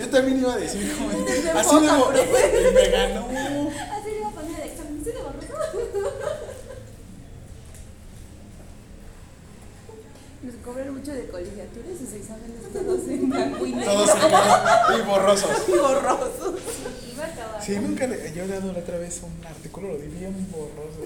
Yo 0.00 0.08
también 0.08 0.38
iba 0.38 0.54
a 0.54 0.56
decir, 0.56 0.96
joven. 0.98 1.26
Así 1.56 1.80
de 1.80 1.92
bo- 1.92 2.12
y 2.12 2.74
me 2.74 2.88
ganó. 2.88 3.26
Así 3.26 4.10
le 4.10 4.18
iba 4.18 4.28
a 4.28 4.30
poner 4.30 4.60
el 4.60 4.68
examen. 4.70 5.02
¿Sí 5.04 5.10
de 5.10 5.18
borroso? 5.22 5.46
Nos 10.42 10.54
cobran 10.64 10.94
mucho 10.94 11.12
de 11.12 11.26
colegiatura 11.28 11.86
y 11.92 11.98
sus 11.98 12.12
exámenes 12.14 12.72
todos 12.72 13.00
en 13.08 13.28
blanco 13.30 13.66
y 13.66 13.72
negro. 13.72 13.92
Todos 13.92 14.10
en 14.10 14.20
cara 14.30 14.96
y 14.98 15.02
borrosos. 15.02 15.50
borrosos. 15.66 16.54
Iba 17.12 17.24
a 17.24 17.26
acabar. 17.26 17.62
Sí, 17.64 17.76
nunca 17.80 18.06
le. 18.06 18.32
Yo 18.32 18.44
he 18.44 18.46
dado 18.48 18.72
la 18.72 18.78
otra 18.78 18.98
vez 18.98 19.20
un 19.24 19.44
artículo, 19.44 19.88
lo 19.88 19.98
vi 19.98 20.06
bien 20.08 20.46
borroso. 20.52 21.00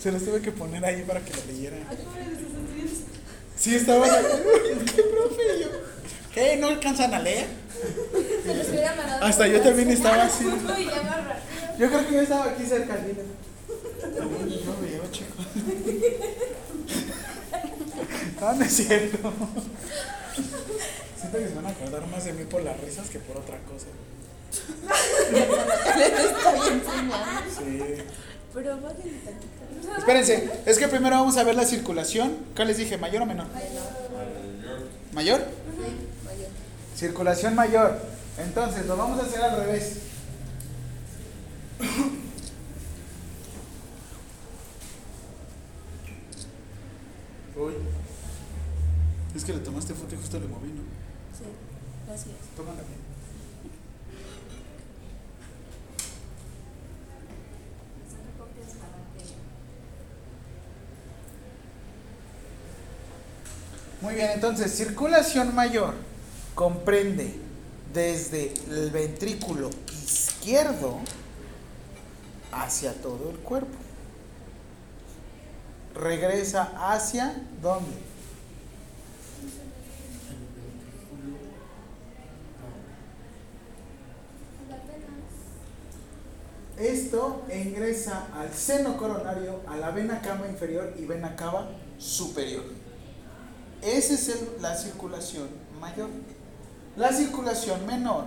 Se 0.00 0.12
los 0.12 0.22
tuve 0.24 0.37
que 0.50 0.58
poner 0.58 0.84
ahí 0.84 1.02
para 1.02 1.20
que 1.20 1.34
lo 1.34 1.44
leyeran. 1.46 1.80
Sí, 3.56 3.74
estaba. 3.74 4.06
¿Qué 4.06 5.02
profe? 5.02 5.60
Yo, 5.60 5.68
¿Qué? 6.32 6.56
¿No 6.56 6.68
alcanzan 6.68 7.12
a 7.12 7.18
leer? 7.18 7.48
Se 8.44 8.54
los 8.54 8.68
hubiera 8.68 8.94
mandado. 8.94 9.24
Hasta 9.24 9.46
yo 9.46 9.60
también 9.60 9.90
estaba 9.90 10.22
así. 10.24 10.44
Yo 10.44 11.88
creo 11.88 12.08
que 12.08 12.14
yo 12.14 12.20
estaba 12.20 12.44
aquí 12.46 12.64
cerca, 12.64 12.98
mira. 13.06 13.22
Yo 14.16 14.76
veo, 14.80 15.10
chicos. 15.10 15.46
No, 18.40 18.52
no 18.54 18.64
es 18.64 18.72
cierto. 18.72 19.32
Siento 21.18 21.38
que 21.38 21.48
se 21.48 21.54
van 21.54 21.66
a 21.66 21.70
acordar 21.70 22.06
más 22.06 22.24
de 22.24 22.32
mí 22.32 22.44
por 22.44 22.62
las 22.62 22.80
risas 22.80 23.10
que 23.10 23.18
por 23.18 23.36
otra 23.36 23.58
cosa. 23.58 23.86
Estoy 26.08 26.68
enseñando. 26.72 27.16
Sí. 27.58 28.02
Pero. 28.58 28.78
Espérense, 29.98 30.50
es 30.66 30.78
que 30.78 30.88
primero 30.88 31.16
vamos 31.16 31.36
a 31.36 31.44
ver 31.44 31.54
la 31.54 31.64
circulación. 31.64 32.36
¿Qué 32.56 32.64
les 32.64 32.76
dije? 32.76 32.98
¿Mayor 32.98 33.22
o 33.22 33.26
menor? 33.26 33.46
¿Mayor? 35.12 35.40
Mayor. 36.24 36.48
Circulación 36.96 37.54
mayor. 37.54 38.00
Entonces, 38.38 38.86
lo 38.86 38.96
vamos 38.96 39.20
a 39.20 39.22
hacer 39.22 39.42
al 39.42 39.60
revés. 39.60 39.98
Uy. 47.56 47.74
Es 49.36 49.44
que 49.44 49.52
le 49.52 49.60
tomaste 49.60 49.94
foto 49.94 50.14
y 50.14 50.18
justo 50.18 50.40
le 50.40 50.48
moví, 50.48 50.68
¿no? 50.68 50.82
Sí, 51.36 51.44
gracias. 52.06 52.34
Tómala 52.56 52.82
bien. 52.82 52.97
Muy 64.00 64.14
bien, 64.14 64.30
entonces, 64.30 64.72
circulación 64.72 65.54
mayor 65.56 65.94
comprende 66.54 67.34
desde 67.92 68.54
el 68.70 68.90
ventrículo 68.90 69.70
izquierdo 70.04 70.98
hacia 72.52 72.94
todo 72.94 73.30
el 73.30 73.38
cuerpo. 73.38 73.76
Regresa 75.94 76.92
hacia 76.92 77.42
dónde? 77.60 78.08
Esto 86.78 87.42
ingresa 87.52 88.28
al 88.32 88.54
seno 88.54 88.96
coronario, 88.96 89.62
a 89.66 89.76
la 89.76 89.90
vena 89.90 90.20
cava 90.20 90.46
inferior 90.46 90.94
y 90.96 91.04
vena 91.06 91.34
cava 91.34 91.68
superior. 91.98 92.77
Esa 93.82 94.14
es 94.14 94.28
el- 94.28 94.48
la 94.62 94.76
circulación 94.76 95.48
mayor. 95.80 96.08
La 96.96 97.12
circulación 97.12 97.86
menor, 97.86 98.24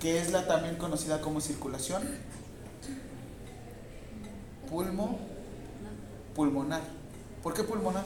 que 0.00 0.18
es 0.20 0.30
la 0.32 0.46
también 0.46 0.76
conocida 0.76 1.20
como 1.20 1.40
circulación 1.40 2.02
pulmo, 4.70 5.18
pulmonar. 6.34 6.82
¿Por 7.42 7.54
qué 7.54 7.64
pulmonar? 7.64 8.04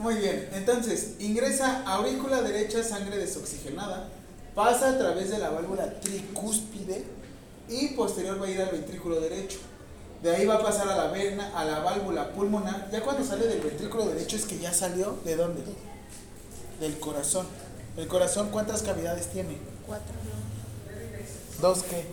Muy 0.00 0.14
bien, 0.16 0.48
entonces 0.54 1.14
ingresa 1.20 1.82
aurícula 1.86 2.42
derecha, 2.42 2.82
sangre 2.82 3.16
desoxigenada, 3.16 4.08
pasa 4.54 4.90
a 4.90 4.98
través 4.98 5.30
de 5.30 5.38
la 5.38 5.50
válvula 5.50 6.00
tricúspide 6.00 7.04
y 7.68 7.88
posterior 7.88 8.40
va 8.40 8.46
a 8.46 8.50
ir 8.50 8.60
al 8.60 8.70
ventrículo 8.70 9.20
derecho. 9.20 9.58
De 10.22 10.34
ahí 10.34 10.46
va 10.46 10.54
a 10.54 10.62
pasar 10.62 10.88
a 10.88 10.96
la 10.96 11.08
vena, 11.08 11.52
a 11.54 11.64
la 11.64 11.80
válvula 11.80 12.32
pulmonar. 12.32 12.88
Ya 12.90 13.02
cuando 13.02 13.24
sale 13.24 13.46
del 13.46 13.60
ventrículo 13.60 14.06
derecho 14.06 14.36
es 14.36 14.46
que 14.46 14.58
ya 14.58 14.72
salió 14.72 15.18
de 15.24 15.36
dónde? 15.36 15.62
Del 16.80 16.98
corazón. 16.98 17.46
¿El 17.96 18.08
corazón 18.08 18.48
cuántas 18.50 18.82
cavidades 18.82 19.28
tiene? 19.28 19.58
Cuatro. 19.86 20.14
Dos 21.60 21.82
qué? 21.84 22.06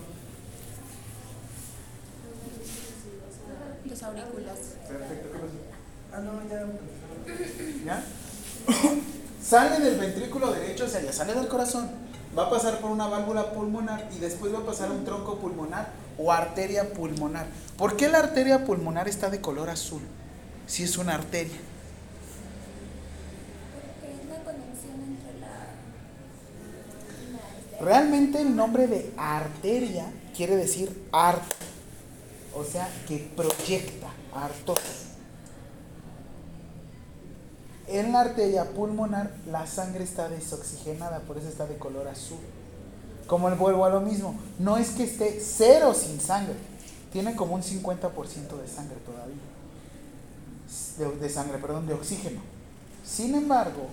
Dos 3.84 4.02
aurículas. 4.02 4.58
Perfecto. 4.86 5.28
Ah, 6.12 6.20
no, 6.20 6.48
ya. 6.48 6.66
¿Ya? 7.86 8.04
sale 9.42 9.84
del 9.84 9.98
ventrículo 9.98 10.52
derecho, 10.52 10.84
o 10.84 10.88
sea, 10.88 11.00
ya 11.00 11.12
sale 11.12 11.34
del 11.34 11.48
corazón. 11.48 11.90
Va 12.36 12.44
a 12.44 12.50
pasar 12.50 12.78
por 12.80 12.90
una 12.90 13.08
válvula 13.08 13.52
pulmonar 13.52 14.08
y 14.16 14.18
después 14.18 14.54
va 14.54 14.58
a 14.60 14.66
pasar 14.66 14.90
un 14.90 15.04
tronco 15.04 15.38
pulmonar 15.38 15.90
o 16.18 16.32
arteria 16.32 16.92
pulmonar. 16.94 17.46
¿Por 17.76 17.96
qué 17.96 18.08
la 18.08 18.18
arteria 18.20 18.64
pulmonar 18.64 19.06
está 19.08 19.28
de 19.28 19.40
color 19.40 19.68
azul? 19.68 20.00
Si 20.66 20.82
es 20.84 20.96
una 20.96 21.14
arteria. 21.14 21.58
Porque 23.74 24.14
es 24.14 24.28
la 24.30 24.44
conexión 24.44 25.00
entre 25.02 25.40
la. 25.40 25.48
la- 27.78 27.84
Realmente 27.84 28.40
el 28.40 28.56
nombre 28.56 28.86
de 28.86 29.12
arteria 29.18 30.06
quiere 30.34 30.56
decir 30.56 31.06
art, 31.12 31.42
o 32.54 32.64
sea, 32.64 32.88
que 33.08 33.30
proyecta, 33.36 34.08
artos. 34.34 34.78
En 37.92 38.10
la 38.10 38.22
arteria 38.22 38.64
pulmonar 38.64 39.30
la 39.50 39.66
sangre 39.66 40.02
está 40.02 40.30
desoxigenada, 40.30 41.20
por 41.20 41.36
eso 41.36 41.48
está 41.48 41.66
de 41.66 41.76
color 41.76 42.08
azul. 42.08 42.38
Como 43.26 43.50
el 43.50 43.54
vuelvo 43.54 43.84
a 43.84 43.90
lo 43.90 44.00
mismo, 44.00 44.34
no 44.58 44.78
es 44.78 44.90
que 44.92 45.04
esté 45.04 45.38
cero 45.40 45.92
sin 45.92 46.18
sangre, 46.18 46.54
tiene 47.12 47.36
como 47.36 47.54
un 47.54 47.62
50% 47.62 48.00
de 48.00 48.66
sangre 48.66 48.96
todavía. 49.04 49.36
De, 50.96 51.20
de 51.20 51.28
sangre, 51.28 51.58
perdón, 51.58 51.86
de 51.86 51.92
oxígeno. 51.92 52.40
Sin 53.04 53.34
embargo, 53.34 53.88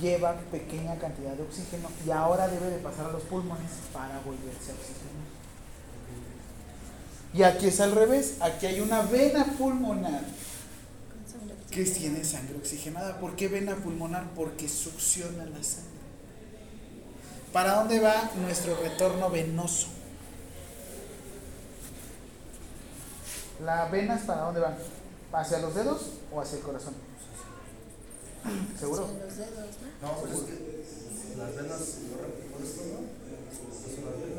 lleva 0.00 0.34
pequeña 0.50 0.96
cantidad 0.96 1.34
de 1.34 1.42
oxígeno 1.42 1.90
y 2.06 2.10
ahora 2.10 2.48
debe 2.48 2.70
de 2.70 2.78
pasar 2.78 3.04
a 3.04 3.12
los 3.12 3.22
pulmones 3.24 3.70
para 3.92 4.18
volverse 4.20 4.70
a 4.70 4.74
oxigenar. 4.74 5.26
Y 7.34 7.42
aquí 7.42 7.66
es 7.66 7.80
al 7.80 7.92
revés, 7.92 8.36
aquí 8.40 8.64
hay 8.64 8.80
una 8.80 9.02
vena 9.02 9.44
pulmonar 9.58 10.22
que 11.76 11.84
tiene 11.84 12.24
sangre 12.24 12.56
oxigenada. 12.56 13.20
¿Por 13.20 13.36
qué 13.36 13.48
vena 13.48 13.76
pulmonar? 13.76 14.30
Porque 14.34 14.66
succiona 14.66 15.44
la 15.44 15.62
sangre. 15.62 15.90
¿Para 17.52 17.74
dónde 17.74 18.00
va 18.00 18.30
nuestro 18.40 18.76
retorno 18.76 19.28
venoso? 19.28 19.88
¿Las 23.62 23.90
venas 23.90 24.22
para 24.22 24.42
dónde 24.42 24.60
van? 24.60 24.76
¿Hacia 25.32 25.58
los 25.58 25.74
dedos 25.74 26.12
o 26.32 26.40
hacia 26.40 26.56
el 26.56 26.64
corazón? 26.64 26.94
¿Seguro? 28.78 29.08
En 29.10 29.20
los 29.20 29.36
dedos, 29.36 29.50
¿no? 30.00 30.08
No, 30.08 30.18
pues 30.20 30.32
es 30.32 30.40
que 30.40 31.36
las 31.36 31.56
venas, 31.56 31.80
por 32.52 32.62
esto, 32.64 32.82
¿no? 32.86 34.35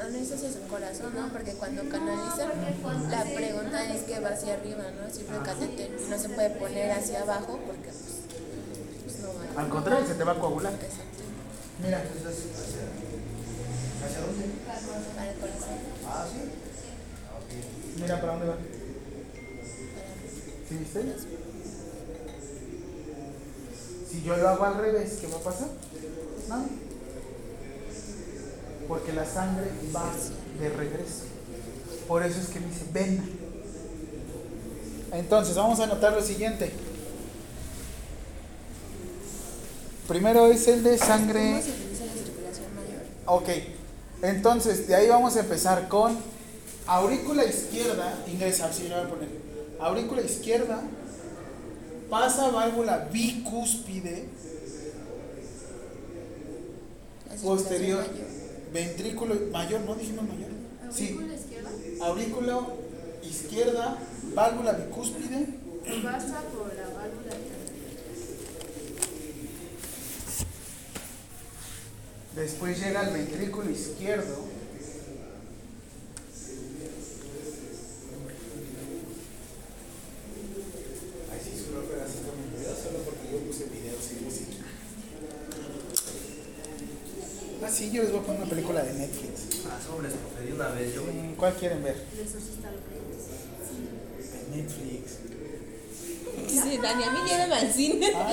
Pues. 0.00 0.08
Ah, 0.08 0.16
no, 0.16 0.18
eso 0.18 0.36
sí 0.38 0.46
es 0.46 0.56
el 0.56 0.62
corazón, 0.62 1.14
¿no? 1.14 1.28
Porque 1.28 1.52
cuando 1.52 1.82
canalizan, 1.88 2.50
la 3.10 3.22
pregunta 3.22 3.94
es 3.94 4.02
que 4.02 4.20
va 4.20 4.30
hacia 4.30 4.54
arriba, 4.54 4.84
¿no? 4.98 5.12
Siempre 5.12 5.36
el 5.36 5.42
catéter. 5.42 5.90
No 6.08 6.18
se 6.18 6.28
puede 6.30 6.50
poner 6.50 6.90
hacia 6.92 7.22
abajo 7.22 7.60
porque, 7.66 7.90
pues, 7.90 9.04
pues 9.04 9.18
no 9.20 9.28
va. 9.28 9.62
Al 9.62 9.68
contrario, 9.68 10.06
se 10.06 10.14
te 10.14 10.24
va 10.24 10.32
a 10.32 10.38
coagular. 10.38 10.72
Exacto. 10.72 11.22
Mira, 11.82 12.02
Entonces, 12.02 12.44
¿hacia, 12.54 14.06
¿hacia 14.06 14.20
dónde? 14.20 14.44
Para 15.16 15.30
el 15.30 15.38
corazón. 15.38 15.68
Ah, 16.08 16.26
sí. 16.30 16.40
Ah, 17.28 17.36
ok. 17.36 18.00
mira 18.00 18.20
para 18.20 18.32
dónde 18.32 18.48
va. 18.48 18.56
¿Sí 20.68 20.76
viste? 20.76 21.14
Si 24.10 24.22
yo 24.22 24.36
lo 24.36 24.48
hago 24.48 24.64
al 24.64 24.74
revés, 24.76 25.18
¿qué 25.20 25.26
va 25.26 25.36
a 25.36 25.40
pasar? 25.40 25.68
Nada. 26.48 26.64
Porque 28.90 29.12
la 29.12 29.24
sangre 29.24 29.68
va 29.94 30.12
de 30.60 30.68
regreso. 30.68 31.22
Por 32.08 32.24
eso 32.24 32.40
es 32.40 32.48
que 32.48 32.58
dice 32.58 32.86
vena. 32.92 33.22
Entonces, 35.12 35.54
vamos 35.54 35.78
a 35.78 35.84
anotar 35.84 36.12
lo 36.12 36.20
siguiente. 36.20 36.72
Primero 40.08 40.48
es 40.48 40.66
el 40.66 40.82
de 40.82 40.98
¿Cómo 40.98 41.08
sangre. 41.08 41.62
se 41.62 41.70
utiliza 41.70 42.04
la 42.04 42.12
circulación 42.14 42.66
mayor? 42.74 43.02
Ok, 43.26 43.48
entonces 44.22 44.88
de 44.88 44.96
ahí 44.96 45.06
vamos 45.06 45.36
a 45.36 45.40
empezar 45.40 45.86
con 45.86 46.18
aurícula 46.84 47.44
izquierda, 47.44 48.18
ingresa, 48.26 48.66
así 48.66 48.88
le 48.88 48.96
voy 48.96 49.04
a 49.04 49.08
poner. 49.08 49.28
Aurícula 49.78 50.22
izquierda, 50.22 50.80
pasa 52.10 52.50
válvula 52.50 53.08
bicúspide, 53.12 54.24
posterior, 57.40 58.00
mayor. 58.00 58.39
Ventrículo 58.72 59.34
mayor, 59.52 59.80
¿no 59.82 59.94
dijimos 59.94 60.24
mayor? 60.28 60.50
Sí, 60.92 61.10
¿Aurícula 61.12 61.34
izquierda? 61.34 61.70
aurícula 62.04 62.66
izquierda, 63.22 63.98
válvula 64.34 64.72
bicúspide, 64.72 65.46
Pasa 66.02 66.42
por 66.52 66.72
la 66.74 66.84
válvula. 66.88 67.34
después 72.36 72.78
llega 72.80 73.00
al 73.00 73.12
ventrículo 73.12 73.70
izquierdo, 73.70 74.44
Ay, 81.32 81.38
sí, 81.44 81.52
su 81.62 81.74
ropa 81.74 81.94
era 81.96 82.04
así 82.04 82.18
como 82.24 82.36
mi 82.42 82.56
video, 82.58 82.74
solo 82.74 82.98
porque 83.04 83.30
yo 83.32 83.38
puse 83.46 83.64
videos 83.66 84.04
y 84.12 84.24
música. 84.24 84.64
Sí, 88.00 88.06
yo 88.06 88.08
les 88.08 88.12
voy 88.12 88.20
a 88.20 88.22
poner 88.24 88.40
una 88.42 88.50
película 88.50 88.82
de 88.82 88.92
Netflix. 88.94 89.66
Ah, 89.66 89.78
sobres, 89.86 90.12
profe, 90.12 90.46
de 90.46 90.52
una 90.54 90.68
vez 90.68 90.94
yo. 90.94 91.02
Mm, 91.02 91.34
¿Cuál 91.36 91.54
quieren 91.54 91.82
ver? 91.82 91.96
Netflix. 94.54 95.18
Dice 96.48 96.78
Dani, 96.78 97.04
a 97.04 97.10
mí 97.10 97.18
llévame 97.28 97.54
al 97.54 97.72
cine. 97.72 98.12
Ah, 98.16 98.32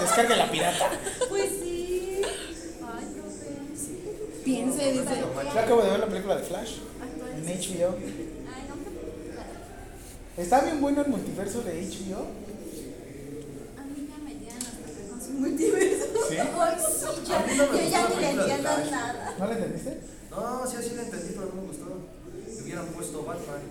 descarga 0.00 0.36
la 0.36 0.50
pirata. 0.50 0.90
Pues 1.28 1.50
sí. 1.60 2.22
Ay, 2.22 3.04
profe. 3.14 4.44
Piense, 4.44 4.92
dice. 4.92 5.14
Yo 5.54 5.60
acabo 5.60 5.82
de 5.82 5.90
ver 5.90 6.00
la 6.00 6.06
película 6.06 6.36
de 6.36 6.42
Flash 6.44 6.72
en 7.36 7.44
HBO. 7.44 7.96
Ay, 7.96 8.62
no, 8.68 8.74
que- 10.36 10.42
Está 10.42 10.60
bien 10.60 10.80
bueno 10.80 11.02
el 11.02 11.08
multiverso 11.08 11.62
de 11.62 11.72
HBO. 11.82 12.26
A 13.76 13.84
mí 13.84 14.08
ya 14.08 14.18
me 14.24 14.34
llenan 14.34 14.58
hasta 14.58 15.10
con 15.10 15.17
su 15.17 15.17
multiverso. 15.30 16.06
¿Sí? 16.28 16.36
Ay, 16.38 16.76
sí, 16.78 17.04
no 17.04 17.66
yo, 17.72 17.88
ya 17.90 18.08
ni 18.08 18.16
le 18.16 18.30
entiendo 18.30 18.68
Flash. 18.68 18.90
nada. 18.90 19.34
¿No 19.38 19.46
le 19.46 19.52
entendiste? 19.52 20.00
No, 20.30 20.66
sí, 20.66 20.76
así 20.76 20.94
la 20.94 21.02
entendí, 21.02 21.34
pero 21.34 21.46
no 21.54 21.62
me 21.62 21.68
gustó. 21.68 21.86
Le 22.56 22.62
hubieran 22.62 22.86
puesto 22.88 23.22
Batman. 23.24 23.62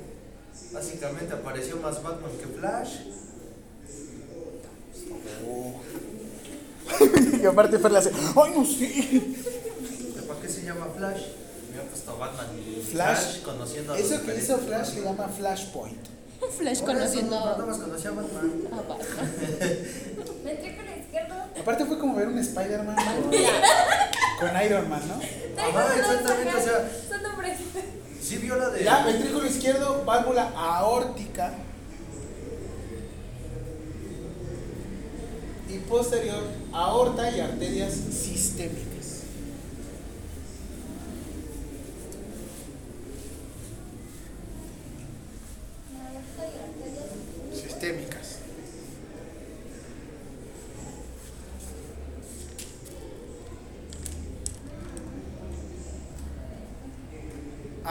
Básicamente 0.73 1.33
apareció 1.33 1.77
más 1.77 2.01
Batman 2.03 2.31
que 2.39 2.47
Flash. 2.47 2.95
y 7.41 7.45
aparte 7.45 7.79
Fer 7.79 7.91
le 7.91 7.97
hace, 7.99 8.11
¡ay, 8.35 8.53
no 8.55 8.65
sé! 8.65 8.87
¿De 10.15 10.21
¿Para 10.23 10.39
qué 10.41 10.49
se 10.49 10.63
llama 10.63 10.87
Flash? 10.95 11.21
Me 11.73 11.81
han 11.81 11.87
puesto 11.87 12.17
Batman. 12.17 12.47
Flash. 12.91 13.41
conociendo 13.43 13.93
a 13.93 13.99
Eso 13.99 14.21
que 14.23 14.35
hizo 14.35 14.57
Flash 14.57 14.93
se 14.93 15.01
llama 15.01 15.27
Flashpoint. 15.27 16.07
Flash 16.57 16.81
conociendo 16.81 17.35
Nada 17.35 17.65
más 17.65 17.77
conocía 17.77 18.09
a 18.11 18.13
Batman. 18.13 18.51
a 18.71 18.75
Batman. 18.75 19.31
Izquierdo. 21.07 21.35
Aparte 21.59 21.85
fue 21.85 21.97
como 21.99 22.15
ver 22.15 22.27
un 22.27 22.37
Spider-Man 22.37 22.95
con, 24.39 24.49
con 24.49 24.61
Iron 24.63 24.89
Man, 24.89 25.01
¿no? 25.07 25.15
Ajá, 25.61 25.95
exactamente, 25.97 26.55
o 26.55 26.61
sea, 26.61 26.89
Son 27.09 27.23
nombres. 27.23 27.57
sí 28.21 28.37
vio 28.37 28.55
la 28.55 28.69
de. 28.69 28.83
Ya, 28.83 29.03
ventrículo 29.05 29.45
izquierdo, 29.47 30.03
válvula 30.05 30.51
aórtica. 30.55 31.53
Y 35.69 35.79
posterior, 35.79 36.43
aorta 36.71 37.29
y 37.29 37.39
arterias. 37.41 37.93
Sistémicas. 37.93 38.96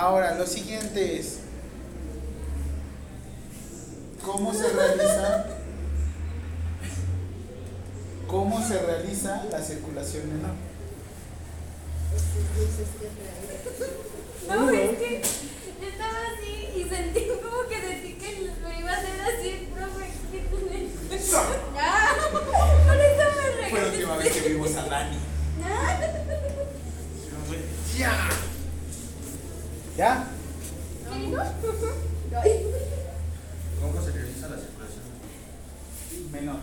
Ahora, 0.06 0.36
lo 0.36 0.46
siguiente 0.46 1.18
es 1.18 1.38
cómo 4.24 4.54
se 4.54 4.68
realiza 4.68 5.46
cómo 8.28 8.62
se 8.64 8.78
realiza 8.78 9.42
la 9.50 9.60
circulación 9.60 10.28
menor. 10.28 10.54
No, 14.48 14.70
es 14.70 14.96
que 14.96 15.22
yo 15.80 15.88
estaba 15.88 16.18
así 16.36 16.68
y 16.76 16.88
sentí 16.88 17.26
como 17.42 17.68
que 17.68 17.80
sentí 17.80 18.12
que 18.12 18.50
me 18.62 18.78
iba 18.78 18.90
a 18.92 18.96
hacer 18.98 19.20
así, 19.22 19.68
profe. 19.74 20.06
¿qué 20.30 20.38
tiene? 20.38 20.88
Ah, 21.80 22.14
Por 22.30 22.96
eso 22.96 23.24
me 23.60 23.70
Fue 23.70 23.80
la 23.80 23.86
regañé. 23.86 23.90
última 23.96 24.16
vez 24.18 24.32
que 24.32 24.48
vimos 24.50 24.76
a 24.76 24.82
Dani. 24.86 25.18
¡Ya! 27.98 28.28
¿Ya? 29.96 30.26
¿Qué 31.10 31.18
dijo? 31.18 31.42
¿Cómo 33.80 34.02
se 34.04 34.12
realiza 34.12 34.48
la 34.48 34.56
circulación? 34.58 35.02
Menor. 36.30 36.56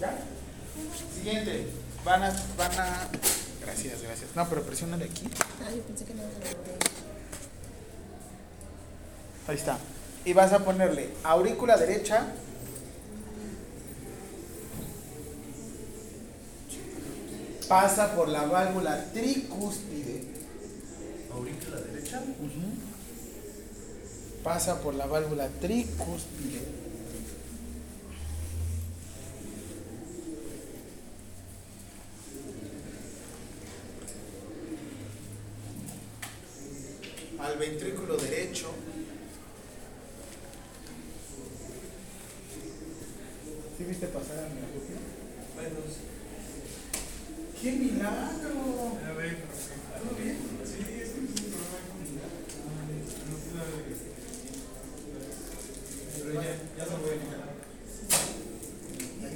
¿Ya? 0.00 0.18
Siguiente. 1.14 1.68
Van 2.04 2.24
a, 2.24 2.32
van 2.58 2.72
a. 2.80 3.08
Gracias, 3.64 4.02
gracias. 4.02 4.30
No, 4.34 4.48
pero 4.48 4.62
presiónale 4.64 5.04
aquí. 5.04 5.28
Ay, 5.64 5.76
yo 5.76 5.82
pensé 5.84 6.04
que 6.04 6.14
no 6.14 6.22
se 6.22 6.28
lo 6.40 6.60
Ahí 9.50 9.56
está. 9.56 9.78
Y 10.24 10.32
vas 10.32 10.52
a 10.52 10.60
ponerle 10.60 11.08
aurícula 11.24 11.76
derecha. 11.76 12.24
Pasa 17.68 18.14
por 18.14 18.28
la 18.28 18.46
válvula 18.46 19.06
tricúspide. 19.12 20.22
Aurícula 21.32 21.80
derecha. 21.80 22.22
Pasa 24.44 24.80
por 24.80 24.94
la 24.94 25.06
válvula 25.06 25.48
tricúspide. 25.60 26.60
Al 37.40 37.58
ventrículo 37.58 38.16
derecho. 38.16 38.70
¿Sí 43.80 43.86
viste 43.86 44.06
pasar 44.08 44.40
a 44.40 44.48
mi 44.50 44.60
propio? 44.60 44.96
Bueno, 45.56 45.76
¡Qué 47.62 47.72
milagro! 47.72 48.98
a 49.08 49.12
ver, 49.16 49.38
¿todo 49.96 50.12
bien? 50.22 50.36
Sí, 50.66 50.80
es 50.80 50.86
que 50.86 51.02
es 51.02 51.12
un 51.16 51.26
problema 51.32 51.80
con 51.88 52.04
Pero 56.18 56.34
ya, 56.34 56.52
ya 56.76 56.84
se 56.84 56.90
puede 56.90 57.16
quitar. 57.20 57.40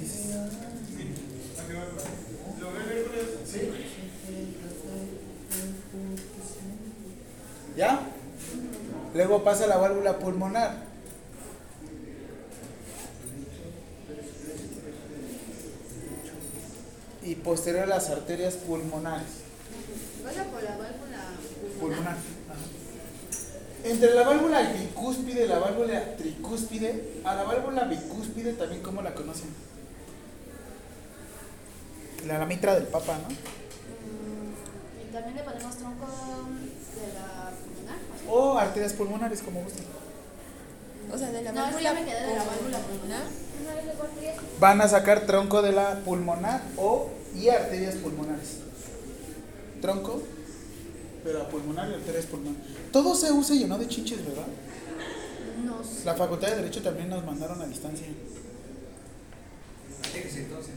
Sí, 0.05 0.29
¿a 1.57 1.67
qué 1.67 1.73
va? 1.73 1.85
¿Lo 2.59 2.71
ve 2.71 2.77
el 2.83 2.85
miércoles? 2.87 3.25
¿Sí? 3.51 3.59
¿Ya? 7.75 7.99
Luego 9.15 9.43
pasa 9.43 9.65
la 9.65 9.77
válvula 9.77 10.19
pulmonar. 10.35 10.75
Y 17.23 17.35
posterior 17.35 17.83
a 17.83 17.87
las 17.87 18.09
arterias 18.09 18.55
pulmonares. 18.55 19.27
Pasa 20.23 20.43
por 20.45 20.61
la 20.61 20.77
válvula 20.77 21.23
Pulmonar. 21.79 22.17
Entre 23.83 24.13
la 24.13 24.23
válvula 24.23 24.73
bicúspide 24.73 25.45
y 25.45 25.47
la 25.47 25.59
válvula 25.59 26.15
tricúspide, 26.17 27.21
a 27.23 27.35
la 27.35 27.43
válvula 27.43 27.85
bicúspide 27.85 28.53
también 28.53 28.81
como 28.81 29.01
la 29.01 29.13
conocen. 29.13 29.49
La, 32.27 32.39
la 32.39 32.45
mitra 32.45 32.75
del 32.75 32.87
papa, 32.87 33.17
¿no? 33.17 33.29
Y 35.01 35.13
también 35.13 35.35
le 35.35 35.43
ponemos 35.43 35.77
tronco 35.77 36.07
de 36.07 37.13
la 37.13 37.51
pulmonar. 37.63 37.99
O 38.27 38.57
arterias 38.57 38.93
pulmonares, 38.93 39.41
como 39.41 39.61
gusten. 39.61 39.85
O 41.15 41.17
sea, 41.17 41.31
de 41.31 41.41
la 41.43 41.51
No, 41.53 41.61
válvula. 41.61 41.93
me 41.93 42.03
de 42.03 42.11
la 42.11 42.43
válvula 42.43 42.77
pulmonar. 42.79 43.23
Van 44.59 44.81
a 44.81 44.87
sacar 44.89 45.21
tronco 45.25 45.61
de 45.61 45.71
la 45.71 45.99
pulmonar 45.99 46.61
o 46.77 47.09
y 47.33 47.47
arterias 47.47 47.95
pulmonares. 47.95 48.57
Tronco 49.81 50.21
la 51.23 51.47
pulmonar 51.49 51.89
y 51.89 51.93
arterias 51.93 52.25
pulmonares. 52.25 52.67
Todo 52.91 53.15
se 53.15 53.31
usa 53.31 53.55
y 53.55 53.59
llenó 53.59 53.77
de 53.77 53.87
chinches, 53.87 54.25
¿verdad? 54.25 54.45
No 55.63 55.81
sé. 55.83 56.03
La 56.05 56.15
Facultad 56.15 56.49
de 56.49 56.57
Derecho 56.57 56.81
también 56.83 57.09
nos 57.09 57.25
mandaron 57.25 57.61
a 57.61 57.65
distancia. 57.65 58.07
Entonces. 60.13 60.73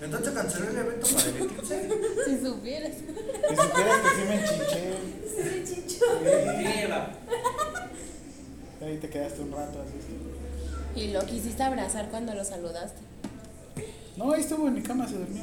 Entonces 0.00 0.32
canceló 0.32 0.68
el 0.70 0.76
evento 0.78 1.06
para 1.08 1.28
el 1.28 1.36
eclipse. 1.36 1.88
Si 2.24 2.44
supieras. 2.44 2.92
Si 2.94 3.56
supieras 3.56 4.00
que 4.00 4.08
sí 4.16 4.22
me 4.28 5.56
enchinché. 5.58 6.02
Lleva. 6.80 7.10
Ahí 8.84 8.98
te 8.98 9.08
quedaste 9.08 9.40
un 9.42 9.52
rato 9.52 9.80
así. 9.80 11.00
Y 11.00 11.12
lo 11.12 11.24
quisiste 11.24 11.62
abrazar 11.62 12.08
cuando 12.10 12.34
lo 12.34 12.44
saludaste. 12.44 13.00
No, 14.16 14.32
ahí 14.32 14.40
estuvo 14.40 14.66
en 14.66 14.74
mi 14.74 14.82
cama, 14.82 15.06
se 15.08 15.14
durmió. 15.14 15.42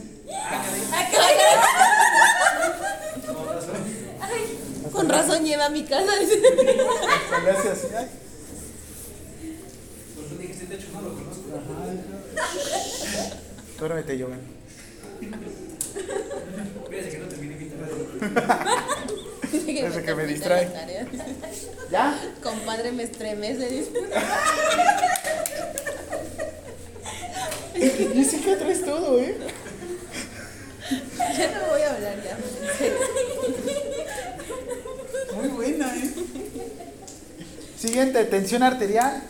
Con 4.91 5.07
razón 5.09 5.45
lleva 5.45 5.65
a 5.67 5.69
mi 5.69 5.83
casa. 5.83 6.11
Ay. 6.19 6.27
Pues 10.15 10.27
tú 10.29 10.37
dijiste, 10.37 10.65
de 10.65 10.75
hecho, 10.75 10.87
no 10.93 11.01
lo 11.01 11.13
conozco. 11.15 11.43
Duérmete, 13.79 14.21
Joven. 14.21 14.41
Fíjate 16.89 17.09
que 17.09 17.17
no 17.17 17.27
terminé 17.27 17.55
mi 17.55 17.69
Desde 19.51 20.03
que 20.03 20.15
me 20.15 20.25
distrae. 20.25 20.69
¿Ya? 21.91 22.19
Compadre, 22.41 22.91
me 22.91 23.03
estremece. 23.03 23.69
dice. 23.69 23.91
Es 27.79 28.33
que 28.33 28.55
traes 28.55 28.83
todo, 28.83 29.19
¿eh? 29.19 29.37
Ya 31.37 31.51
no 31.51 31.67
voy 31.69 31.81
a 31.81 31.93
hablar 31.93 32.15
ya. 32.23 32.37
Muy 35.35 35.47
buena, 35.49 35.95
¿eh? 35.95 36.13
Siguiente, 37.77 38.25
tensión 38.25 38.63
arterial. 38.63 39.23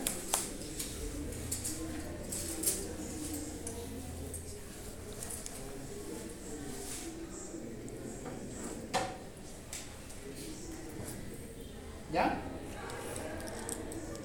¿Ya? 12.12 12.38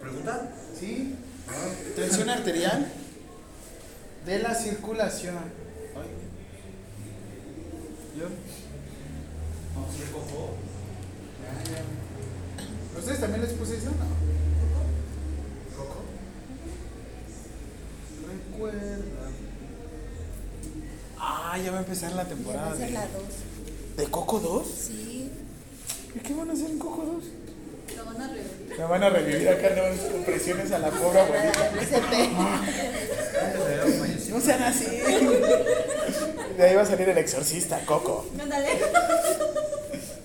¿Pregunta? 0.01 0.49
Sí. 0.79 1.15
Tensión 1.95 2.29
arterial 2.29 2.91
de 4.37 4.43
la 4.43 4.53
circulación. 4.55 5.35
¿Yo? 8.17 8.25
No, 9.75 9.87
se. 9.91 10.53
Ya. 11.71 12.99
¿Ustedes 12.99 13.19
también 13.19 13.41
les 13.41 13.53
puse 13.53 13.77
eso? 13.77 13.89
No. 13.91 14.05
¿Coco? 15.77 16.01
Recuerda. 18.51 18.97
Ah, 21.17 21.57
ya 21.63 21.71
va 21.71 21.77
a 21.77 21.81
empezar 21.81 22.11
la 22.13 22.23
Ya 22.23 22.23
va 22.23 22.29
temporada. 22.35 22.71
a 22.71 22.75
ser 22.77 22.87
de- 22.87 22.93
la 22.93 23.01
2. 23.07 23.23
¿De 23.97 24.05
Coco 24.05 24.39
2? 24.39 24.67
Sí. 24.67 25.31
¿Y 26.15 26.19
qué 26.19 26.33
van 26.33 26.49
a 26.49 26.53
hacer 26.53 26.69
en 26.71 26.79
Coco 26.79 27.03
2? 27.05 27.23
Lo 27.95 28.05
van 28.05 28.21
a 28.21 28.27
revivir. 28.27 28.77
Me 28.77 28.83
van 28.85 29.03
a 29.03 29.09
revivir 29.09 29.49
acá, 29.49 29.69
no, 29.75 30.11
con 30.11 30.23
presiones 30.23 30.71
a 30.71 30.79
la 30.79 30.89
pobre 30.89 31.19
abuelita. 31.21 31.71
No 34.29 34.41
sean 34.41 34.63
así. 34.63 34.85
De 36.57 36.63
ahí 36.63 36.75
va 36.75 36.81
a 36.81 36.85
salir 36.85 37.07
el 37.07 37.17
exorcista, 37.17 37.79
Coco. 37.85 38.25
Ándale. 38.37 38.67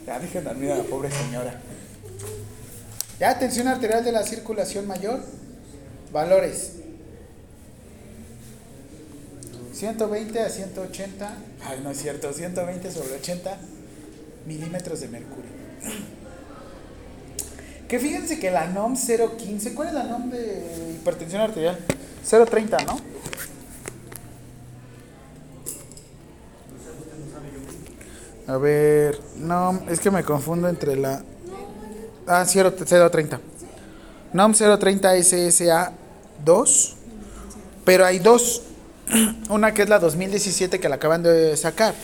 Ya 0.05 0.19
dejen 0.19 0.43
dormir 0.43 0.73
a 0.73 0.79
la 0.79 0.83
pobre 0.83 1.11
señora. 1.13 1.61
Ya, 3.21 3.39
tensión 3.39 3.69
arterial 3.69 4.03
de 4.05 4.11
la 4.11 4.25
circulación 4.25 4.89
mayor. 4.89 5.21
Valores. 6.11 6.73
120 9.73 10.41
a 10.41 10.49
180. 10.49 11.37
Ay, 11.65 11.81
no 11.85 11.91
es 11.91 11.99
cierto. 11.99 12.33
120 12.33 12.91
sobre 12.91 13.15
80 13.15 13.59
milímetros 14.47 15.01
de 15.01 15.09
mercurio. 15.09 15.51
Que 17.91 17.99
fíjense 17.99 18.39
que 18.39 18.53
la 18.53 18.69
NOM 18.69 18.95
015. 18.95 19.75
¿Cuál 19.75 19.89
es 19.89 19.95
la 19.95 20.05
NOM 20.05 20.31
de 20.31 20.95
hipertensión 20.95 21.43
arterial? 21.43 21.77
030, 22.25 22.77
¿no? 22.85 23.01
A 28.47 28.57
ver, 28.59 29.19
no, 29.39 29.83
es 29.89 29.99
que 29.99 30.13
me 30.13 30.23
confundo 30.23 30.69
entre 30.69 30.95
la... 30.95 31.25
Ah, 32.29 32.45
0, 32.47 32.75
030. 33.11 33.41
NOM 34.35 34.53
030 34.53 35.23
SSA 35.25 35.93
2, 36.45 36.97
pero 37.85 38.07
hay 38.07 38.21
dos. 38.21 38.63
Una 39.51 39.75
que 39.75 39.83
es 39.83 39.89
la 39.89 39.99
2017 39.99 40.79
que 40.79 40.89
la 40.89 40.95
acaban 40.95 41.25
de 41.25 41.57
sacar 41.57 41.95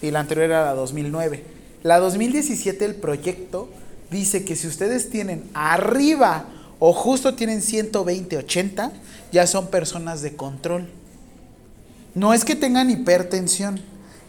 y 0.00 0.10
la 0.10 0.20
anterior 0.20 0.46
era 0.46 0.64
la 0.64 0.72
2009. 0.72 1.44
La 1.82 1.98
2017, 1.98 2.82
el 2.86 2.94
proyecto, 2.94 3.68
dice 4.14 4.44
que 4.44 4.54
si 4.56 4.68
ustedes 4.68 5.10
tienen 5.10 5.42
arriba 5.52 6.46
o 6.78 6.92
justo 6.92 7.34
tienen 7.34 7.60
120, 7.60 8.38
80, 8.38 8.92
ya 9.32 9.46
son 9.46 9.66
personas 9.66 10.22
de 10.22 10.36
control. 10.36 10.88
No 12.14 12.32
es 12.32 12.44
que 12.44 12.54
tengan 12.54 12.90
hipertensión, 12.90 13.80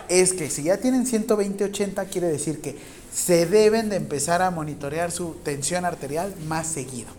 es 0.10 0.34
que 0.34 0.50
si 0.50 0.64
ya 0.64 0.78
tienen 0.78 1.06
120, 1.06 1.64
80, 1.66 2.06
quiere 2.06 2.28
decir 2.28 2.62
que 2.62 2.76
se 3.14 3.46
deben 3.46 3.90
de 3.90 3.98
empezar 3.98 4.42
a 4.42 4.50
monitorear 4.50 5.12
su 5.12 5.36
tensión 5.44 5.86
arterial 5.86 6.34
más 6.48 6.68
seguido. 6.68 7.10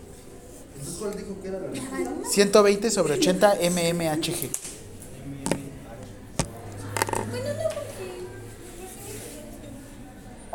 ¿cuál 0.99 1.15
dijo 1.15 1.37
que 1.41 1.47
era 1.47 1.59
la 1.59 2.29
120 2.29 2.91
sobre 2.91 3.13
80 3.13 3.57
mmHg. 3.61 4.49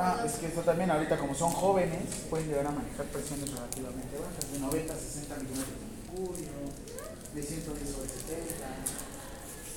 Ah, 0.05 0.25
es 0.27 0.33
que 0.33 0.47
eso 0.49 0.63
también 0.63 0.91
ahorita 0.91 1.17
como 1.17 1.33
son 1.35 1.51
jóvenes 1.53 2.03
pueden 2.29 2.49
llegar 2.49 2.67
a 2.67 2.71
manejar 2.73 3.07
presiones 3.07 3.49
relativamente 3.53 4.19
bajas, 4.19 4.53
de 4.53 4.59
90 4.59 4.95
a 4.95 4.97
60 4.97 5.35
milímetros 5.37 5.69
de 5.69 5.87
mercurio, 6.11 6.51
de 7.35 7.43
110 7.43 7.89
sobre 7.91 8.09
70. 8.09 8.67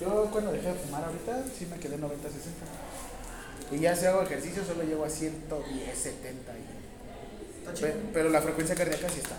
Yo 0.02 0.30
cuando 0.32 0.52
dejé 0.52 0.68
de 0.70 0.74
fumar 0.74 1.04
ahorita 1.06 1.44
sí 1.58 1.68
me 1.68 1.78
quedé 1.78 1.98
90 1.98 2.28
a 2.28 2.32
60. 2.32 3.76
Y 3.76 3.80
ya 3.80 3.96
si 3.96 4.06
hago 4.08 4.24
ejercicio 4.24 4.64
solo 4.66 4.84
llego 4.84 5.06
a 5.06 5.10
110, 5.10 5.98
70. 5.98 6.52
y- 6.54 7.60
Está 7.60 7.72
Pe- 7.74 7.78
chido. 7.94 7.94
Pero 8.14 8.30
la 8.30 8.42
frecuencia 8.42 8.76
cardíaca 8.76 9.08
sí 9.10 9.20
está. 9.20 9.36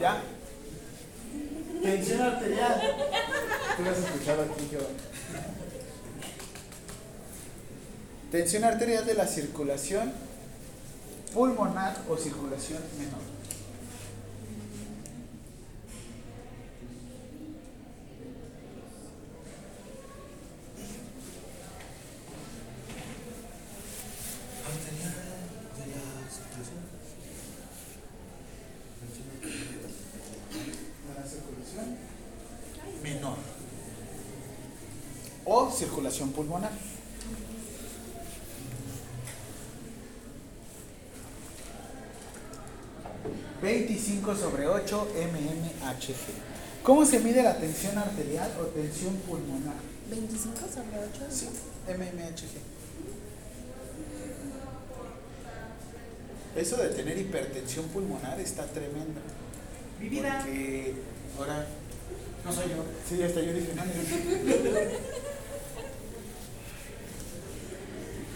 ¿Ya? 0.00 0.22
Tensión 1.82 2.20
arterial. 2.20 2.80
Tú 3.76 3.82
lo 3.82 3.90
has 3.90 3.98
escuchado 3.98 4.42
aquí, 4.42 4.68
yo. 4.72 4.78
Tensión 8.32 8.64
arterial 8.64 9.04
de 9.04 9.12
la 9.12 9.26
circulación 9.26 10.10
pulmonar 11.34 11.94
o 12.08 12.16
circulación 12.16 12.80
menor. 12.98 13.20
o 35.44 35.70
circulación 35.70 36.30
pulmonar. 36.30 36.91
...25 43.62 44.36
sobre 44.36 44.66
8 44.66 45.08
mmHg. 45.14 46.14
¿Cómo 46.82 47.06
se 47.06 47.20
mide 47.20 47.42
la 47.44 47.56
tensión 47.56 47.96
arterial 47.96 48.50
o 48.60 48.64
tensión 48.64 49.14
pulmonar? 49.18 49.76
25 50.10 50.56
sobre 50.58 50.98
8. 50.98 51.26
Sí, 51.30 51.46
mmHg. 51.86 52.72
Eso 56.56 56.76
de 56.76 56.88
tener 56.88 57.16
hipertensión 57.18 57.86
pulmonar 57.86 58.38
está 58.40 58.66
tremendo. 58.66 59.20
Mi 60.00 60.08
vida. 60.08 60.40
Porque 60.42 60.94
ahora 61.38 61.66
no 62.44 62.52
soy 62.52 62.64
yo. 62.68 62.84
Sí, 63.08 63.22
hasta 63.22 63.40
yo 63.40 63.52
dije. 63.52 63.72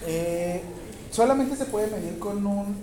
Eh, 0.09 0.61
solamente 1.11 1.57
se 1.57 1.65
puede 1.65 1.87
medir 1.87 2.17
con 2.17 2.45
un 2.45 2.77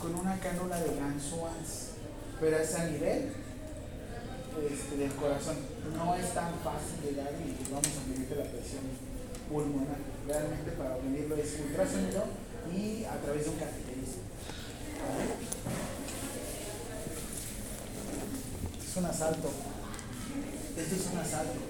con 0.00 0.14
una 0.14 0.38
cánula 0.38 0.80
de 0.80 0.94
Lanzouans, 0.94 1.90
pero 2.40 2.56
es 2.56 2.74
a 2.74 2.84
nivel 2.84 3.32
este, 4.70 4.96
del 4.96 5.12
corazón. 5.12 5.56
No 5.94 6.14
es 6.14 6.32
tan 6.34 6.54
fácil 6.60 7.02
llegar 7.04 7.32
y 7.32 7.72
vamos 7.72 7.86
a 7.86 8.08
medir 8.08 8.36
la 8.36 8.44
presión 8.44 8.82
pulmonar. 9.48 9.98
Realmente 10.26 10.72
para 10.72 10.96
medirlo 10.98 11.36
es 11.36 11.58
ultrasonido 11.60 12.24
y 12.72 13.04
a 13.04 13.20
través 13.20 13.44
de 13.44 13.50
un 13.50 13.56
cateterismo. 13.56 14.22
Es 18.86 18.96
un 18.96 19.04
asalto. 19.04 19.50
Esto 20.76 20.94
es 20.94 21.06
un 21.12 21.18
asalto. 21.18 21.60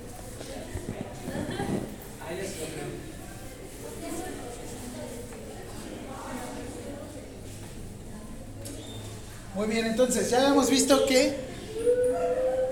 Muy 9.59 9.67
bien, 9.67 9.87
entonces 9.87 10.31
ya 10.31 10.47
hemos 10.47 10.71
visto 10.71 11.05
que 11.07 11.35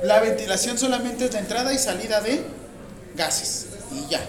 la 0.05 0.21
ventilación 0.21 0.79
solamente 0.79 1.25
es 1.25 1.33
la 1.33 1.41
entrada 1.41 1.75
y 1.75 1.79
salida 1.79 2.21
de 2.21 2.45
gases. 3.17 3.67
Y 3.91 4.09
ya. 4.09 4.21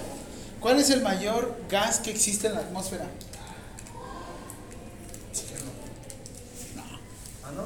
¿Cuál 0.60 0.80
es 0.80 0.90
el 0.90 1.04
mayor 1.04 1.56
gas 1.70 2.00
que 2.00 2.10
existe 2.10 2.48
en 2.48 2.56
la 2.56 2.62
atmósfera? 2.62 3.06
Ah, 7.44 7.52
¿no? 7.56 7.66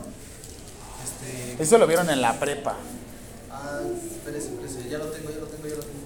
Este. 1.05 1.63
Eso 1.63 1.77
lo 1.77 1.87
vieron 1.87 2.09
en 2.09 2.21
la 2.21 2.37
prepa. 2.37 2.75
Ah, 3.49 3.79
espérese, 4.13 4.49
espérese. 4.49 4.89
Ya 4.89 4.97
lo 4.97 5.05
tengo, 5.05 5.29
ya 5.29 5.37
lo 5.37 5.47
tengo, 5.47 5.69
ya 5.69 5.75
lo 5.75 5.83
tengo. 5.83 6.01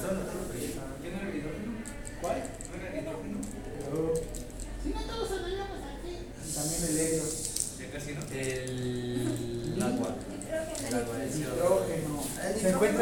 No, 0.00 0.12
no 0.12 0.20
tengo, 0.20 0.44
pero 0.52 0.64
ya. 0.64 0.82
¿Quién 1.02 1.12
era 1.12 1.28
el 1.28 1.36
hidrógeno? 1.38 1.72
¿Cuál? 2.20 2.36
¿No 2.70 2.76
era 2.76 2.92
el 2.92 3.02
hidrógeno? 3.02 3.38
Si 4.84 4.90
no 4.90 5.00
todos 5.12 5.28
sabíamos 5.28 5.78
aquí. 5.82 5.96
También 6.54 6.82
el 6.88 6.98
helio. 6.98 7.24
Ya 7.78 7.90
casi 7.92 8.12
no. 8.14 8.20
El 8.32 9.82
agua. 9.82 10.16
El 10.88 10.94
agua, 10.94 11.24
es 11.24 11.36
Hidrógeno. 11.36 12.22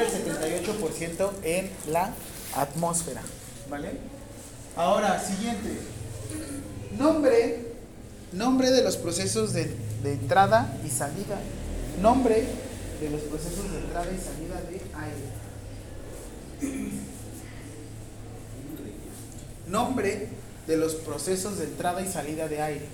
El 0.03 0.09
78% 0.09 1.31
en 1.45 1.71
la 1.89 2.13
atmósfera. 2.57 3.23
¿Vale? 3.71 3.93
Ahora, 4.77 5.21
siguiente. 5.21 5.79
Nombre. 6.99 7.73
Nombre 8.33 8.71
de 8.71 8.83
los 8.83 8.97
procesos 8.97 9.53
de, 9.53 9.73
de 10.03 10.13
entrada 10.13 10.77
y 10.85 10.91
salida. 10.91 11.39
Nombre 12.01 12.45
de 13.01 13.11
los 13.11 13.21
procesos 13.23 13.71
de 13.71 13.79
entrada 13.79 14.09
y 14.11 14.19
salida 14.19 14.61
de 14.69 14.81
aire. 14.99 15.45
Nombre 19.69 20.29
de 20.67 20.77
los 20.77 20.95
procesos 20.95 21.59
de 21.59 21.65
entrada 21.65 22.03
y 22.03 22.09
salida 22.09 22.49
de 22.49 22.63
aire. 22.63 22.87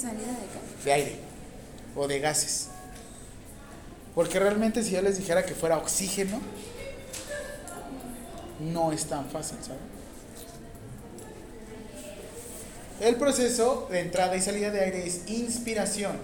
Salida 0.00 0.26
de 0.26 0.32
acá? 0.32 0.60
de 0.84 0.92
aire 0.92 1.16
o 1.94 2.06
de 2.08 2.18
gases. 2.20 2.68
Porque 4.14 4.38
realmente 4.38 4.82
si 4.82 4.92
yo 4.92 5.02
les 5.02 5.18
dijera 5.18 5.44
que 5.44 5.54
fuera 5.54 5.78
oxígeno, 5.78 6.40
no 8.60 8.92
es 8.92 9.06
tan 9.06 9.28
fácil, 9.30 9.58
¿sabes? 9.62 9.80
El 13.00 13.16
proceso 13.16 13.88
de 13.90 14.00
entrada 14.00 14.36
y 14.36 14.42
salida 14.42 14.70
de 14.70 14.80
aire 14.80 15.06
es 15.06 15.22
inspiración 15.28 16.16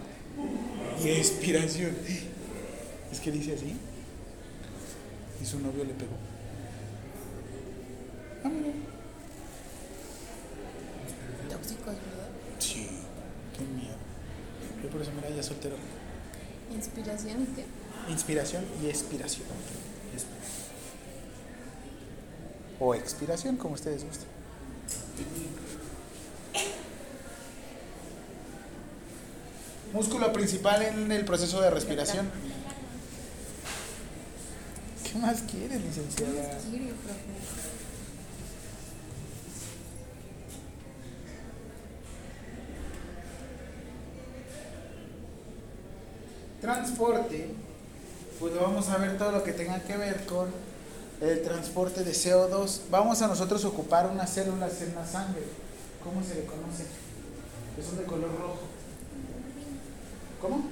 y 1.03 1.09
expiración. 1.09 1.97
Es 3.11 3.21
que 3.21 3.31
dice 3.31 3.55
así. 3.55 3.75
Y 5.41 5.47
su 5.47 5.59
novio 5.61 5.85
le 5.85 5.95
pegó. 5.95 6.13
Ah, 8.45 8.49
mira. 8.49 8.75
Tóxicos, 11.49 11.87
¿verdad? 11.87 12.29
Sí, 12.59 12.89
qué 13.57 13.65
miedo. 13.65 13.97
Yo 14.97 15.03
por 15.03 15.03
eso 15.03 15.13
mira 15.15 15.29
ya 15.37 15.43
soltero. 15.43 15.77
Inspiración 16.75 17.43
y 17.43 17.47
qué? 17.55 17.65
Inspiración 18.11 18.65
y 18.83 18.89
expiración. 18.89 19.47
O 22.81 22.95
expiración, 22.95 23.57
como 23.57 23.75
ustedes 23.75 24.05
gusten. 24.05 24.27
Músculo 29.93 30.33
principal 30.33 30.83
en 30.83 31.13
el 31.13 31.25
proceso 31.27 31.61
de 31.61 31.71
respiración. 31.71 32.31
¿Qué 35.05 35.19
más 35.19 35.43
quiere, 35.43 35.79
licenciada? 35.79 36.59
Quiere, 36.71 36.93
profe. 37.05 37.66
Transporte, 46.77 47.47
pues 48.41 48.55
vamos 48.61 48.89
a 48.89 48.97
ver 48.99 49.17
todo 49.17 49.31
lo 49.31 49.45
que 49.45 49.53
tenga 49.53 49.79
que 49.85 49.97
ver 49.97 50.27
con 50.27 50.49
el 51.21 51.41
transporte 51.43 52.03
de 52.03 52.11
CO2. 52.11 52.81
Vamos 52.91 53.23
a 53.23 53.29
nosotros 53.29 53.65
ocupar 53.65 54.09
unas 54.11 54.31
células 54.31 54.83
en 54.83 54.93
la 54.97 55.07
sangre. 55.07 55.43
¿Cómo 56.03 56.25
se 56.25 56.35
le 56.35 56.45
conoce? 56.45 56.83
Que 57.77 57.83
son 57.85 57.99
de 57.99 58.03
color 58.03 58.31
rojo. 58.37 58.59
¿Cómo? 60.41 60.65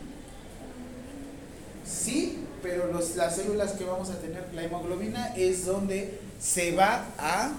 Sí, 1.87 2.39
pero 2.61 2.93
los- 2.93 3.15
las 3.15 3.37
células 3.37 3.73
que 3.75 3.85
vamos 3.85 4.11
a 4.11 4.19
tener, 4.19 4.49
la 4.53 4.65
hemoglobina, 4.65 5.33
es 5.37 5.65
donde 5.65 6.19
se 6.41 6.75
va 6.75 7.07
a 7.19 7.53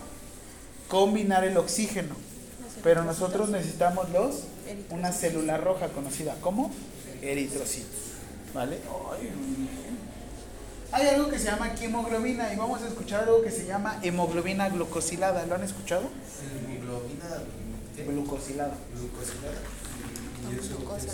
combinar 0.89 1.45
el 1.45 1.55
oxígeno. 1.55 2.15
Pero 2.83 3.05
nosotros 3.05 3.47
necesitamos 3.47 4.09
los 4.09 4.41
una 4.89 5.13
célula 5.13 5.55
roja 5.55 5.87
conocida 5.87 6.35
como 6.41 6.69
eritrocitos. 7.21 8.01
¿Vale? 8.55 8.77
Hay 10.91 11.07
algo 11.09 11.29
que 11.29 11.37
se 11.37 11.45
llama 11.45 11.73
hemoglobina 11.81 12.53
y 12.53 12.55
vamos 12.55 12.81
a 12.81 12.87
escuchar 12.87 13.23
algo 13.23 13.41
que 13.43 13.51
se 13.51 13.65
llama 13.65 13.99
hemoglobina 14.01 14.69
glucosilada. 14.69 15.45
¿Lo 15.45 15.55
han 15.55 15.63
escuchado? 15.63 16.07
Hemoglobina, 16.69 17.25
¿qué? 17.97 18.03
Glucosilada. 18.05 18.75
Glucosilada. 18.95 19.57
Y 20.49 20.55
eso, 20.59 20.77
Glucosa. 20.77 21.07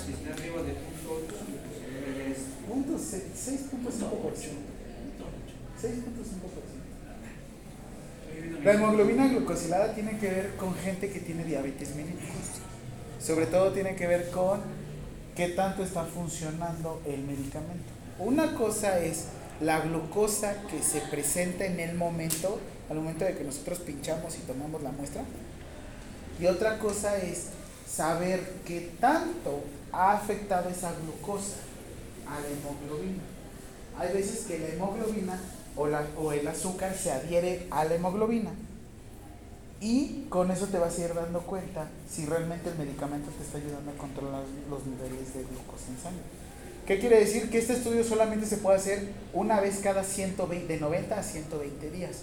Punto 2.67 2.99
se- 2.99 3.31
6.5%. 3.33 4.57
6.5%. 5.81 8.61
La 8.63 8.73
hemoglobina 8.73 9.27
glucosilada 9.29 9.93
tiene 9.95 10.19
que 10.19 10.29
ver 10.29 10.55
con 10.57 10.75
gente 10.75 11.09
que 11.09 11.19
tiene 11.19 11.43
diabetes 11.43 11.95
mellitus. 11.95 12.21
Sobre 13.19 13.47
todo 13.47 13.71
tiene 13.71 13.95
que 13.95 14.05
ver 14.07 14.29
con 14.29 14.61
qué 15.35 15.49
tanto 15.49 15.83
está 15.83 16.03
funcionando 16.05 17.01
el 17.05 17.21
medicamento. 17.23 17.91
Una 18.19 18.55
cosa 18.55 18.99
es 18.99 19.25
la 19.61 19.79
glucosa 19.81 20.55
que 20.69 20.81
se 20.81 21.01
presenta 21.01 21.65
en 21.65 21.79
el 21.79 21.95
momento, 21.95 22.59
al 22.89 22.97
momento 22.97 23.25
de 23.25 23.35
que 23.37 23.43
nosotros 23.43 23.79
pinchamos 23.79 24.35
y 24.37 24.39
tomamos 24.41 24.81
la 24.81 24.91
muestra. 24.91 25.23
Y 26.39 26.45
otra 26.47 26.79
cosa 26.79 27.17
es 27.17 27.47
saber 27.87 28.41
qué 28.65 28.91
tanto 28.99 29.63
ha 29.91 30.13
afectado 30.13 30.69
esa 30.69 30.91
glucosa 31.03 31.57
a 32.27 32.39
la 32.39 32.47
hemoglobina. 32.47 33.21
Hay 33.99 34.13
veces 34.13 34.45
que 34.45 34.57
la 34.59 34.67
hemoglobina 34.69 35.39
o, 35.75 35.87
la- 35.87 36.05
o 36.17 36.31
el 36.31 36.47
azúcar 36.47 36.95
se 36.95 37.11
adhiere 37.11 37.67
a 37.71 37.83
la 37.85 37.95
hemoglobina. 37.95 38.51
Y 39.81 40.27
con 40.29 40.51
eso 40.51 40.67
te 40.67 40.77
vas 40.77 40.97
a 40.97 41.01
ir 41.01 41.13
dando 41.15 41.41
cuenta 41.41 41.87
si 42.09 42.25
realmente 42.27 42.69
el 42.69 42.77
medicamento 42.77 43.31
te 43.31 43.43
está 43.43 43.57
ayudando 43.57 43.89
a 43.91 43.95
controlar 43.95 44.43
los 44.69 44.85
niveles 44.85 45.33
de 45.33 45.41
glucosa 45.41 45.87
en 45.89 45.97
sangre. 46.01 46.21
¿Qué 46.85 46.99
quiere 46.99 47.19
decir? 47.19 47.49
Que 47.49 47.57
este 47.57 47.73
estudio 47.73 48.03
solamente 48.03 48.45
se 48.45 48.57
puede 48.57 48.77
hacer 48.77 49.09
una 49.33 49.59
vez 49.59 49.79
cada 49.83 50.03
120, 50.03 50.71
de 50.71 50.79
90 50.79 51.19
a 51.19 51.23
120 51.23 51.89
días, 51.89 52.17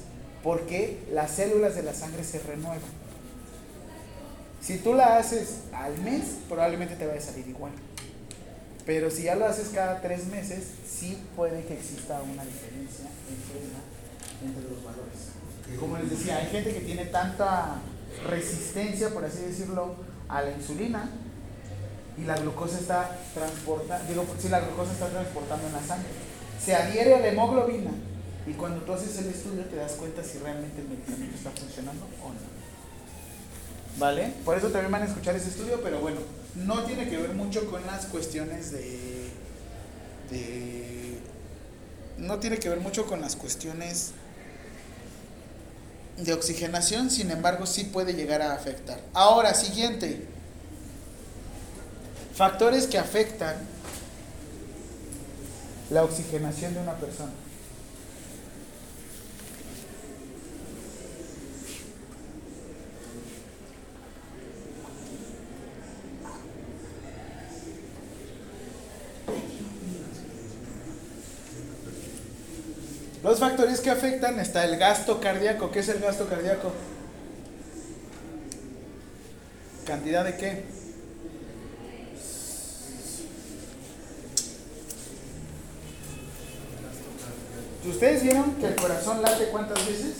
porque 0.45 0.99
las 1.13 1.33
células 1.33 1.75
de 1.75 1.83
la 1.83 1.95
sangre 1.95 2.23
se 2.23 2.39
renuevan. 2.41 2.79
Si 4.61 4.79
tú 4.79 4.95
la 4.95 5.17
haces 5.19 5.61
al 5.73 5.97
mes, 5.99 6.23
probablemente 6.49 6.97
te 6.97 7.07
vaya 7.07 7.19
a 7.19 7.23
salir 7.23 7.49
igual. 7.49 7.73
Pero 8.87 9.11
si 9.11 9.25
ya 9.25 9.35
lo 9.35 9.47
haces 9.47 9.69
cada 9.69 10.01
tres 10.01 10.27
meses, 10.27 10.65
sí 10.89 11.19
puede 11.37 11.65
que 11.65 11.75
exista 11.75 12.21
una 12.23 12.45
diferencia 12.45 13.07
entre, 13.29 13.61
la- 13.73 14.49
entre 14.49 14.63
los. 14.71 14.78
Como 15.79 15.99
les 15.99 16.11
decía, 16.11 16.39
hay 16.39 16.47
gente 16.47 16.73
que 16.73 16.81
tiene 16.81 17.07
tanta 17.07 17.77
resistencia, 18.29 19.11
por 19.11 19.25
así 19.25 19.41
decirlo, 19.43 19.97
a 20.29 20.43
la 20.43 20.51
insulina 20.51 21.11
y 22.17 22.25
la 22.25 22.37
glucosa 22.37 22.79
está 22.79 23.19
transportando, 23.35 24.09
digo, 24.09 24.27
si 24.39 24.49
la 24.49 24.61
glucosa 24.61 24.93
está 24.93 25.09
transportando 25.09 25.67
en 25.69 25.73
la 25.73 25.83
sangre, 25.83 26.09
se 26.63 26.75
adhiere 26.75 27.15
a 27.15 27.21
la 27.21 27.29
hemoglobina 27.29 27.91
y 28.47 28.53
cuando 28.53 28.81
tú 28.83 28.93
haces 28.93 29.19
el 29.19 29.27
estudio 29.27 29.65
te 29.67 29.77
das 29.77 29.93
cuenta 29.93 30.25
si 30.25 30.39
realmente 30.39 30.81
el 30.81 30.89
medicamento 30.89 31.37
está 31.37 31.51
funcionando 31.51 32.07
o 32.23 32.29
no. 32.29 32.59
¿Vale? 33.99 34.33
Por 34.45 34.57
eso 34.57 34.69
también 34.69 34.93
van 34.93 35.03
a 35.03 35.07
escuchar 35.07 35.37
ese 35.37 35.49
estudio, 35.49 35.81
pero 35.83 36.01
bueno, 36.01 36.21
no 36.55 36.85
tiene 36.85 37.09
que 37.09 37.17
ver 37.19 37.35
mucho 37.35 37.69
con 37.71 37.85
las 37.87 38.07
cuestiones 38.07 38.73
de, 38.73 39.31
de 40.31 41.19
no 42.17 42.39
tiene 42.39 42.59
que 42.59 42.69
ver 42.69 42.81
mucho 42.81 43.07
con 43.07 43.21
las 43.21 43.37
cuestiones 43.37 44.13
de 46.19 46.33
oxigenación, 46.33 47.11
sin 47.11 47.31
embargo, 47.31 47.67
sí 47.67 47.85
puede 47.85 48.15
llegar 48.15 48.43
a 48.43 48.53
afectar. 48.55 49.01
Ahora, 49.15 49.55
siguiente. 49.55 50.27
Factores 52.35 52.87
que 52.87 52.99
afectan 52.99 53.57
la 55.91 56.05
oxigenación 56.05 56.75
de 56.75 56.81
una 56.81 56.97
persona. 56.97 57.33
Los 73.29 73.41
factores 73.41 73.81
que 73.81 73.91
afectan 73.91 74.41
está 74.41 74.65
el 74.65 74.79
gasto 74.79 75.21
cardíaco. 75.21 75.71
¿Qué 75.71 75.81
es 75.81 75.89
el 75.91 76.01
gasto 76.01 76.27
cardíaco? 76.31 76.73
¿Cantidad 79.87 80.25
de 80.25 80.37
qué? 80.39 80.65
¿Ustedes 87.87 88.23
vieron 88.23 88.55
que 88.55 88.69
el 88.69 88.77
corazón 88.77 89.21
late 89.21 89.49
cuántas 89.51 89.87
veces? 89.87 90.15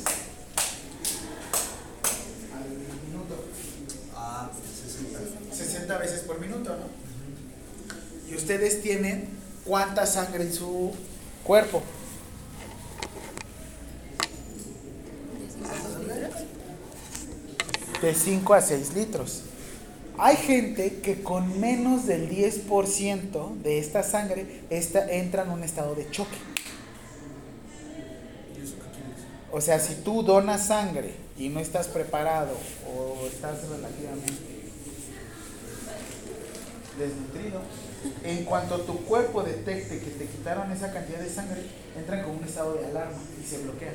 Al 2.55 2.69
minuto. 3.09 3.43
Ah, 4.15 4.51
60. 4.85 5.57
60 5.57 5.97
veces 5.97 6.21
por 6.25 6.39
minuto, 6.41 6.77
¿no? 6.77 8.31
Y 8.31 8.37
ustedes 8.37 8.83
tienen 8.83 9.31
cuánta 9.65 10.05
sangre 10.05 10.43
en 10.43 10.53
su 10.53 10.93
cuerpo. 11.43 11.83
De 18.09 18.15
5 18.15 18.55
a 18.55 18.63
6 18.63 18.95
litros. 18.95 19.43
Hay 20.17 20.37
gente 20.37 21.01
que 21.03 21.23
con 21.23 21.61
menos 21.61 22.07
del 22.07 22.31
10% 22.31 23.59
de 23.59 23.79
esta 23.79 24.03
sangre 24.03 24.63
esta, 24.71 25.13
entra 25.13 25.43
en 25.43 25.51
un 25.51 25.63
estado 25.63 25.95
de 25.95 26.11
choque. 26.11 26.39
O 29.53 29.61
sea, 29.61 29.79
si 29.79 29.97
tú 29.97 30.23
donas 30.23 30.69
sangre 30.69 31.13
y 31.37 31.51
no 31.51 31.61
estás 31.61 31.89
preparado 31.89 32.57
o 32.91 33.27
estás 33.27 33.69
relativamente 33.69 34.33
desnutrido, 36.99 37.61
en 38.25 38.47
cuanto 38.47 38.81
tu 38.81 39.05
cuerpo 39.05 39.43
detecte 39.43 39.99
que 39.99 40.11
te 40.13 40.25
quitaron 40.25 40.73
esa 40.73 40.91
cantidad 40.95 41.19
de 41.21 41.29
sangre, 41.29 41.61
entran 41.95 42.23
con 42.23 42.37
un 42.37 42.45
estado 42.45 42.73
de 42.73 42.87
alarma 42.87 43.19
y 43.39 43.47
se 43.47 43.59
bloquean. 43.59 43.93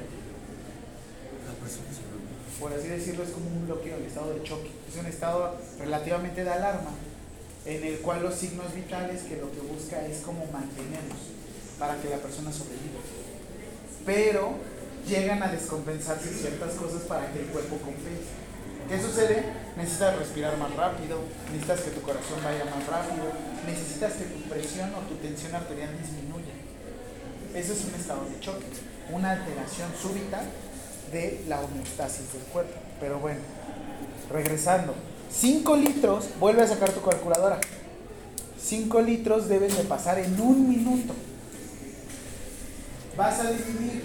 La 1.47 1.53
persona 1.59 1.87
se 1.91 2.12
Por 2.59 2.71
así 2.73 2.87
decirlo, 2.87 3.23
es 3.23 3.31
como 3.31 3.47
un 3.47 3.65
bloqueo, 3.65 3.97
el 3.97 4.05
estado 4.05 4.33
de 4.33 4.43
choque. 4.43 4.69
Es 4.89 4.99
un 4.99 5.05
estado 5.05 5.57
relativamente 5.79 6.43
de 6.43 6.49
alarma 6.49 6.91
en 7.65 7.83
el 7.83 7.99
cual 7.99 8.23
los 8.23 8.35
signos 8.35 8.73
vitales 8.73 9.23
que 9.23 9.37
lo 9.37 9.51
que 9.51 9.61
busca 9.61 10.05
es 10.05 10.19
como 10.19 10.45
mantenerlos 10.51 11.17
para 11.79 11.95
que 12.01 12.09
la 12.09 12.17
persona 12.17 12.51
sobreviva. 12.51 12.99
Pero 14.05 14.53
llegan 15.07 15.41
a 15.43 15.51
descompensarse 15.51 16.29
ciertas 16.29 16.73
cosas 16.75 17.03
para 17.03 17.31
que 17.31 17.39
el 17.39 17.45
cuerpo 17.47 17.77
compense. 17.77 18.43
¿Qué 18.87 19.01
sucede? 19.01 19.43
Necesitas 19.77 20.17
respirar 20.17 20.57
más 20.57 20.75
rápido, 20.75 21.19
necesitas 21.51 21.81
que 21.81 21.91
tu 21.91 22.01
corazón 22.01 22.39
vaya 22.43 22.65
más 22.65 22.85
rápido, 22.85 23.31
necesitas 23.65 24.13
que 24.13 24.25
tu 24.25 24.41
presión 24.49 24.93
o 24.93 24.99
tu 25.07 25.15
tensión 25.15 25.55
arterial 25.55 25.97
disminuya. 25.97 26.53
Eso 27.55 27.73
es 27.73 27.85
un 27.85 27.95
estado 27.95 28.25
de 28.25 28.39
choque, 28.39 28.65
una 29.09 29.31
alteración 29.31 29.89
súbita 29.99 30.43
de 31.13 31.43
la 31.47 31.61
homeostasis 31.61 32.33
del 32.33 32.41
cuerpo. 32.51 32.73
Pero 32.99 33.19
bueno, 33.19 33.39
regresando, 34.31 34.93
5 35.31 35.75
litros, 35.77 36.25
vuelve 36.39 36.63
a 36.63 36.67
sacar 36.67 36.91
tu 36.91 37.01
calculadora. 37.01 37.59
5 38.61 39.01
litros 39.01 39.47
deben 39.47 39.75
de 39.75 39.83
pasar 39.83 40.19
en 40.19 40.39
un 40.39 40.69
minuto. 40.69 41.13
Vas 43.15 43.39
a 43.39 43.51
dividir 43.51 44.03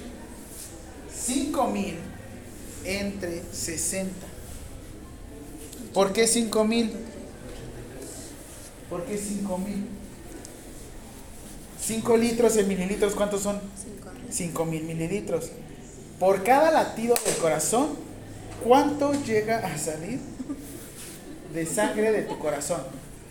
5000 1.13 1.97
entre 2.85 3.43
60. 3.53 4.13
¿Por 5.95 6.13
qué 6.13 6.27
5000? 6.27 6.93
¿Por 8.91 9.05
qué 9.05 9.17
5000? 9.17 9.87
5 11.81 12.17
litros 12.17 12.57
en 12.57 12.69
mililitros, 12.69 13.15
¿cuántos 13.15 13.43
son? 13.43 13.61
5000 14.31 14.85
mililitros. 14.85 15.51
Por 16.19 16.43
cada 16.43 16.73
latido 16.73 17.15
del 17.25 17.37
corazón, 17.37 17.91
¿cuánto 18.65 19.13
llega 19.23 19.59
a 19.59 19.79
salir 19.79 20.19
de 21.55 21.65
sangre 21.67 22.11
de 22.11 22.23
tu 22.23 22.39
corazón? 22.39 22.81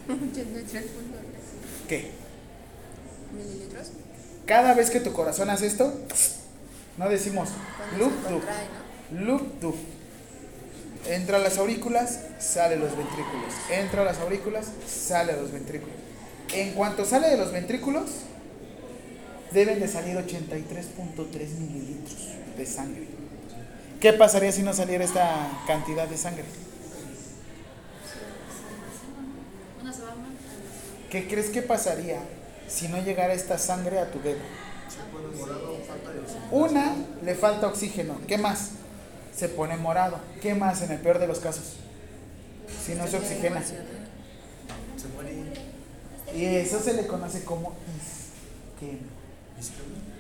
83.3 0.08 0.84
¿Qué? 1.90 2.12
mililitros. 3.34 3.88
Cada 4.46 4.74
vez 4.74 4.90
que 4.90 5.02
tu 5.02 5.12
corazón 5.12 5.50
hace 5.50 5.68
esto, 5.68 5.94
no 6.98 7.10
decimos 7.10 7.50
loop, 7.98 8.14
¿no? 9.12 9.42
loop. 9.62 9.76
Entra 11.10 11.38
a 11.38 11.40
las 11.42 11.58
aurículas, 11.58 12.22
sale 12.40 12.78
los 12.78 12.96
ventrículos. 12.96 13.54
Entra 13.70 14.02
a 14.02 14.06
las 14.06 14.20
aurículas, 14.20 14.68
sale 14.88 15.34
a 15.34 15.38
los 15.38 15.52
ventrículos. 15.52 15.96
En 16.54 16.72
cuanto 16.72 17.04
sale 17.04 17.30
de 17.30 17.38
los 17.38 17.52
ventrículos, 17.52 18.10
deben 19.52 19.82
de 19.82 19.88
salir 19.90 20.16
83.3 20.16 21.50
mililitros 21.60 22.38
de 22.58 22.66
sangre. 22.66 23.08
¿Qué 24.00 24.14
pasaría 24.14 24.52
si 24.52 24.64
no 24.64 24.74
saliera 24.74 25.04
esta 25.04 25.50
cantidad 25.66 26.08
de 26.08 26.18
sangre? 26.18 26.46
¿Qué 31.10 31.28
crees 31.28 31.50
que 31.50 31.62
pasaría 31.62 32.20
si 32.68 32.90
no 32.90 33.02
llegara 33.02 33.34
esta 33.34 33.58
sangre 33.58 34.00
a 34.00 34.12
tu 34.12 34.20
dedo? 34.20 34.40
Se 34.90 35.00
pone 35.12 35.36
morado, 35.38 35.78
falta 35.88 36.12
de 36.12 36.20
oxígeno. 36.20 36.48
Una, 36.52 36.96
le 37.24 37.36
falta 37.36 37.68
oxígeno. 37.68 38.18
¿Qué 38.28 38.38
más? 38.38 38.72
Se 39.36 39.50
pone 39.50 39.78
morado. 39.78 40.20
¿Qué 40.42 40.54
más 40.54 40.82
en 40.82 40.92
el 40.92 41.00
peor 41.00 41.20
de 41.20 41.28
los 41.28 41.40
casos? 41.40 41.78
Si 42.86 42.94
no 42.96 43.08
se 43.08 43.18
oxigena. 43.18 43.64
Se 43.64 43.76
muere. 45.16 45.44
Y 46.36 46.46
eso 46.58 46.80
se 46.82 46.94
le 46.94 47.08
conoce 47.08 47.44
como 47.44 47.74
isquemia. 49.60 50.17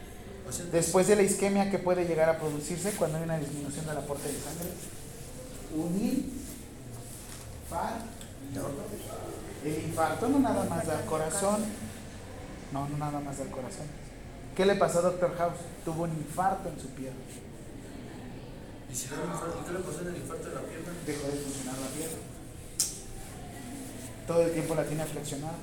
Después 0.72 1.08
de 1.08 1.16
la 1.16 1.24
isquemia, 1.24 1.70
¿qué 1.70 1.80
puede 1.80 2.06
llegar 2.06 2.30
a 2.30 2.38
producirse 2.38 2.91
cuando 2.91 3.18
hay 3.18 3.24
una 3.24 3.38
disminución 3.38 3.86
del 3.86 3.98
aporte 3.98 4.28
de 4.28 4.39
sangre? 4.39 4.70
Un 5.76 5.95
infarto. 7.66 8.06
El 9.66 9.84
infarto 9.84 10.30
no 10.30 10.39
nada 10.39 10.64
más 10.66 10.88
da 10.88 11.06
corazón. 11.06 11.66
No, 12.72 12.88
no 12.88 12.98
nada 12.98 13.20
más 13.20 13.38
da 13.38 13.43
al 13.43 13.52
corazón. 13.52 13.86
¿Qué 14.56 14.66
le 14.66 14.76
pasó 14.76 15.00
a 15.00 15.02
Dr. 15.04 15.36
House? 15.38 15.58
Tuvo 15.84 16.04
un 16.04 16.12
infarto 16.12 16.70
en 16.70 16.80
su 16.80 16.88
pierna. 16.89 17.20
¿Y 18.91 18.95
si 18.95 19.10
le 19.10 19.16
infarto? 19.16 19.66
¿Qué 19.66 19.74
le 19.74 19.80
pasó 19.80 20.02
en 20.02 20.08
el 20.08 20.16
infarto 20.18 20.50
de 20.50 20.56
la 20.56 20.62
pierna? 20.62 20.91
dejó 21.06 21.28
de 21.28 21.38
funcionar 21.38 21.76
la 21.78 21.88
pierna. 21.88 22.18
Todo 24.26 24.41
el 24.41 24.52
tiempo 24.54 24.76
la 24.76 24.84
tiene 24.84 25.06
flexionada 25.06 25.58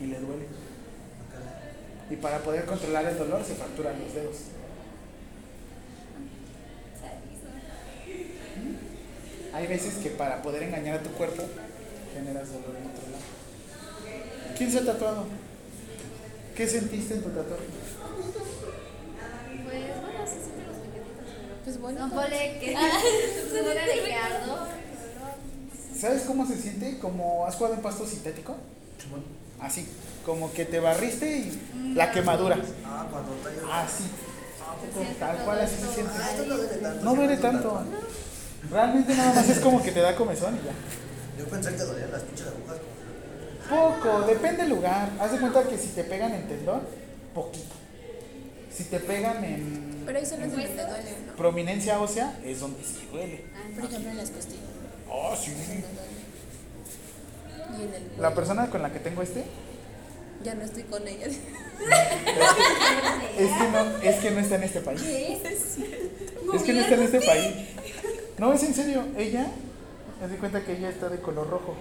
y 0.00 0.06
le 0.06 0.20
duele. 0.20 0.65
Y 2.10 2.16
para 2.16 2.38
poder 2.38 2.64
controlar 2.66 3.04
el 3.06 3.18
dolor 3.18 3.44
se 3.44 3.54
fracturan 3.54 4.00
los 4.00 4.14
dedos. 4.14 4.36
Hay 9.52 9.66
veces 9.66 9.94
que 9.96 10.10
para 10.10 10.42
poder 10.42 10.64
engañar 10.64 10.98
a 10.98 11.02
tu 11.02 11.10
cuerpo 11.10 11.42
generas 12.14 12.48
dolor 12.52 12.76
en 12.78 12.86
otro 12.86 13.10
lado. 13.10 13.24
¿Quién 14.56 14.70
se 14.70 14.78
ha 14.78 14.84
tatuado? 14.84 15.26
¿Qué 16.54 16.66
sentiste 16.68 17.14
en 17.14 17.22
tu 17.22 17.30
tatuaje? 17.30 17.64
Pues 19.64 20.02
bueno, 20.02 20.26
se 20.26 20.32
sienten 20.32 20.66
los 20.66 20.76
piquetitos, 20.76 21.24
Pues 21.64 21.76
pero. 21.76 21.80
bueno. 21.80 22.06
No 22.08 22.20
de 22.30 22.60
que 24.04 24.14
ardo. 24.14 24.66
¿Sabes 25.98 26.22
cómo 26.22 26.46
se 26.46 26.56
siente? 26.60 26.98
Como 26.98 27.46
has 27.46 27.54
jugado 27.56 27.74
en 27.76 27.82
pasto 27.82 28.06
sintético. 28.06 28.56
Simón. 29.02 29.24
Así, 29.60 29.86
como 30.24 30.52
que 30.52 30.64
te 30.64 30.80
barriste 30.80 31.38
y 31.38 31.94
la 31.94 32.10
quemadura. 32.10 32.58
Ah, 32.84 33.06
cuando 33.10 33.32
está 33.34 33.82
Así. 33.82 34.04
Tal 35.18 35.36
cual 35.38 35.60
así 35.60 35.76
se 35.76 35.94
siente. 35.94 36.12
Ah, 36.20 36.94
no 37.02 37.14
duele 37.14 37.36
tanto. 37.38 37.82
Realmente 38.70 39.14
nada 39.14 39.34
más 39.34 39.48
es 39.48 39.58
como 39.60 39.82
que 39.82 39.92
te 39.92 40.00
da 40.00 40.14
comezón 40.14 40.56
y 40.56 40.66
ya. 40.66 41.42
Yo 41.42 41.48
pensé 41.48 41.70
que 41.74 41.82
dolían 41.82 42.12
las 42.12 42.22
pinches 42.22 42.46
agujas. 42.46 42.78
Poco, 43.68 44.22
depende 44.22 44.62
del 44.62 44.70
lugar. 44.70 45.10
Haz 45.20 45.32
de 45.32 45.38
cuenta 45.38 45.64
que 45.64 45.76
si 45.76 45.88
te 45.88 46.04
pegan 46.04 46.32
en 46.32 46.48
tendón, 46.48 46.82
poquito. 47.34 47.74
Si 48.72 48.84
te 48.84 49.00
pegan 49.00 49.42
en, 49.44 50.02
Pero 50.06 50.18
eso 50.18 50.36
no 50.36 50.44
es 50.44 50.52
donde 50.52 50.68
te 50.68 50.86
duele, 50.86 51.16
¿no? 51.26 51.32
prominencia 51.36 52.00
ósea, 52.00 52.38
es 52.44 52.60
donde 52.60 52.82
sí 52.84 53.08
duele. 53.10 53.44
Por 53.74 53.84
ejemplo, 53.86 54.10
en 54.10 54.16
las 54.18 54.30
costillas. 54.30 54.64
Oh, 55.10 55.34
sí. 55.34 55.52
No 57.70 57.76
duele. 57.76 57.82
Y 57.82 57.82
en 57.84 57.94
el 57.94 58.22
La 58.22 58.34
persona 58.34 58.68
con 58.70 58.82
la 58.82 58.92
que 58.92 58.98
tengo 58.98 59.22
este, 59.22 59.44
Ya 60.44 60.54
no 60.54 60.62
estoy 60.62 60.82
con 60.84 61.06
ella. 61.06 61.26
es 61.26 61.38
que 63.36 63.68
no, 63.70 63.98
es 64.02 64.16
que 64.16 64.30
no 64.30 64.40
está 64.40 64.54
en 64.56 64.62
este 64.62 64.80
país. 64.80 65.02
Es 65.02 66.62
que 66.62 66.72
no 66.72 66.80
está 66.80 66.94
en 66.94 67.02
este 67.02 67.20
país. 67.20 67.54
No, 68.38 68.52
es 68.52 68.62
en 68.62 68.74
serio. 68.74 69.04
Ella, 69.16 69.46
me 70.20 70.28
di 70.28 70.36
cuenta 70.36 70.62
que 70.62 70.76
ella 70.76 70.90
está 70.90 71.08
de 71.08 71.18
color 71.18 71.48
rojo. 71.48 71.74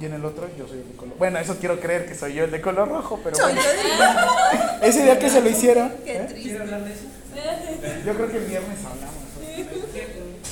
Y 0.00 0.04
en 0.04 0.14
el 0.14 0.24
otro 0.24 0.48
yo 0.56 0.68
soy 0.68 0.78
el 0.78 0.88
de 0.88 0.94
color. 0.94 1.18
Bueno, 1.18 1.38
eso 1.38 1.56
quiero 1.58 1.80
creer 1.80 2.06
que 2.06 2.14
soy 2.14 2.34
yo 2.34 2.44
el 2.44 2.52
de 2.52 2.60
color 2.60 2.88
rojo, 2.88 3.18
pero 3.22 3.36
bueno. 3.38 3.60
Ese 4.82 5.02
día 5.02 5.18
que 5.18 5.28
se 5.28 5.40
lo 5.40 5.50
hicieron. 5.50 5.92
¿eh? 6.06 6.28
¿Quiere 6.40 6.60
hablar 6.60 6.84
de 6.84 6.92
eso? 6.92 7.02
Yo 8.06 8.14
creo 8.14 8.30
que 8.30 8.36
el 8.38 8.44
viernes 8.44 8.78
hablamos. 8.84 9.14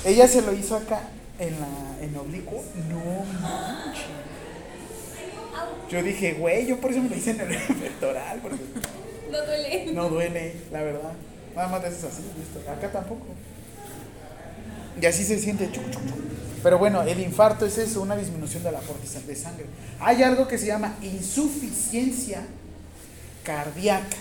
Ella 0.05 0.29
se 0.29 0.43
lo 0.43 0.53
hizo 0.53 0.77
acá 0.77 1.01
en 1.39 1.61
la 1.61 1.69
en 2.05 2.17
oblicuo. 2.17 2.63
No 2.89 3.25
manches. 3.41 4.05
Yo 5.91 6.03
dije, 6.03 6.35
güey, 6.35 6.67
yo 6.67 6.81
por 6.81 6.91
eso 6.91 7.01
me 7.03 7.09
lo 7.09 7.17
hice 7.17 7.31
en 7.31 7.41
el 7.41 7.49
pectoral, 7.81 8.41
porque 8.43 8.59
No 9.31 9.45
duele. 9.47 9.93
no 9.93 10.09
duele, 10.09 10.55
la 10.73 10.83
verdad. 10.83 11.13
Nada 11.55 11.69
más 11.69 11.81
te 11.81 11.87
haces 11.89 12.05
así, 12.05 12.23
listo. 12.37 12.71
Acá 12.71 12.91
tampoco. 12.91 13.27
Y 15.01 15.07
así 15.07 15.25
se 15.25 15.39
siente. 15.39 15.71
chuc, 15.71 15.85
chuc, 15.91 16.05
chuc. 16.07 16.15
Pero 16.63 16.79
bueno, 16.79 17.03
el 17.03 17.21
infarto 17.21 17.65
es 17.67 17.79
eso, 17.79 18.03
una 18.03 18.17
disminución 18.17 18.63
del 18.65 18.75
aporte 18.75 19.07
de 19.27 19.37
sangre. 19.37 19.67
Hay 20.01 20.23
algo 20.23 20.49
que 20.49 20.59
se 20.59 20.67
llama 20.67 20.97
insuficiencia 21.03 22.43
cardíaca. 23.45 24.17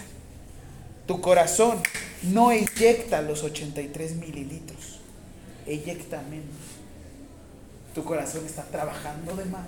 Tu 1.07 1.19
corazón 1.21 1.79
no 2.23 2.51
eyecta 2.51 3.21
los 3.21 3.43
83 3.43 4.15
mililitros, 4.17 4.99
eyecta 5.65 6.21
menos. 6.29 6.45
Tu 7.95 8.03
corazón 8.03 8.45
está 8.45 8.63
trabajando 8.63 9.35
de 9.37 9.45
más. 9.45 9.65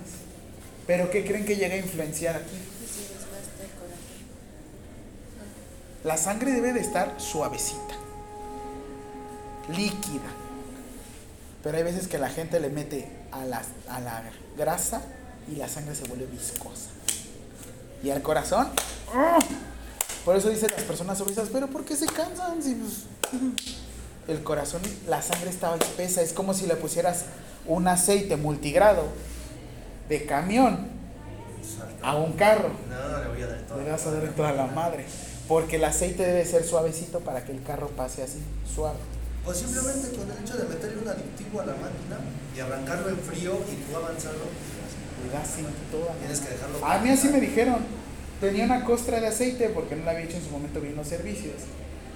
Pero 0.86 1.10
¿qué 1.10 1.24
creen 1.24 1.46
que 1.46 1.56
llega 1.56 1.74
a 1.74 1.78
influenciar 1.78 2.36
aquí? 2.36 2.58
La 6.04 6.16
sangre 6.16 6.52
debe 6.52 6.74
de 6.74 6.80
estar 6.80 7.14
suavecita, 7.18 7.94
líquida. 9.68 10.30
Pero 11.62 11.76
hay 11.76 11.82
veces 11.82 12.06
que 12.06 12.18
la 12.18 12.28
gente 12.28 12.60
le 12.60 12.68
mete 12.68 13.10
a 13.32 13.44
la, 13.44 13.62
a 13.88 14.00
la 14.00 14.22
grasa 14.56 15.02
y 15.50 15.56
la 15.56 15.68
sangre 15.68 15.94
se 15.94 16.04
vuelve 16.04 16.26
viscosa. 16.26 16.90
Y 18.02 18.10
al 18.10 18.22
corazón, 18.22 18.68
¡ah! 19.12 19.38
por 20.24 20.36
eso 20.36 20.50
dicen 20.50 20.70
las 20.70 20.84
personas 20.84 21.20
obesas, 21.20 21.48
pero 21.52 21.66
¿por 21.66 21.84
qué 21.84 21.96
se 21.96 22.06
cansan? 22.06 22.62
Si, 22.62 22.74
pues, 22.74 23.04
el 24.28 24.42
corazón, 24.44 24.82
la 25.08 25.20
sangre 25.22 25.50
estaba 25.50 25.76
espesa, 25.76 26.22
es 26.22 26.32
como 26.32 26.54
si 26.54 26.66
le 26.66 26.76
pusieras 26.76 27.24
un 27.66 27.88
aceite 27.88 28.36
multigrado 28.36 29.04
de 30.08 30.24
camión 30.24 30.88
a 32.02 32.16
un 32.16 32.32
carro. 32.32 32.70
No, 32.88 33.22
le 33.22 33.28
voy 33.28 33.42
a 33.42 33.46
dar 33.46 33.62
todo. 33.62 33.82
Le 33.82 33.90
vas 33.90 34.06
a 34.06 34.10
dar 34.12 34.28
toda 34.32 34.52
la 34.52 34.66
madre. 34.66 35.04
Porque 35.46 35.76
el 35.76 35.84
aceite 35.84 36.24
debe 36.24 36.44
ser 36.44 36.64
suavecito 36.64 37.20
para 37.20 37.44
que 37.44 37.52
el 37.52 37.62
carro 37.62 37.88
pase 37.88 38.22
así, 38.22 38.38
suave. 38.72 38.98
O 39.46 39.54
simplemente 39.54 40.10
con 40.10 40.30
el 40.30 40.44
hecho 40.44 40.58
de 40.58 40.68
meterle 40.68 41.02
un 41.02 41.08
aditivo 41.08 41.60
a 41.60 41.66
la 41.66 41.72
máquina 41.72 42.18
y 42.54 42.60
arrancarlo 42.60 43.08
en 43.08 43.18
frío 43.18 43.52
y 43.52 43.90
tú 43.90 43.96
avanzarlo, 43.96 44.44
Le 45.24 45.32
das 45.32 45.58
en 45.58 45.64
toda 45.90 46.12
tienes 46.18 46.40
que 46.40 46.50
dejarlo. 46.50 46.84
A 46.84 46.98
mí 46.98 47.10
así 47.10 47.28
me 47.28 47.40
dijeron. 47.40 47.76
Tenía 48.40 48.64
una 48.66 48.84
costra 48.84 49.20
de 49.20 49.26
aceite 49.26 49.68
porque 49.70 49.96
no 49.96 50.04
la 50.04 50.12
había 50.12 50.24
hecho 50.24 50.36
en 50.36 50.44
su 50.44 50.50
momento 50.50 50.80
bien 50.80 50.94
los 50.94 51.08
servicios. 51.08 51.56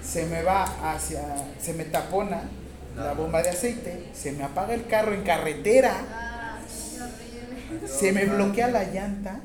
Se 0.04 0.26
me 0.26 0.42
va 0.42 0.64
hacia, 0.92 1.20
se 1.60 1.72
me 1.72 1.84
tapona 1.84 2.48
la 2.96 3.14
bomba 3.14 3.42
de 3.42 3.50
aceite, 3.50 4.08
se 4.12 4.32
me 4.32 4.42
apaga 4.44 4.74
el 4.74 4.86
carro 4.86 5.14
en 5.14 5.22
carretera, 5.22 5.96
Ah, 6.10 6.58
se 7.86 8.12
me 8.12 8.26
bloquea 8.26 8.68
la 8.68 8.84
llanta 8.84 9.40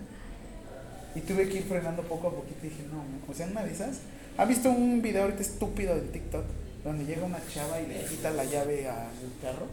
y 1.16 1.22
tuve 1.22 1.48
que 1.50 1.58
ir 1.58 1.64
frenando 1.64 2.04
poco 2.04 2.28
a 2.28 2.32
poquito 2.32 2.66
y 2.66 2.70
dije, 2.70 2.84
no, 2.92 3.04
o 3.30 3.34
sea, 3.34 3.48
una 3.48 3.64
de 3.64 3.72
esas. 3.72 3.98
¿Han 4.38 4.48
visto 4.48 4.70
un 4.70 5.02
video 5.02 5.24
ahorita 5.24 5.42
estúpido 5.42 5.96
de 5.96 6.02
TikTok 6.02 6.46
donde 6.84 7.06
llega 7.06 7.26
una 7.26 7.40
chava 7.52 7.82
y 7.82 7.88
le 7.88 8.06
quita 8.06 8.30
la 8.32 8.46
llave 8.46 8.88
al 8.88 9.08
carro? 9.42 9.66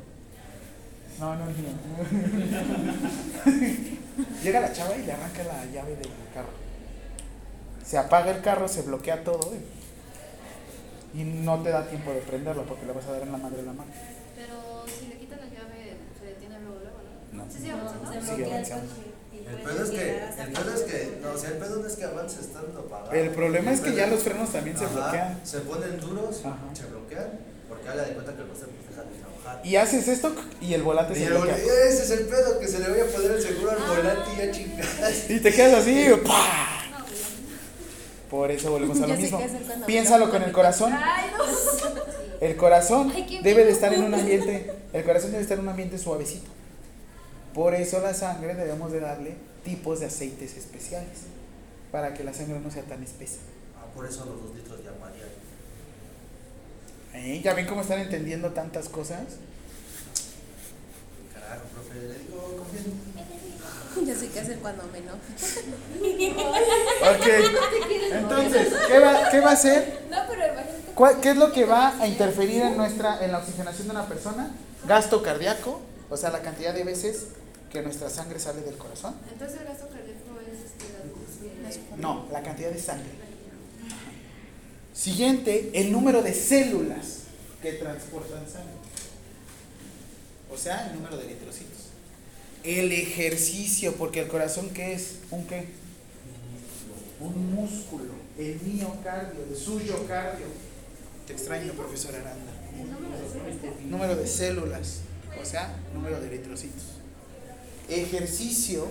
No, 1.20 1.36
no, 1.36 1.44
no. 1.44 1.52
llega 4.42 4.60
la 4.60 4.72
chava 4.72 4.96
y 4.96 5.04
le 5.04 5.12
arranca 5.12 5.44
la 5.44 5.66
llave 5.66 5.96
del 5.96 6.08
carro. 6.32 6.48
Se 7.84 7.98
apaga 7.98 8.30
el 8.30 8.40
carro, 8.40 8.66
se 8.66 8.80
bloquea 8.82 9.22
todo 9.22 9.52
y, 9.54 9.58
y 11.14 11.22
no 11.24 11.62
te 11.62 11.70
da 11.70 11.86
tiempo 11.86 12.12
de 12.12 12.20
prenderlo 12.20 12.64
porque 12.64 12.86
le 12.86 12.92
vas 12.92 13.06
a 13.06 13.12
dar 13.12 13.22
en 13.22 13.32
la 13.32 13.38
madre 13.38 13.56
de 13.58 13.62
la 13.64 13.72
mano. 13.72 13.90
Pero 14.36 14.84
si 14.86 15.06
le 15.08 15.18
quitan 15.18 15.38
la 15.40 15.46
llave, 15.46 15.96
se 16.18 16.26
detiene 16.26 16.58
luego, 16.60 16.80
luego, 16.82 16.98
¿no? 17.32 17.44
No. 17.44 17.50
Sí, 17.50 17.58
sí, 17.62 17.70
avanzando. 17.70 18.12
Se 18.12 18.20
Sigue 18.20 18.44
el 18.46 18.52
avanzando. 18.52 18.92
El 19.34 19.56
pedo 19.60 19.84
es 19.84 19.90
que, 19.90 20.16
el 20.42 20.52
pedo 20.52 20.74
es 20.74 20.82
que, 20.82 21.18
no, 21.22 21.30
o 21.32 21.38
sea, 21.38 21.50
el 21.50 21.56
pedo 21.58 21.76
no 21.80 21.86
es 21.86 21.96
que 21.96 22.04
avance 22.04 22.40
estando 22.40 22.80
apagado. 22.80 23.12
El 23.12 23.30
problema 23.30 23.72
es 23.72 23.80
que 23.80 23.90
El 23.90 23.96
ya 23.96 24.06
los 24.06 24.22
frenos 24.22 24.50
también 24.50 24.76
se 24.78 24.84
Ajá, 24.86 24.94
bloquean. 24.94 25.40
Se 25.44 25.60
ponen 25.60 26.00
duros, 26.00 26.40
Ajá. 26.44 26.56
se 26.72 26.86
bloquean, 26.86 27.26
porque 27.68 27.88
habla 27.88 28.04
de 28.04 28.14
cuenta 28.14 28.32
que 28.34 28.42
el 28.42 28.48
coche 28.48 28.64
pues 28.66 28.88
deja 28.88 29.02
de 29.02 29.18
trabajar. 29.18 29.66
Y 29.66 29.76
haces 29.76 30.08
esto 30.08 30.34
y 30.62 30.72
el 30.74 30.82
volante 30.82 31.12
Y 31.12 31.16
se 31.16 31.24
el- 31.26 31.32
bloquea. 31.34 31.56
ese 31.56 32.02
es 32.04 32.10
el 32.10 32.26
pedo, 32.26 32.58
que 32.58 32.68
se 32.68 32.78
le 32.78 32.88
voy 32.88 33.00
a 33.00 33.06
poner 33.06 33.30
el 33.32 33.42
seguro 33.42 33.70
al 33.72 33.78
volante 33.96 34.30
y 34.34 34.38
ya 34.38 34.50
chingadas. 34.50 35.30
Y 35.30 35.40
te 35.40 35.52
quedas 35.52 35.74
así, 35.82 36.06
¡pah! 36.26 36.83
Por 38.34 38.50
eso 38.50 38.72
volvemos 38.72 39.00
a 39.00 39.06
lo 39.06 39.16
mismo. 39.16 39.40
Piénsalo 39.86 40.28
con 40.28 40.42
el 40.42 40.50
corazón. 40.50 40.92
Ay, 40.92 41.30
no. 41.38 41.44
El 42.40 42.56
corazón 42.56 43.12
Ay, 43.14 43.38
debe 43.44 43.64
de 43.64 43.70
estar 43.70 43.94
en 43.94 44.02
un 44.02 44.12
ambiente, 44.12 44.72
el 44.92 45.04
corazón 45.04 45.30
debe 45.30 45.44
estar 45.44 45.56
en 45.56 45.62
un 45.62 45.68
ambiente 45.68 45.98
suavecito. 45.98 46.50
Por 47.54 47.76
eso 47.76 48.00
la 48.00 48.12
sangre 48.12 48.56
debemos 48.56 48.90
de 48.90 48.98
darle 48.98 49.36
tipos 49.64 50.00
de 50.00 50.06
aceites 50.06 50.56
especiales 50.56 51.28
para 51.92 52.12
que 52.12 52.24
la 52.24 52.34
sangre 52.34 52.58
no 52.58 52.72
sea 52.72 52.82
tan 52.82 53.04
espesa. 53.04 53.38
Ah, 53.78 53.86
por 53.94 54.04
eso 54.04 54.24
los 54.24 54.42
dos 54.42 54.56
litros 54.56 54.82
de 54.82 54.88
agua 54.88 55.12
diario. 55.12 55.34
¿Eh? 57.14 57.40
¿Ya 57.40 57.54
ven 57.54 57.66
cómo 57.66 57.82
están 57.82 58.00
entendiendo 58.00 58.50
tantas 58.50 58.88
cosas? 58.88 59.22
Carajo, 61.32 61.68
profe, 61.72 62.00
le 62.00 62.18
digo, 62.18 62.56
confía 62.58 62.80
Ya 64.06 64.14
sé 64.14 64.28
qué 64.28 64.40
hacer 64.40 64.58
cuando 64.58 64.84
me 64.92 64.98
enojo. 64.98 65.18
Ok. 67.14 67.26
Entonces, 68.12 68.72
¿qué 68.88 68.98
va, 68.98 69.30
qué 69.30 69.40
va 69.40 69.50
a 69.50 69.52
hacer? 69.54 70.02
No, 70.10 70.16
pero 70.28 70.40
imagínate. 70.46 70.92
¿Cuál- 70.94 71.20
¿Qué 71.20 71.30
es 71.30 71.36
lo 71.36 71.52
que 71.52 71.64
va 71.64 71.98
a 72.00 72.06
interferir 72.06 72.62
en 72.62 72.76
nuestra 72.76 73.24
en 73.24 73.32
la 73.32 73.38
oxigenación 73.38 73.88
de 73.88 73.90
una 73.92 74.06
persona? 74.06 74.50
Gasto 74.86 75.22
cardíaco, 75.22 75.80
o 76.10 76.16
sea, 76.16 76.30
la 76.30 76.40
cantidad 76.42 76.72
de 76.74 76.84
veces 76.84 77.28
que 77.70 77.82
nuestra 77.82 78.08
sangre 78.10 78.38
sale 78.38 78.60
del 78.62 78.76
corazón. 78.76 79.14
Entonces 79.32 79.60
el 79.60 79.66
gasto 79.66 79.88
cardíaco 79.88 80.40
es 80.40 81.62
la 81.62 81.68
este, 81.68 81.96
No, 81.96 82.26
la 82.32 82.42
cantidad 82.42 82.70
de 82.70 82.78
sangre. 82.78 83.10
Siguiente, 84.92 85.70
el 85.74 85.90
número 85.90 86.22
de 86.22 86.32
células 86.34 87.22
que 87.60 87.72
transportan 87.72 88.46
sangre. 88.48 88.74
O 90.52 90.56
sea, 90.56 90.86
el 90.88 90.94
número 90.94 91.16
de 91.16 91.24
eritrocitos. 91.24 91.88
El 92.64 92.92
ejercicio, 92.92 93.94
porque 93.96 94.20
el 94.20 94.28
corazón 94.28 94.70
¿qué 94.70 94.94
es? 94.94 95.18
¿Un 95.30 95.46
qué? 95.46 95.66
Un 97.20 97.54
músculo. 97.54 98.14
El 98.38 98.58
miocardio, 98.62 99.44
el 99.50 99.54
suyocardio. 99.54 100.46
Te 101.26 101.34
extraño, 101.34 101.74
profesor 101.74 102.14
Aranda. 102.14 102.52
Número 103.84 104.16
de 104.16 104.26
células, 104.26 105.00
o 105.40 105.44
sea, 105.44 105.76
número 105.92 106.18
de 106.20 106.26
eritrocitos. 106.26 106.82
Ejercicio, 107.88 108.88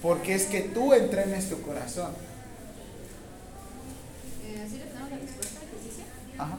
porque 0.00 0.34
es 0.34 0.46
que 0.46 0.62
tú 0.62 0.94
entrenes 0.94 1.50
tu 1.50 1.60
corazón. 1.60 2.12
Eh, 4.44 4.66
¿Sí 4.68 4.78
le 4.78 4.84
tenemos 4.84 5.10
la 5.10 5.18
respuesta 5.18 5.60
al 5.60 5.66
ejercicio? 5.68 6.04
Ajá. 6.38 6.58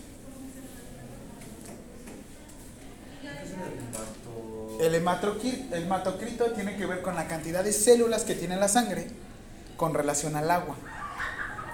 el 5.72 5.82
hematocrito 5.84 6.52
tiene 6.52 6.76
que 6.76 6.86
ver 6.86 7.02
con 7.02 7.14
la 7.14 7.28
cantidad 7.28 7.62
de 7.62 7.72
células 7.72 8.24
que 8.24 8.34
tiene 8.34 8.56
la 8.56 8.68
sangre 8.68 9.06
con 9.76 9.94
relación 9.94 10.34
al 10.36 10.50
agua. 10.50 10.74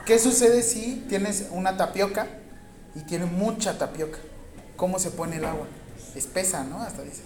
¿Qué 0.04 0.18
sucede 0.18 0.62
si 0.62 1.04
tienes 1.08 1.46
una 1.50 1.76
tapioca 1.76 2.26
y 2.94 3.00
tiene 3.00 3.26
mucha 3.26 3.78
tapioca? 3.78 4.18
¿Cómo 4.76 4.98
se 4.98 5.10
pone 5.10 5.36
el 5.36 5.44
agua? 5.44 5.66
Espesa, 6.14 6.64
¿no? 6.64 6.82
Hasta 6.82 7.02
dices. 7.02 7.22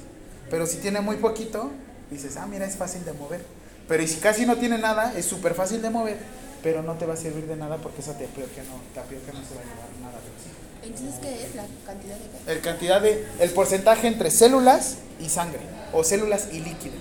Pero 0.50 0.66
si 0.66 0.76
tiene 0.76 1.00
muy 1.00 1.16
poquito, 1.16 1.72
dices, 2.10 2.36
ah, 2.36 2.46
mira, 2.46 2.66
es 2.66 2.76
fácil 2.76 3.04
de 3.04 3.12
mover. 3.12 3.44
Pero 3.88 4.06
si 4.06 4.16
casi 4.16 4.46
no 4.46 4.56
tiene 4.56 4.78
nada, 4.78 5.12
es 5.16 5.24
súper 5.24 5.54
fácil 5.54 5.80
de 5.82 5.90
mover, 5.90 6.18
pero 6.62 6.82
no 6.82 6.94
te 6.94 7.06
va 7.06 7.14
a 7.14 7.16
servir 7.16 7.46
de 7.46 7.56
nada 7.56 7.78
porque 7.78 8.00
esa 8.00 8.12
tapioca 8.12 8.62
no, 8.68 8.80
tapioca 8.94 9.32
no 9.32 9.40
se 9.44 9.54
va 9.54 9.60
a 9.60 9.64
llevar 9.64 9.88
nada 10.02 10.18
de. 10.18 10.65
Entonces, 10.86 11.14
¿qué 11.20 11.44
es 11.44 11.54
la 11.54 11.64
cantidad 11.84 12.14
de 12.16 12.22
qué? 12.46 12.52
El 12.52 12.60
cantidad 12.60 13.00
de, 13.00 13.26
el 13.40 13.50
porcentaje 13.50 14.06
entre 14.06 14.30
células 14.30 14.96
y 15.20 15.28
sangre, 15.28 15.60
o 15.92 16.04
células 16.04 16.48
y 16.52 16.60
líquido. 16.60 16.94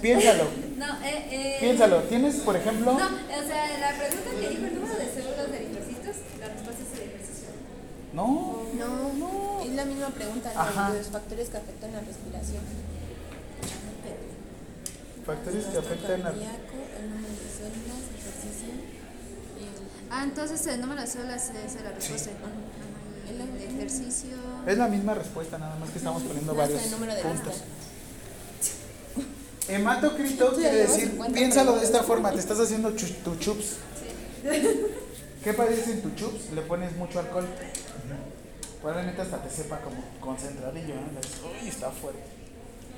Piénsalo, 0.00 0.44
No, 0.76 0.86
eh, 1.04 1.26
eh. 1.30 1.56
piénsalo. 1.60 1.98
Tienes, 2.04 2.36
por 2.36 2.56
ejemplo, 2.56 2.92
No, 2.92 3.06
o 3.06 3.46
sea, 3.46 3.78
la 3.78 3.96
pregunta 3.98 4.30
que 4.40 4.48
dijo 4.50 4.66
el 4.66 4.74
número 4.74 4.96
de 4.98 5.06
células 5.14 5.50
de 5.52 5.56
eritrocitos, 5.58 6.16
la 6.40 6.48
respuesta 6.48 6.82
es 6.82 6.98
el 6.98 7.08
ejercicio. 7.08 7.48
no, 8.12 8.62
No, 8.74 9.12
no. 9.14 9.60
Es 9.64 9.70
la 9.74 9.84
misma 9.84 10.08
pregunta, 10.08 10.50
¿no? 10.54 10.60
Ajá. 10.60 10.90
los 10.92 11.06
factores 11.06 11.48
que 11.50 11.56
afectan 11.56 11.92
la 11.92 12.00
respiración. 12.00 12.62
Factores 15.26 15.64
que 15.66 15.78
afectan 15.78 16.20
a... 16.20 16.24
cardíaco, 16.24 16.74
el 16.98 17.10
número 17.10 17.28
de 17.32 17.48
células, 17.48 18.02
ejercicio 18.18 18.68
y 19.58 19.62
el- 19.64 20.10
Ah, 20.10 20.24
entonces 20.24 20.66
el 20.66 20.80
número 20.80 21.00
de 21.00 21.06
células 21.06 21.50
es 21.50 21.82
la 21.82 21.90
respuesta. 21.92 22.30
El 23.28 23.40
ejercicio. 23.76 24.36
Es 24.66 24.78
la 24.78 24.88
misma 24.88 25.14
respuesta, 25.14 25.58
nada 25.58 25.76
más 25.76 25.90
que 25.90 25.98
estamos 25.98 26.22
poniendo 26.22 26.52
No, 26.52 26.58
varios 26.58 26.82
puntos. 26.82 27.62
Hematocrito 29.68 30.54
quiere 30.54 30.76
decir, 30.78 31.08
50 31.10 31.34
piénsalo 31.34 31.76
de 31.78 31.84
esta 31.84 32.02
forma, 32.02 32.32
te 32.32 32.38
estás 32.40 32.58
haciendo 32.60 32.90
chu- 32.96 33.14
tu 33.24 33.36
chups. 33.36 33.76
¿Qué 35.44 35.52
parece 35.54 35.92
en 35.92 36.02
tu 36.02 36.10
chups? 36.14 36.50
Le 36.52 36.62
pones 36.62 36.94
mucho 36.96 37.20
alcohol. 37.20 37.46
Probablemente 38.80 39.22
hasta 39.22 39.40
te 39.42 39.48
sepa 39.50 39.80
como 39.80 40.02
concentradillo, 40.20 40.94
¿no? 40.96 41.20
Dices, 41.20 41.36
Uy, 41.62 41.68
está 41.68 41.90
fuerte. 41.90 42.20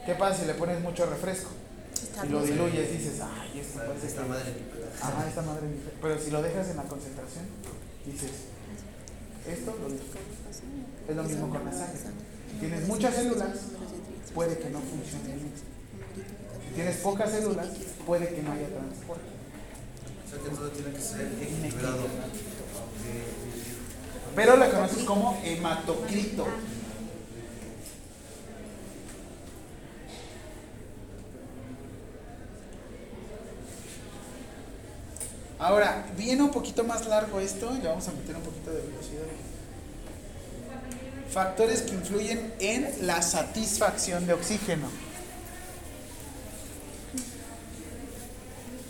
¿Qué 0.06 0.14
pasa 0.14 0.40
si 0.40 0.46
le 0.46 0.54
pones 0.54 0.80
mucho 0.80 1.04
refresco? 1.06 1.50
Está 1.94 2.26
Y 2.26 2.28
lo 2.28 2.42
diluyes, 2.42 2.92
dices, 2.92 3.20
ay, 3.20 3.60
esto 3.60 3.78
parece 3.86 4.06
Esta 4.06 4.22
que- 4.22 4.28
madre. 4.28 4.52
Ajá, 5.00 5.28
esta 5.28 5.42
madre 5.42 5.62
Pero 6.00 6.18
si 6.20 6.30
lo 6.30 6.42
dejas 6.42 6.68
en 6.68 6.76
la 6.76 6.82
concentración, 6.84 7.44
dices, 8.06 8.30
esto 9.48 9.76
lo. 9.80 11.10
Es 11.10 11.16
lo 11.16 11.22
mismo 11.24 11.50
con 11.50 11.64
la 11.64 11.72
sangre. 11.72 11.98
Si 12.50 12.56
tienes 12.60 12.88
muchas 12.88 13.14
células, 13.14 13.48
puede 14.34 14.58
que 14.58 14.70
no 14.70 14.80
funcione 14.80 15.34
bien. 15.34 15.52
Si 16.68 16.74
tienes 16.74 16.96
pocas 16.96 17.30
células, 17.30 17.68
puede 18.06 18.28
que 18.34 18.42
no 18.42 18.52
haya 18.52 18.68
transporte. 18.68 19.22
O 20.26 20.30
sea 20.30 20.38
que 20.42 20.50
todo 20.56 20.68
tiene 20.70 20.92
que 20.92 21.00
ser 21.00 21.32
equilibrado. 21.40 22.06
Pero 24.34 24.56
la 24.56 24.70
conoces 24.70 25.04
como 25.04 25.40
hematocrito. 25.44 26.46
Ahora, 35.64 36.04
viene 36.14 36.42
un 36.42 36.50
poquito 36.50 36.84
más 36.84 37.06
largo 37.06 37.40
esto, 37.40 37.72
le 37.72 37.88
vamos 37.88 38.06
a 38.06 38.12
meter 38.12 38.36
un 38.36 38.42
poquito 38.42 38.70
de 38.70 38.82
velocidad. 38.82 39.22
Factores 41.30 41.80
que 41.80 41.94
influyen 41.94 42.52
en 42.58 43.06
la 43.06 43.22
satisfacción 43.22 44.26
de 44.26 44.34
oxígeno. 44.34 44.90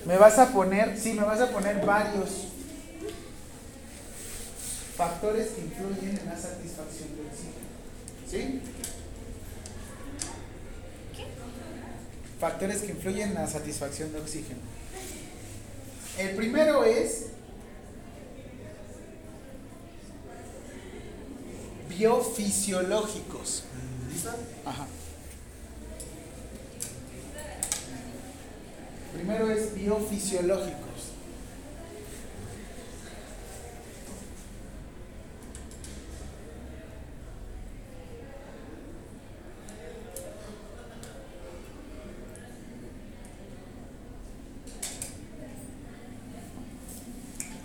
Me 0.04 0.16
vas 0.16 0.36
a 0.40 0.48
poner, 0.48 0.98
sí, 0.98 1.12
me 1.12 1.22
vas 1.22 1.40
a 1.40 1.52
poner 1.52 1.86
varios 1.86 2.48
factores 4.96 5.50
que 5.50 5.60
influyen 5.60 6.18
en 6.18 6.26
la 6.26 6.36
satisfacción 6.36 7.08
de 7.14 7.22
oxígeno. 7.22 7.64
¿Sí? 8.28 8.60
Factores 12.40 12.82
que 12.82 12.90
influyen 12.90 13.28
en 13.28 13.34
la 13.34 13.46
satisfacción 13.46 14.12
de 14.12 14.18
oxígeno. 14.18 14.73
El 16.18 16.36
primero 16.36 16.84
es 16.84 17.26
biofisiológicos. 21.88 23.64
¿Lista? 24.12 24.36
Ajá. 24.64 24.86
primero 29.24 29.50
es 29.50 29.74
biofisiológicos. 29.74 30.84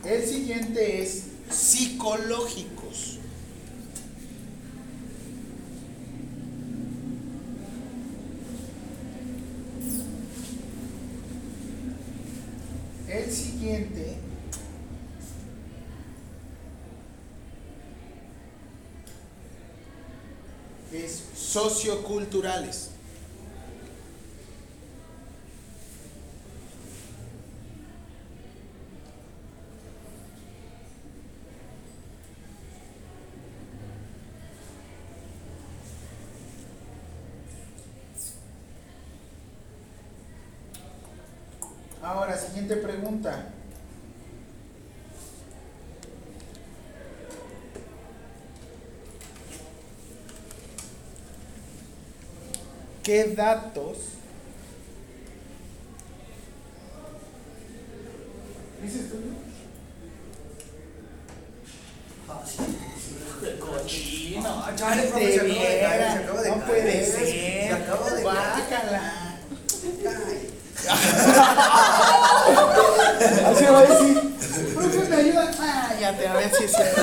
El 0.05 0.23
es 0.79 1.23
psicológicos. 1.49 3.17
El 13.07 13.31
siguiente 13.31 14.15
es 20.93 21.23
socioculturales. 21.35 22.91
Ahora, 42.01 42.35
siguiente 42.35 42.75
pregunta. 42.77 43.53
¿Qué 53.09 53.33
datos 53.35 53.97
dices 58.83 59.09
tú? 59.09 59.15
Ah, 62.29 62.43
sí, 62.45 62.57
sí, 62.59 63.49
Cochino, 63.59 64.41
No, 64.43 64.75
chale, 64.75 65.01
profe, 65.07 65.31
se 65.33 65.39
acaba 65.39 65.49
de 65.49 65.79
caer, 65.79 66.11
se 66.11 66.17
acaba 66.19 66.41
de 66.43 66.49
no 66.51 66.55
caer. 66.59 66.67
puede 66.67 67.03
Se 67.03 67.11
ser. 67.31 67.73
acaba 67.73 68.05
de 68.05 68.11
caer. 68.11 68.21
Guácala. 68.21 69.37
Ay, 70.05 70.49
Así 73.47 73.65
va 73.65 73.79
a 73.79 73.81
decir, 73.87 74.35
profe, 74.75 75.09
me 75.09 75.15
ayuda. 75.15 75.51
Ah, 75.59 75.95
ya 75.99 76.15
te 76.15 76.27
a 76.27 76.33
ver 76.35 76.51
si 76.55 76.63
es 76.65 76.71
cierto. 76.75 77.01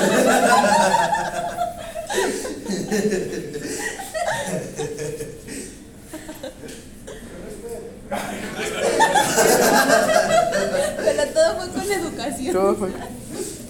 Pero 11.03 11.23
todo 11.33 11.55
fue 11.57 11.69
con 11.69 11.91
educación. 11.91 12.53
Todo 12.53 12.75
fue- 12.75 12.91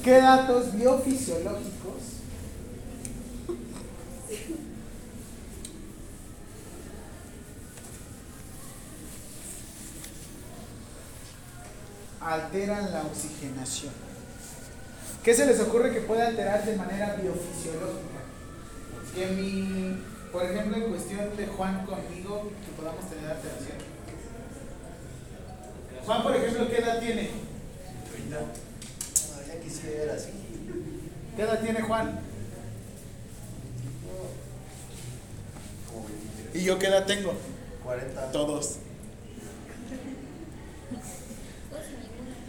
¿Qué 0.03 0.11
datos 0.21 0.73
biofisiológicos 0.73 2.03
alteran 12.27 12.91
la 12.91 13.03
oxigenación? 13.03 13.93
¿Qué 15.23 15.33
se 15.33 15.45
les 15.45 15.59
ocurre 15.59 15.93
que 15.93 16.01
puede 16.01 16.21
alterar 16.21 16.65
de 16.65 16.75
manera 16.75 17.15
biofisiológica? 17.21 18.17
Que 19.13 19.27
mi, 19.27 20.03
por 20.31 20.43
ejemplo, 20.43 20.77
en 20.77 20.89
cuestión 20.89 21.35
de 21.35 21.47
Juan 21.47 21.85
conmigo, 21.85 22.51
que 22.65 22.81
podamos 22.81 23.09
tener 23.09 23.31
alteración. 23.31 23.77
Juan, 26.05 26.23
por 26.23 26.35
ejemplo, 26.35 26.69
¿qué 26.69 26.77
edad 26.77 26.99
tiene? 26.99 27.29
no, 28.29 28.39
ya 29.47 29.59
quisiera 29.61 30.13
así. 30.13 30.31
¿Qué 31.35 31.41
edad 31.41 31.59
tiene 31.61 31.81
Juan? 31.81 32.19
Como 35.87 36.07
23. 36.07 36.55
¿Y 36.55 36.65
yo 36.65 36.79
qué 36.79 36.87
edad 36.87 37.05
tengo? 37.05 37.33
40. 37.83 38.31
Todos. 38.31 38.79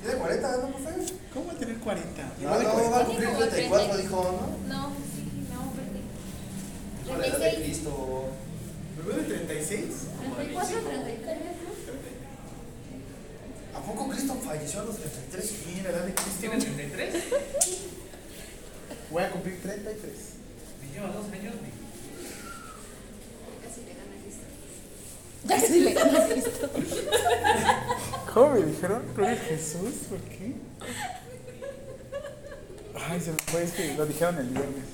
¿Tiene 0.08 0.20
40, 0.22 0.56
no, 0.56 0.68
profe? 0.68 0.90
¿Cómo 1.34 1.46
va 1.48 1.52
a 1.52 1.56
tener 1.56 1.76
40? 1.76 2.22
No, 2.40 2.62
no, 2.62 2.90
va 2.90 2.98
a 3.00 3.04
cumplir 3.04 3.28
34, 3.28 3.96
dijo, 3.98 4.16
¿no? 4.16 4.74
No, 4.74 4.88
sí, 5.12 5.22
no, 5.52 5.72
perdí. 5.76 6.00
Dijo 7.04 7.16
la 7.18 7.26
edad 7.26 7.38
de 7.52 7.62
Cristo. 7.62 8.24
¿Me 9.06 9.14
de 9.14 9.22
36? 9.22 9.84
34, 10.36 10.80
33. 10.80 11.38
¿A 13.76 13.80
poco 13.82 14.08
Cristo 14.08 14.34
falleció 14.44 14.80
a 14.80 14.84
los 14.84 14.96
33? 14.96 15.44
Sí, 15.46 15.80
la 15.84 15.90
edad 15.90 16.04
de 16.06 16.14
Cristo. 16.14 16.40
¿Tiene 16.40 16.56
33? 16.58 17.14
Voy 19.10 19.22
a 19.22 19.30
cumplir 19.30 19.60
33. 19.60 20.12
Me 20.80 20.88
lleva 20.94 21.08
dos 21.08 21.26
años. 21.32 21.54
mi- 21.60 21.76
Ya 25.44 25.54
casi 25.60 25.80
le 25.80 25.92
gana 25.92 26.18
a 26.18 26.28
Cristo. 26.28 26.70
¿Cómo 28.32 28.54
me 28.54 28.62
dijeron? 28.62 29.02
¿Tú 29.14 29.24
eres 29.24 29.40
Jesús? 29.42 29.94
¿Por 30.08 30.18
qué? 30.20 30.54
Ay, 33.08 33.20
se 33.20 33.32
me 33.32 33.38
fue, 33.38 33.62
es 33.62 33.72
que 33.72 33.94
lo 33.94 34.06
dijeron 34.06 34.38
el 34.38 34.48
viernes. 34.48 34.84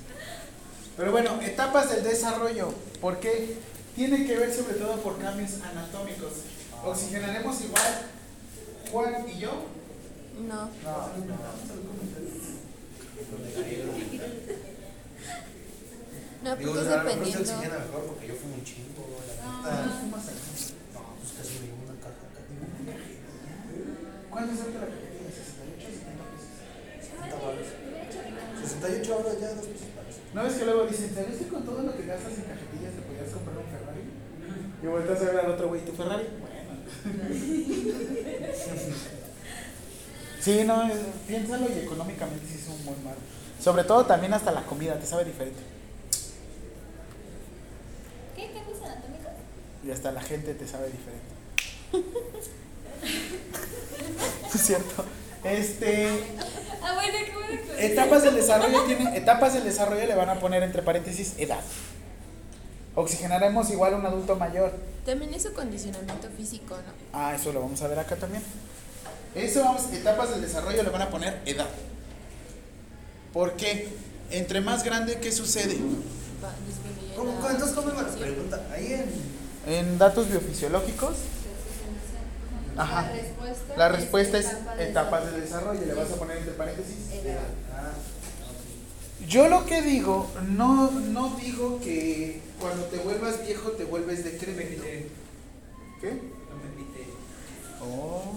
Pero 0.95 1.11
bueno, 1.11 1.41
etapas 1.41 1.91
del 1.91 2.03
desarrollo. 2.03 2.73
¿Por 3.01 3.19
qué? 3.19 3.57
Tiene 3.95 4.25
que 4.25 4.37
ver 4.37 4.53
sobre 4.53 4.75
todo 4.75 4.97
por 5.01 5.19
cambios 5.19 5.61
anatómicos. 5.61 6.31
¿Oxigenaremos 6.83 7.61
igual 7.61 8.05
Juan 8.91 9.29
y 9.29 9.39
yo? 9.39 9.65
No. 10.47 10.55
No, 10.55 10.69
no. 11.25 11.35
No, 16.43 16.55
pues 16.57 16.85
dependiendo. 16.87 17.57
mejor 17.57 18.05
porque 18.07 18.27
yo 18.27 18.35
fumo 18.35 18.55
un 18.55 18.63
chingo, 18.63 19.19
la 19.27 19.71
neta. 19.71 19.85
No, 20.93 21.01
pues 21.19 21.31
casi 21.37 21.59
me 21.59 21.65
llevo 21.65 21.83
una 21.85 21.99
caja. 21.99 22.25
¿Cuánto 24.35 24.51
es 24.51 24.59
la 24.59 24.83
cajetilla? 24.83 25.31
¿68 25.31 25.95
70 25.95 26.27
pesos? 26.27 26.51
60 26.99 27.39
baros. 27.39 27.71
68 28.67 29.07
ahora 29.15 29.31
ya, 29.39 29.55
dos 29.55 29.63
pesos 29.65 29.87
más. 29.95 30.11
¿No 30.35 30.43
ves 30.43 30.53
que 30.59 30.65
luego 30.65 30.83
dicen, 30.87 31.15
¿sabes 31.15 31.37
que 31.39 31.47
con 31.47 31.63
todo 31.63 31.83
lo 31.83 31.95
que 31.95 32.03
gastas 32.05 32.33
en 32.35 32.43
cajetillas 32.43 32.91
te 32.99 33.01
podrías 33.07 33.31
comprar 33.31 33.55
un 33.55 33.63
Ferrari? 33.71 34.03
Y 34.83 34.87
vueltas 34.87 35.21
a 35.21 35.25
ver 35.31 35.39
al 35.39 35.51
otro 35.51 35.69
güey, 35.69 35.85
¿tu 35.85 35.93
Ferrari? 35.93 36.27
Bueno. 36.35 36.51
Sí, 40.41 40.63
no, 40.63 40.83
es- 40.83 40.99
piénsalo 41.27 41.67
y 41.67 41.79
económicamente 41.79 42.45
sí 42.45 42.59
es 42.61 42.67
un 42.67 42.85
buen 42.85 43.03
mar. 43.03 43.15
Sobre 43.59 43.83
todo 43.83 44.05
también 44.05 44.31
hasta 44.33 44.51
la 44.51 44.63
comida, 44.63 44.99
te 44.99 45.05
sabe 45.07 45.25
diferente. 45.25 45.59
¿Qué 48.35 48.51
cambios 48.51 48.79
anatómicos? 48.83 49.31
Y 49.83 49.89
hasta 49.91 50.11
la 50.11 50.21
gente 50.21 50.53
te 50.53 50.67
sabe 50.67 50.89
diferente. 50.91 52.49
es 54.53 54.61
cierto. 54.61 55.05
Este, 55.43 56.07
Ah, 56.81 56.93
bueno, 56.95 57.17
qué 57.25 57.31
bueno 57.33 57.61
que 57.77 57.85
etapas 57.87 58.23
del 58.23 58.35
desarrollo 58.35 58.83
tienen, 58.83 59.07
etapas 59.15 59.53
del 59.53 59.63
desarrollo 59.63 60.05
le 60.05 60.15
van 60.15 60.29
a 60.29 60.39
poner 60.39 60.61
entre 60.63 60.81
paréntesis 60.83 61.33
edad. 61.37 61.61
Oxigenaremos 62.95 63.69
igual 63.71 63.93
a 63.95 63.97
un 63.97 64.05
adulto 64.05 64.35
mayor. 64.35 64.71
También 65.05 65.33
es 65.33 65.43
su 65.43 65.53
condicionamiento 65.53 66.29
físico, 66.37 66.75
¿no? 66.75 66.93
Ah, 67.13 67.33
eso 67.35 67.51
lo 67.51 67.61
vamos 67.61 67.81
a 67.81 67.87
ver 67.87 67.99
acá 67.99 68.15
también. 68.15 68.43
Eso 69.33 69.61
vamos, 69.63 69.91
etapas 69.91 70.29
del 70.31 70.41
desarrollo 70.41 70.81
le 70.83 70.89
van 70.89 71.01
a 71.01 71.09
poner 71.09 71.41
edad. 71.45 71.67
¿Por 73.33 73.53
qué? 73.53 73.89
Entre 74.31 74.61
más 74.61 74.83
grande, 74.83 75.19
¿qué 75.19 75.31
sucede? 75.31 75.75
¿Cómo, 77.15 77.31
la 77.33 77.35
cómo- 77.39 77.49
entonces, 77.49 77.75
¿cómo 77.75 77.87
me 77.87 77.93
la 77.93 78.01
oxigenación. 78.03 78.33
pregunta? 78.35 78.67
Ahí 78.73 78.93
en. 78.93 79.73
En 79.73 79.97
datos 79.97 80.29
biofisiológicos, 80.29 81.15
Ajá. 82.77 83.03
La 83.03 83.11
respuesta, 83.13 83.77
la 83.77 83.89
respuesta 83.89 84.37
es 84.37 84.45
etapa 84.45 84.75
de 84.75 84.89
etapas 84.89 85.31
del 85.31 85.41
desarrollo. 85.41 85.81
Le 85.85 85.93
vas 85.93 86.11
a 86.11 86.15
poner 86.15 86.37
entre 86.37 86.53
paréntesis. 86.53 86.95
Edad. 87.13 87.39
Ah, 87.73 87.91
Yo 89.27 89.47
lo 89.47 89.65
que 89.65 89.81
digo, 89.81 90.29
no, 90.49 90.91
no 90.91 91.35
digo 91.41 91.79
que 91.79 92.41
cuando 92.59 92.83
te 92.85 92.97
vuelvas 92.97 93.45
viejo 93.45 93.71
te 93.71 93.85
vuelves 93.85 94.23
decrépito. 94.23 94.83
¿Qué? 96.01 96.11
No. 97.79 97.85
Oh. 97.85 98.35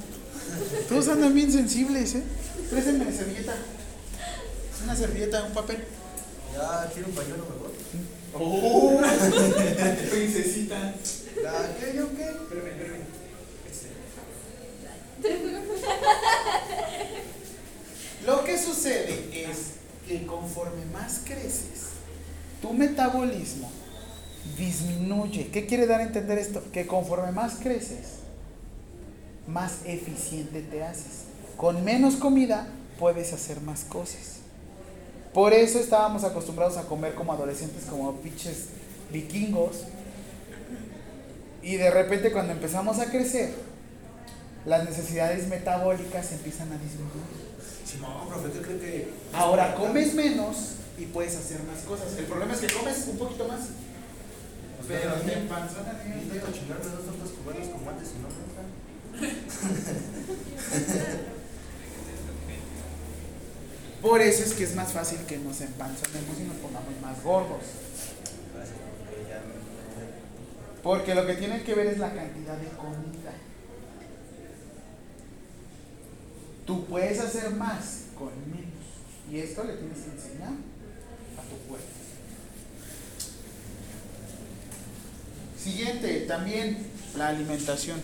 Todos 0.89 1.09
andan 1.09 1.35
bien 1.35 1.51
sensibles, 1.53 2.15
¿eh? 2.15 2.23
Préstame 2.71 3.13
servilleta. 3.13 3.55
Una 4.85 4.97
servilleta, 4.97 5.45
un 5.45 5.53
papel. 5.53 5.85
ya 6.55 6.89
tiene 6.93 7.09
un 7.09 7.15
pañuelo 7.15 7.45
mejor. 7.45 7.73
Oh, 8.35 9.01
princesita. 10.11 10.95
Ya, 11.43 11.77
¿qué? 11.81 11.97
¿Yo 11.97 12.09
qué? 12.17 12.25
Espérame, 12.25 12.69
espérame. 12.69 13.05
Este. 13.71 13.89
Sucede 18.69 19.51
es 19.51 19.75
que 20.07 20.27
conforme 20.27 20.85
más 20.93 21.23
creces, 21.25 21.89
tu 22.61 22.73
metabolismo 22.73 23.71
disminuye. 24.59 25.49
¿Qué 25.49 25.67
quiere 25.67 25.87
dar 25.87 26.01
a 26.01 26.05
entender 26.05 26.39
esto? 26.39 26.63
Que 26.73 26.87
conforme 26.87 27.33
más 27.33 27.57
creces, 27.57 28.21
más 29.47 29.81
eficiente 29.85 30.63
te 30.63 30.83
haces. 30.83 31.25
Con 31.57 31.85
menos 31.85 32.17
comida 32.17 32.69
puedes 32.99 33.33
hacer 33.33 33.61
más 33.61 33.85
cosas. 33.85 34.39
Por 35.33 35.53
eso 35.53 35.79
estábamos 35.79 36.25
acostumbrados 36.25 36.77
a 36.77 36.85
comer 36.85 37.15
como 37.15 37.33
adolescentes, 37.33 37.85
como 37.85 38.13
pinches 38.17 38.67
vikingos. 39.13 39.85
Y 41.63 41.77
de 41.77 41.91
repente 41.91 42.33
cuando 42.33 42.53
empezamos 42.53 42.99
a 42.99 43.11
crecer, 43.11 43.53
las 44.65 44.85
necesidades 44.85 45.49
metabólicas 45.49 46.33
empiezan 46.33 46.73
a 46.73 46.79
disminuir. 46.79 47.48
Simón, 47.89 48.29
profe, 48.29 48.53
¿qué 48.53 48.61
cree 48.61 48.79
que.? 48.79 49.09
Ahora 49.33 49.75
comes 49.75 50.13
menos 50.13 50.75
y 50.99 51.07
puedes 51.07 51.35
hacer 51.37 51.63
más 51.63 51.79
cosas. 51.85 52.15
El 52.19 52.27
problema 52.27 52.53
es 52.53 52.61
que 52.61 52.67
comes 52.67 53.07
un 53.09 53.17
poquito 53.17 53.49
más. 53.49 53.61
Pero 54.87 55.15
te 55.15 55.33
empanzonas 55.33 56.05
bien. 56.05 56.21
Intento 56.21 56.53
chingarme 56.53 56.85
dos 56.85 57.07
tortas 57.07 57.31
cubanas 57.31 57.69
como 57.69 57.89
antes 57.91 58.09
y 58.09 58.19
no. 58.21 58.29
Por 64.03 64.21
eso 64.21 64.45
es 64.45 64.53
que 64.53 64.65
es 64.65 64.75
más 64.75 64.93
fácil 64.93 65.21
que 65.27 65.39
nos 65.39 65.59
empanzonemos 65.61 66.39
y 66.39 66.43
nos 66.45 66.57
pongamos 66.59 67.01
más 67.01 67.23
gordos. 67.23 67.65
Porque 70.83 71.15
lo 71.15 71.27
que 71.27 71.35
tiene 71.35 71.63
que 71.63 71.75
ver 71.75 71.87
es 71.87 71.99
la 71.99 72.15
cantidad 72.15 72.57
de 72.57 72.69
comida. 72.69 73.33
Tú 76.69 76.85
puedes 76.85 77.19
hacer 77.19 77.49
más 77.53 78.03
con 78.15 78.29
menos. 78.51 78.69
Y 79.33 79.39
esto 79.39 79.65
le 79.65 79.73
tienes 79.73 80.01
que 80.01 80.11
enseñar 80.11 80.51
a 80.51 81.43
tu 81.49 81.57
cuerpo. 81.67 81.87
Siguiente, 85.59 86.27
también 86.29 86.87
la 87.17 87.29
alimentación. 87.29 87.99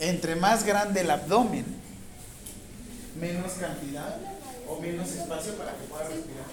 Entre 0.00 0.34
más 0.34 0.64
grande 0.64 1.02
el 1.02 1.10
abdomen, 1.12 1.64
menos 3.20 3.52
cantidad 3.52 4.18
o 4.68 4.80
menos 4.80 5.08
espacio 5.12 5.54
para 5.54 5.70
que 5.70 5.84
puedas 5.84 6.08
respirar. 6.08 6.46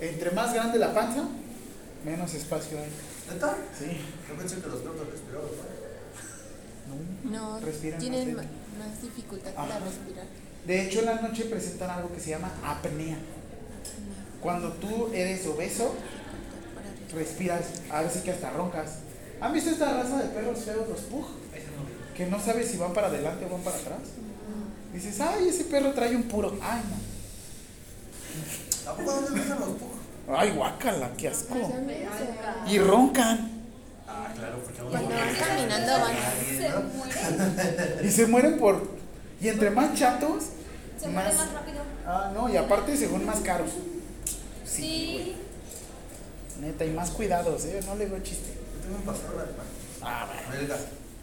Entre 0.00 0.30
más 0.30 0.54
grande 0.54 0.78
la 0.78 0.94
panza, 0.94 1.24
menos 2.02 2.32
espacio 2.32 2.78
hay. 2.78 3.15
¿Neta? 3.32 3.56
Sí. 3.78 3.98
Yo 4.28 4.34
pensé 4.36 4.56
que 4.60 4.68
los 4.68 4.82
gordos 4.82 5.06
respiraban. 5.10 5.48
¿no? 7.24 7.30
No, 7.30 7.60
Respiran 7.60 7.98
tienen 7.98 8.36
más 8.36 9.02
dificultad 9.02 9.52
Ajá. 9.56 9.66
para 9.68 9.84
respirar. 9.84 10.26
De 10.66 10.82
hecho, 10.82 11.00
en 11.00 11.04
la 11.06 11.20
noche 11.20 11.44
presentan 11.44 11.90
algo 11.90 12.12
que 12.12 12.20
se 12.20 12.30
llama 12.30 12.52
apnea. 12.64 13.18
Cuando 14.40 14.72
tú 14.74 15.10
eres 15.12 15.46
obeso, 15.46 15.94
respiras, 17.12 17.64
a 17.90 18.02
veces 18.02 18.22
que 18.22 18.30
hasta 18.30 18.50
roncas. 18.50 18.98
¿Han 19.40 19.52
visto 19.52 19.70
esta 19.70 19.92
raza 19.92 20.22
de 20.22 20.28
perros 20.28 20.60
feos, 20.60 20.88
los 20.88 21.00
pug? 21.00 21.26
Que 22.16 22.26
no 22.26 22.40
sabes 22.40 22.70
si 22.70 22.78
van 22.78 22.94
para 22.94 23.08
adelante 23.08 23.44
o 23.44 23.48
van 23.50 23.62
para 23.62 23.76
atrás. 23.76 23.98
Dices, 24.92 25.20
ay, 25.20 25.48
ese 25.48 25.64
perro 25.64 25.92
trae 25.92 26.16
un 26.16 26.22
puro. 26.24 26.56
Ay, 26.62 26.80
no. 26.88 28.90
¿A 28.90 28.96
poco 28.96 29.12
dónde 29.12 29.44
los 29.44 29.58
pujos? 29.58 29.95
Ay, 30.28 30.50
guácala, 30.50 31.10
qué 31.16 31.28
asco. 31.28 31.54
Y 32.66 32.78
roncan. 32.78 33.50
Ah, 34.08 34.28
claro, 34.34 34.58
porque 34.64 34.82
Cuando 34.82 35.08
van 35.10 35.34
caminando 35.34 35.92
van 36.00 36.16
Se 36.46 36.68
muere. 36.96 37.98
Y 38.02 38.10
se 38.10 38.26
mueren 38.26 38.58
por. 38.58 38.88
Y 39.40 39.48
entre 39.48 39.70
más 39.70 39.94
chatos, 39.94 40.44
Se 41.00 41.08
muere 41.08 41.32
más 41.32 41.52
rápido. 41.52 41.78
Ah, 42.06 42.30
no, 42.34 42.48
y 42.48 42.56
aparte 42.56 42.96
según 42.96 43.24
más 43.24 43.38
caros. 43.40 43.70
Sí. 44.64 45.36
Neta, 46.60 46.84
y 46.84 46.90
más 46.90 47.10
cuidados, 47.10 47.64
¿eh? 47.66 47.80
No 47.86 47.94
le 47.94 48.06
veo 48.06 48.18
chiste. 48.20 48.54
Yo 48.74 48.80
tengo 48.82 48.96
un 48.96 49.02
pastor 49.02 49.34
alemán. 49.34 49.66
Ah, 50.02 50.26
bueno. 50.26 50.42
Belga. 50.58 50.76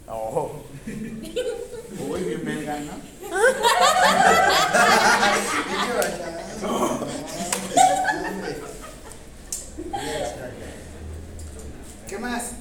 Oh. 0.06 0.62
Uy, 0.86 2.22
bien 2.22 2.44
belga, 2.44 2.78
¿no? 2.80 2.92
¿Qué 12.08 12.18
más? 12.18 12.52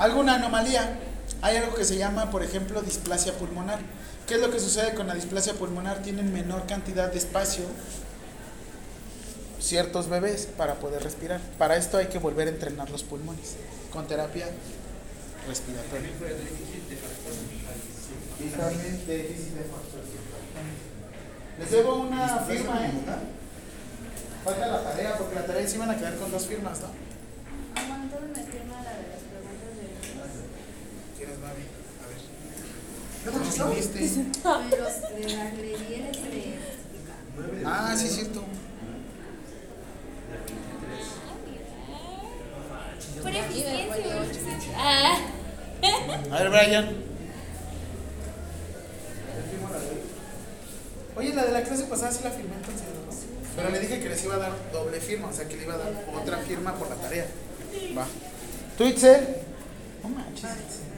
¿Alguna 0.00 0.34
anomalía? 0.34 0.98
Hay 1.42 1.56
algo 1.56 1.74
que 1.74 1.84
se 1.84 1.96
llama, 1.96 2.30
por 2.30 2.42
ejemplo, 2.42 2.82
displasia 2.82 3.34
pulmonar. 3.34 3.78
¿Qué 4.26 4.34
es 4.34 4.40
lo 4.40 4.50
que 4.50 4.58
sucede 4.58 4.94
con 4.94 5.06
la 5.06 5.14
displasia 5.14 5.54
pulmonar? 5.54 6.02
Tienen 6.02 6.32
menor 6.32 6.66
cantidad 6.66 7.12
de 7.12 7.18
espacio 7.18 7.64
ciertos 9.60 10.08
bebés 10.08 10.46
para 10.56 10.76
poder 10.76 11.02
respirar. 11.02 11.40
Para 11.58 11.76
esto 11.76 11.98
hay 11.98 12.06
que 12.06 12.18
volver 12.18 12.48
a 12.48 12.50
entrenar 12.50 12.90
los 12.90 13.02
pulmones 13.02 13.56
con 13.92 14.06
terapia 14.06 14.46
respiratoria. 15.46 16.10
Les 21.58 21.70
debo 21.70 21.96
una 21.96 22.38
firma, 22.38 22.86
¿eh? 22.86 22.90
Falta 24.44 24.66
la 24.66 24.82
tarea, 24.82 25.18
porque 25.18 25.34
la 25.34 25.44
tarea 25.44 25.68
se 25.68 25.76
iban 25.76 25.90
a 25.90 25.96
quedar 25.98 26.16
con 26.16 26.32
dos 26.32 26.46
firmas, 26.46 26.80
¿no? 26.80 26.88
Me 26.88 28.42
firma 28.44 28.82
la 28.82 28.90
de 28.90 29.08
las 29.08 29.22
preguntas 29.28 29.70
de. 29.76 29.84
¿Quieres, 31.16 31.18
Mavi? 31.18 31.28
A 31.44 31.52
ver. 31.52 31.66
¿Qué 33.24 33.30
Ah, 37.64 37.94
sí, 37.96 38.06
es 38.06 38.14
cierto. 38.14 38.44
Por 43.22 43.30
eficiencia. 43.30 44.74
Ah. 44.76 45.18
A 46.30 46.42
ver, 46.42 46.50
Brian. 46.50 47.10
Oye, 51.16 51.34
la 51.34 51.44
de 51.44 51.52
la 51.52 51.62
clase 51.62 51.84
pasada 51.84 52.12
sí 52.12 52.20
la 52.24 52.30
firmé 52.30 52.54
entonces, 52.54 52.86
¿no? 52.86 53.00
Pero 53.56 53.70
le 53.70 53.80
dije 53.80 54.00
que 54.00 54.08
les 54.08 54.24
iba 54.24 54.36
a 54.36 54.38
dar 54.38 54.52
doble 54.72 55.00
firma, 55.00 55.28
o 55.28 55.32
sea 55.32 55.46
que 55.46 55.56
le 55.56 55.64
iba 55.64 55.74
a 55.74 55.78
dar 55.78 55.92
otra 56.14 56.38
firma 56.38 56.74
por 56.76 56.88
la 56.88 56.96
tarea. 56.96 57.26
Va. 57.96 58.06
¿Tú, 58.78 58.84
Itzel? 58.84 59.26
No 60.02 60.08
manches. 60.08 60.44
Itzel. 60.44 60.90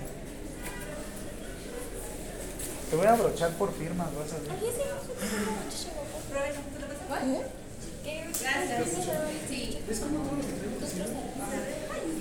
Te 2.93 2.99
voy 2.99 3.07
a 3.07 3.13
abrochar 3.15 3.51
por 3.53 3.73
firmas, 3.73 4.09
vas 4.15 4.33
a 4.35 4.37
ver. 4.37 4.49
Guapo. 7.09 7.25
¿Eh? 7.25 7.47
¿Qué? 8.05 8.27
Gracias. 8.39 8.83
Sí. 9.49 9.83
Es 9.89 9.99
como 10.01 10.19
todo 10.19 10.37
lo 10.37 10.43
que 10.43 10.53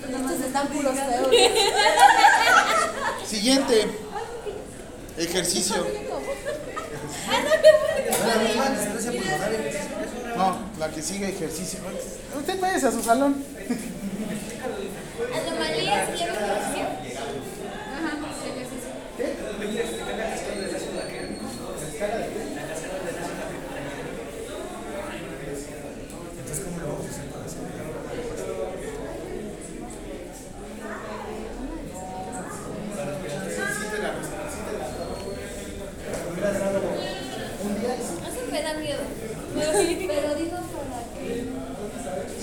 traigo. 0.07 0.31
Estos 0.31 0.45
están 0.48 0.68
puros 0.69 0.95
feos. 0.95 1.27
Siguiente. 3.27 3.88
Ejercicio. 5.18 5.85
No, 10.38 10.57
la 10.80 10.89
que 10.89 11.02
sigue 11.02 11.27
ejercicio. 11.31 11.81
Usted 12.39 12.61
váyase 12.61 12.88
a 12.88 12.91
su 12.91 13.03
salón. 13.03 13.43
Anomalías 15.35 16.10
y 16.18 16.23
ejercicio. 16.23 16.85
Ajá, 17.93 18.15
ejercicio. 18.48 18.91
Entonces, 22.02 22.26
¿cómo 26.65 26.80
lo 26.80 26.88
vamos 26.88 27.06
a. 27.06 27.22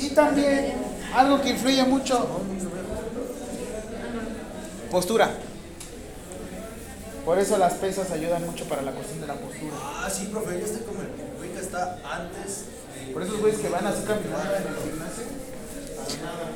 Y 0.01 0.11
también 0.11 0.75
algo 1.15 1.41
que 1.41 1.51
influye 1.51 1.83
mucho. 1.85 2.29
Postura. 4.91 5.48
Por 7.29 7.39
eso 7.39 7.59
las 7.59 7.75
pesas 7.75 8.11
ayudan 8.11 8.47
mucho 8.47 8.65
para 8.65 8.81
la 8.81 8.91
cuestión 8.91 9.21
de 9.21 9.27
la 9.27 9.35
postura. 9.35 9.75
Ah, 9.83 10.09
sí, 10.11 10.29
profe, 10.33 10.59
yo 10.59 10.65
estoy 10.65 10.81
como 10.81 11.03
el 11.03 11.09
güey 11.37 11.53
que 11.53 11.61
está 11.61 11.99
antes 12.03 12.65
de. 12.95 13.13
Por 13.13 13.23
esos 13.23 13.39
güeyes 13.39 13.61
que 13.61 13.69
van 13.69 13.87
así 13.87 14.03
caminando 14.05 14.57
en 14.57 14.63
el 14.63 14.75
gimnasio. 14.83 15.25
para 15.95 16.23
nada. 16.23 16.49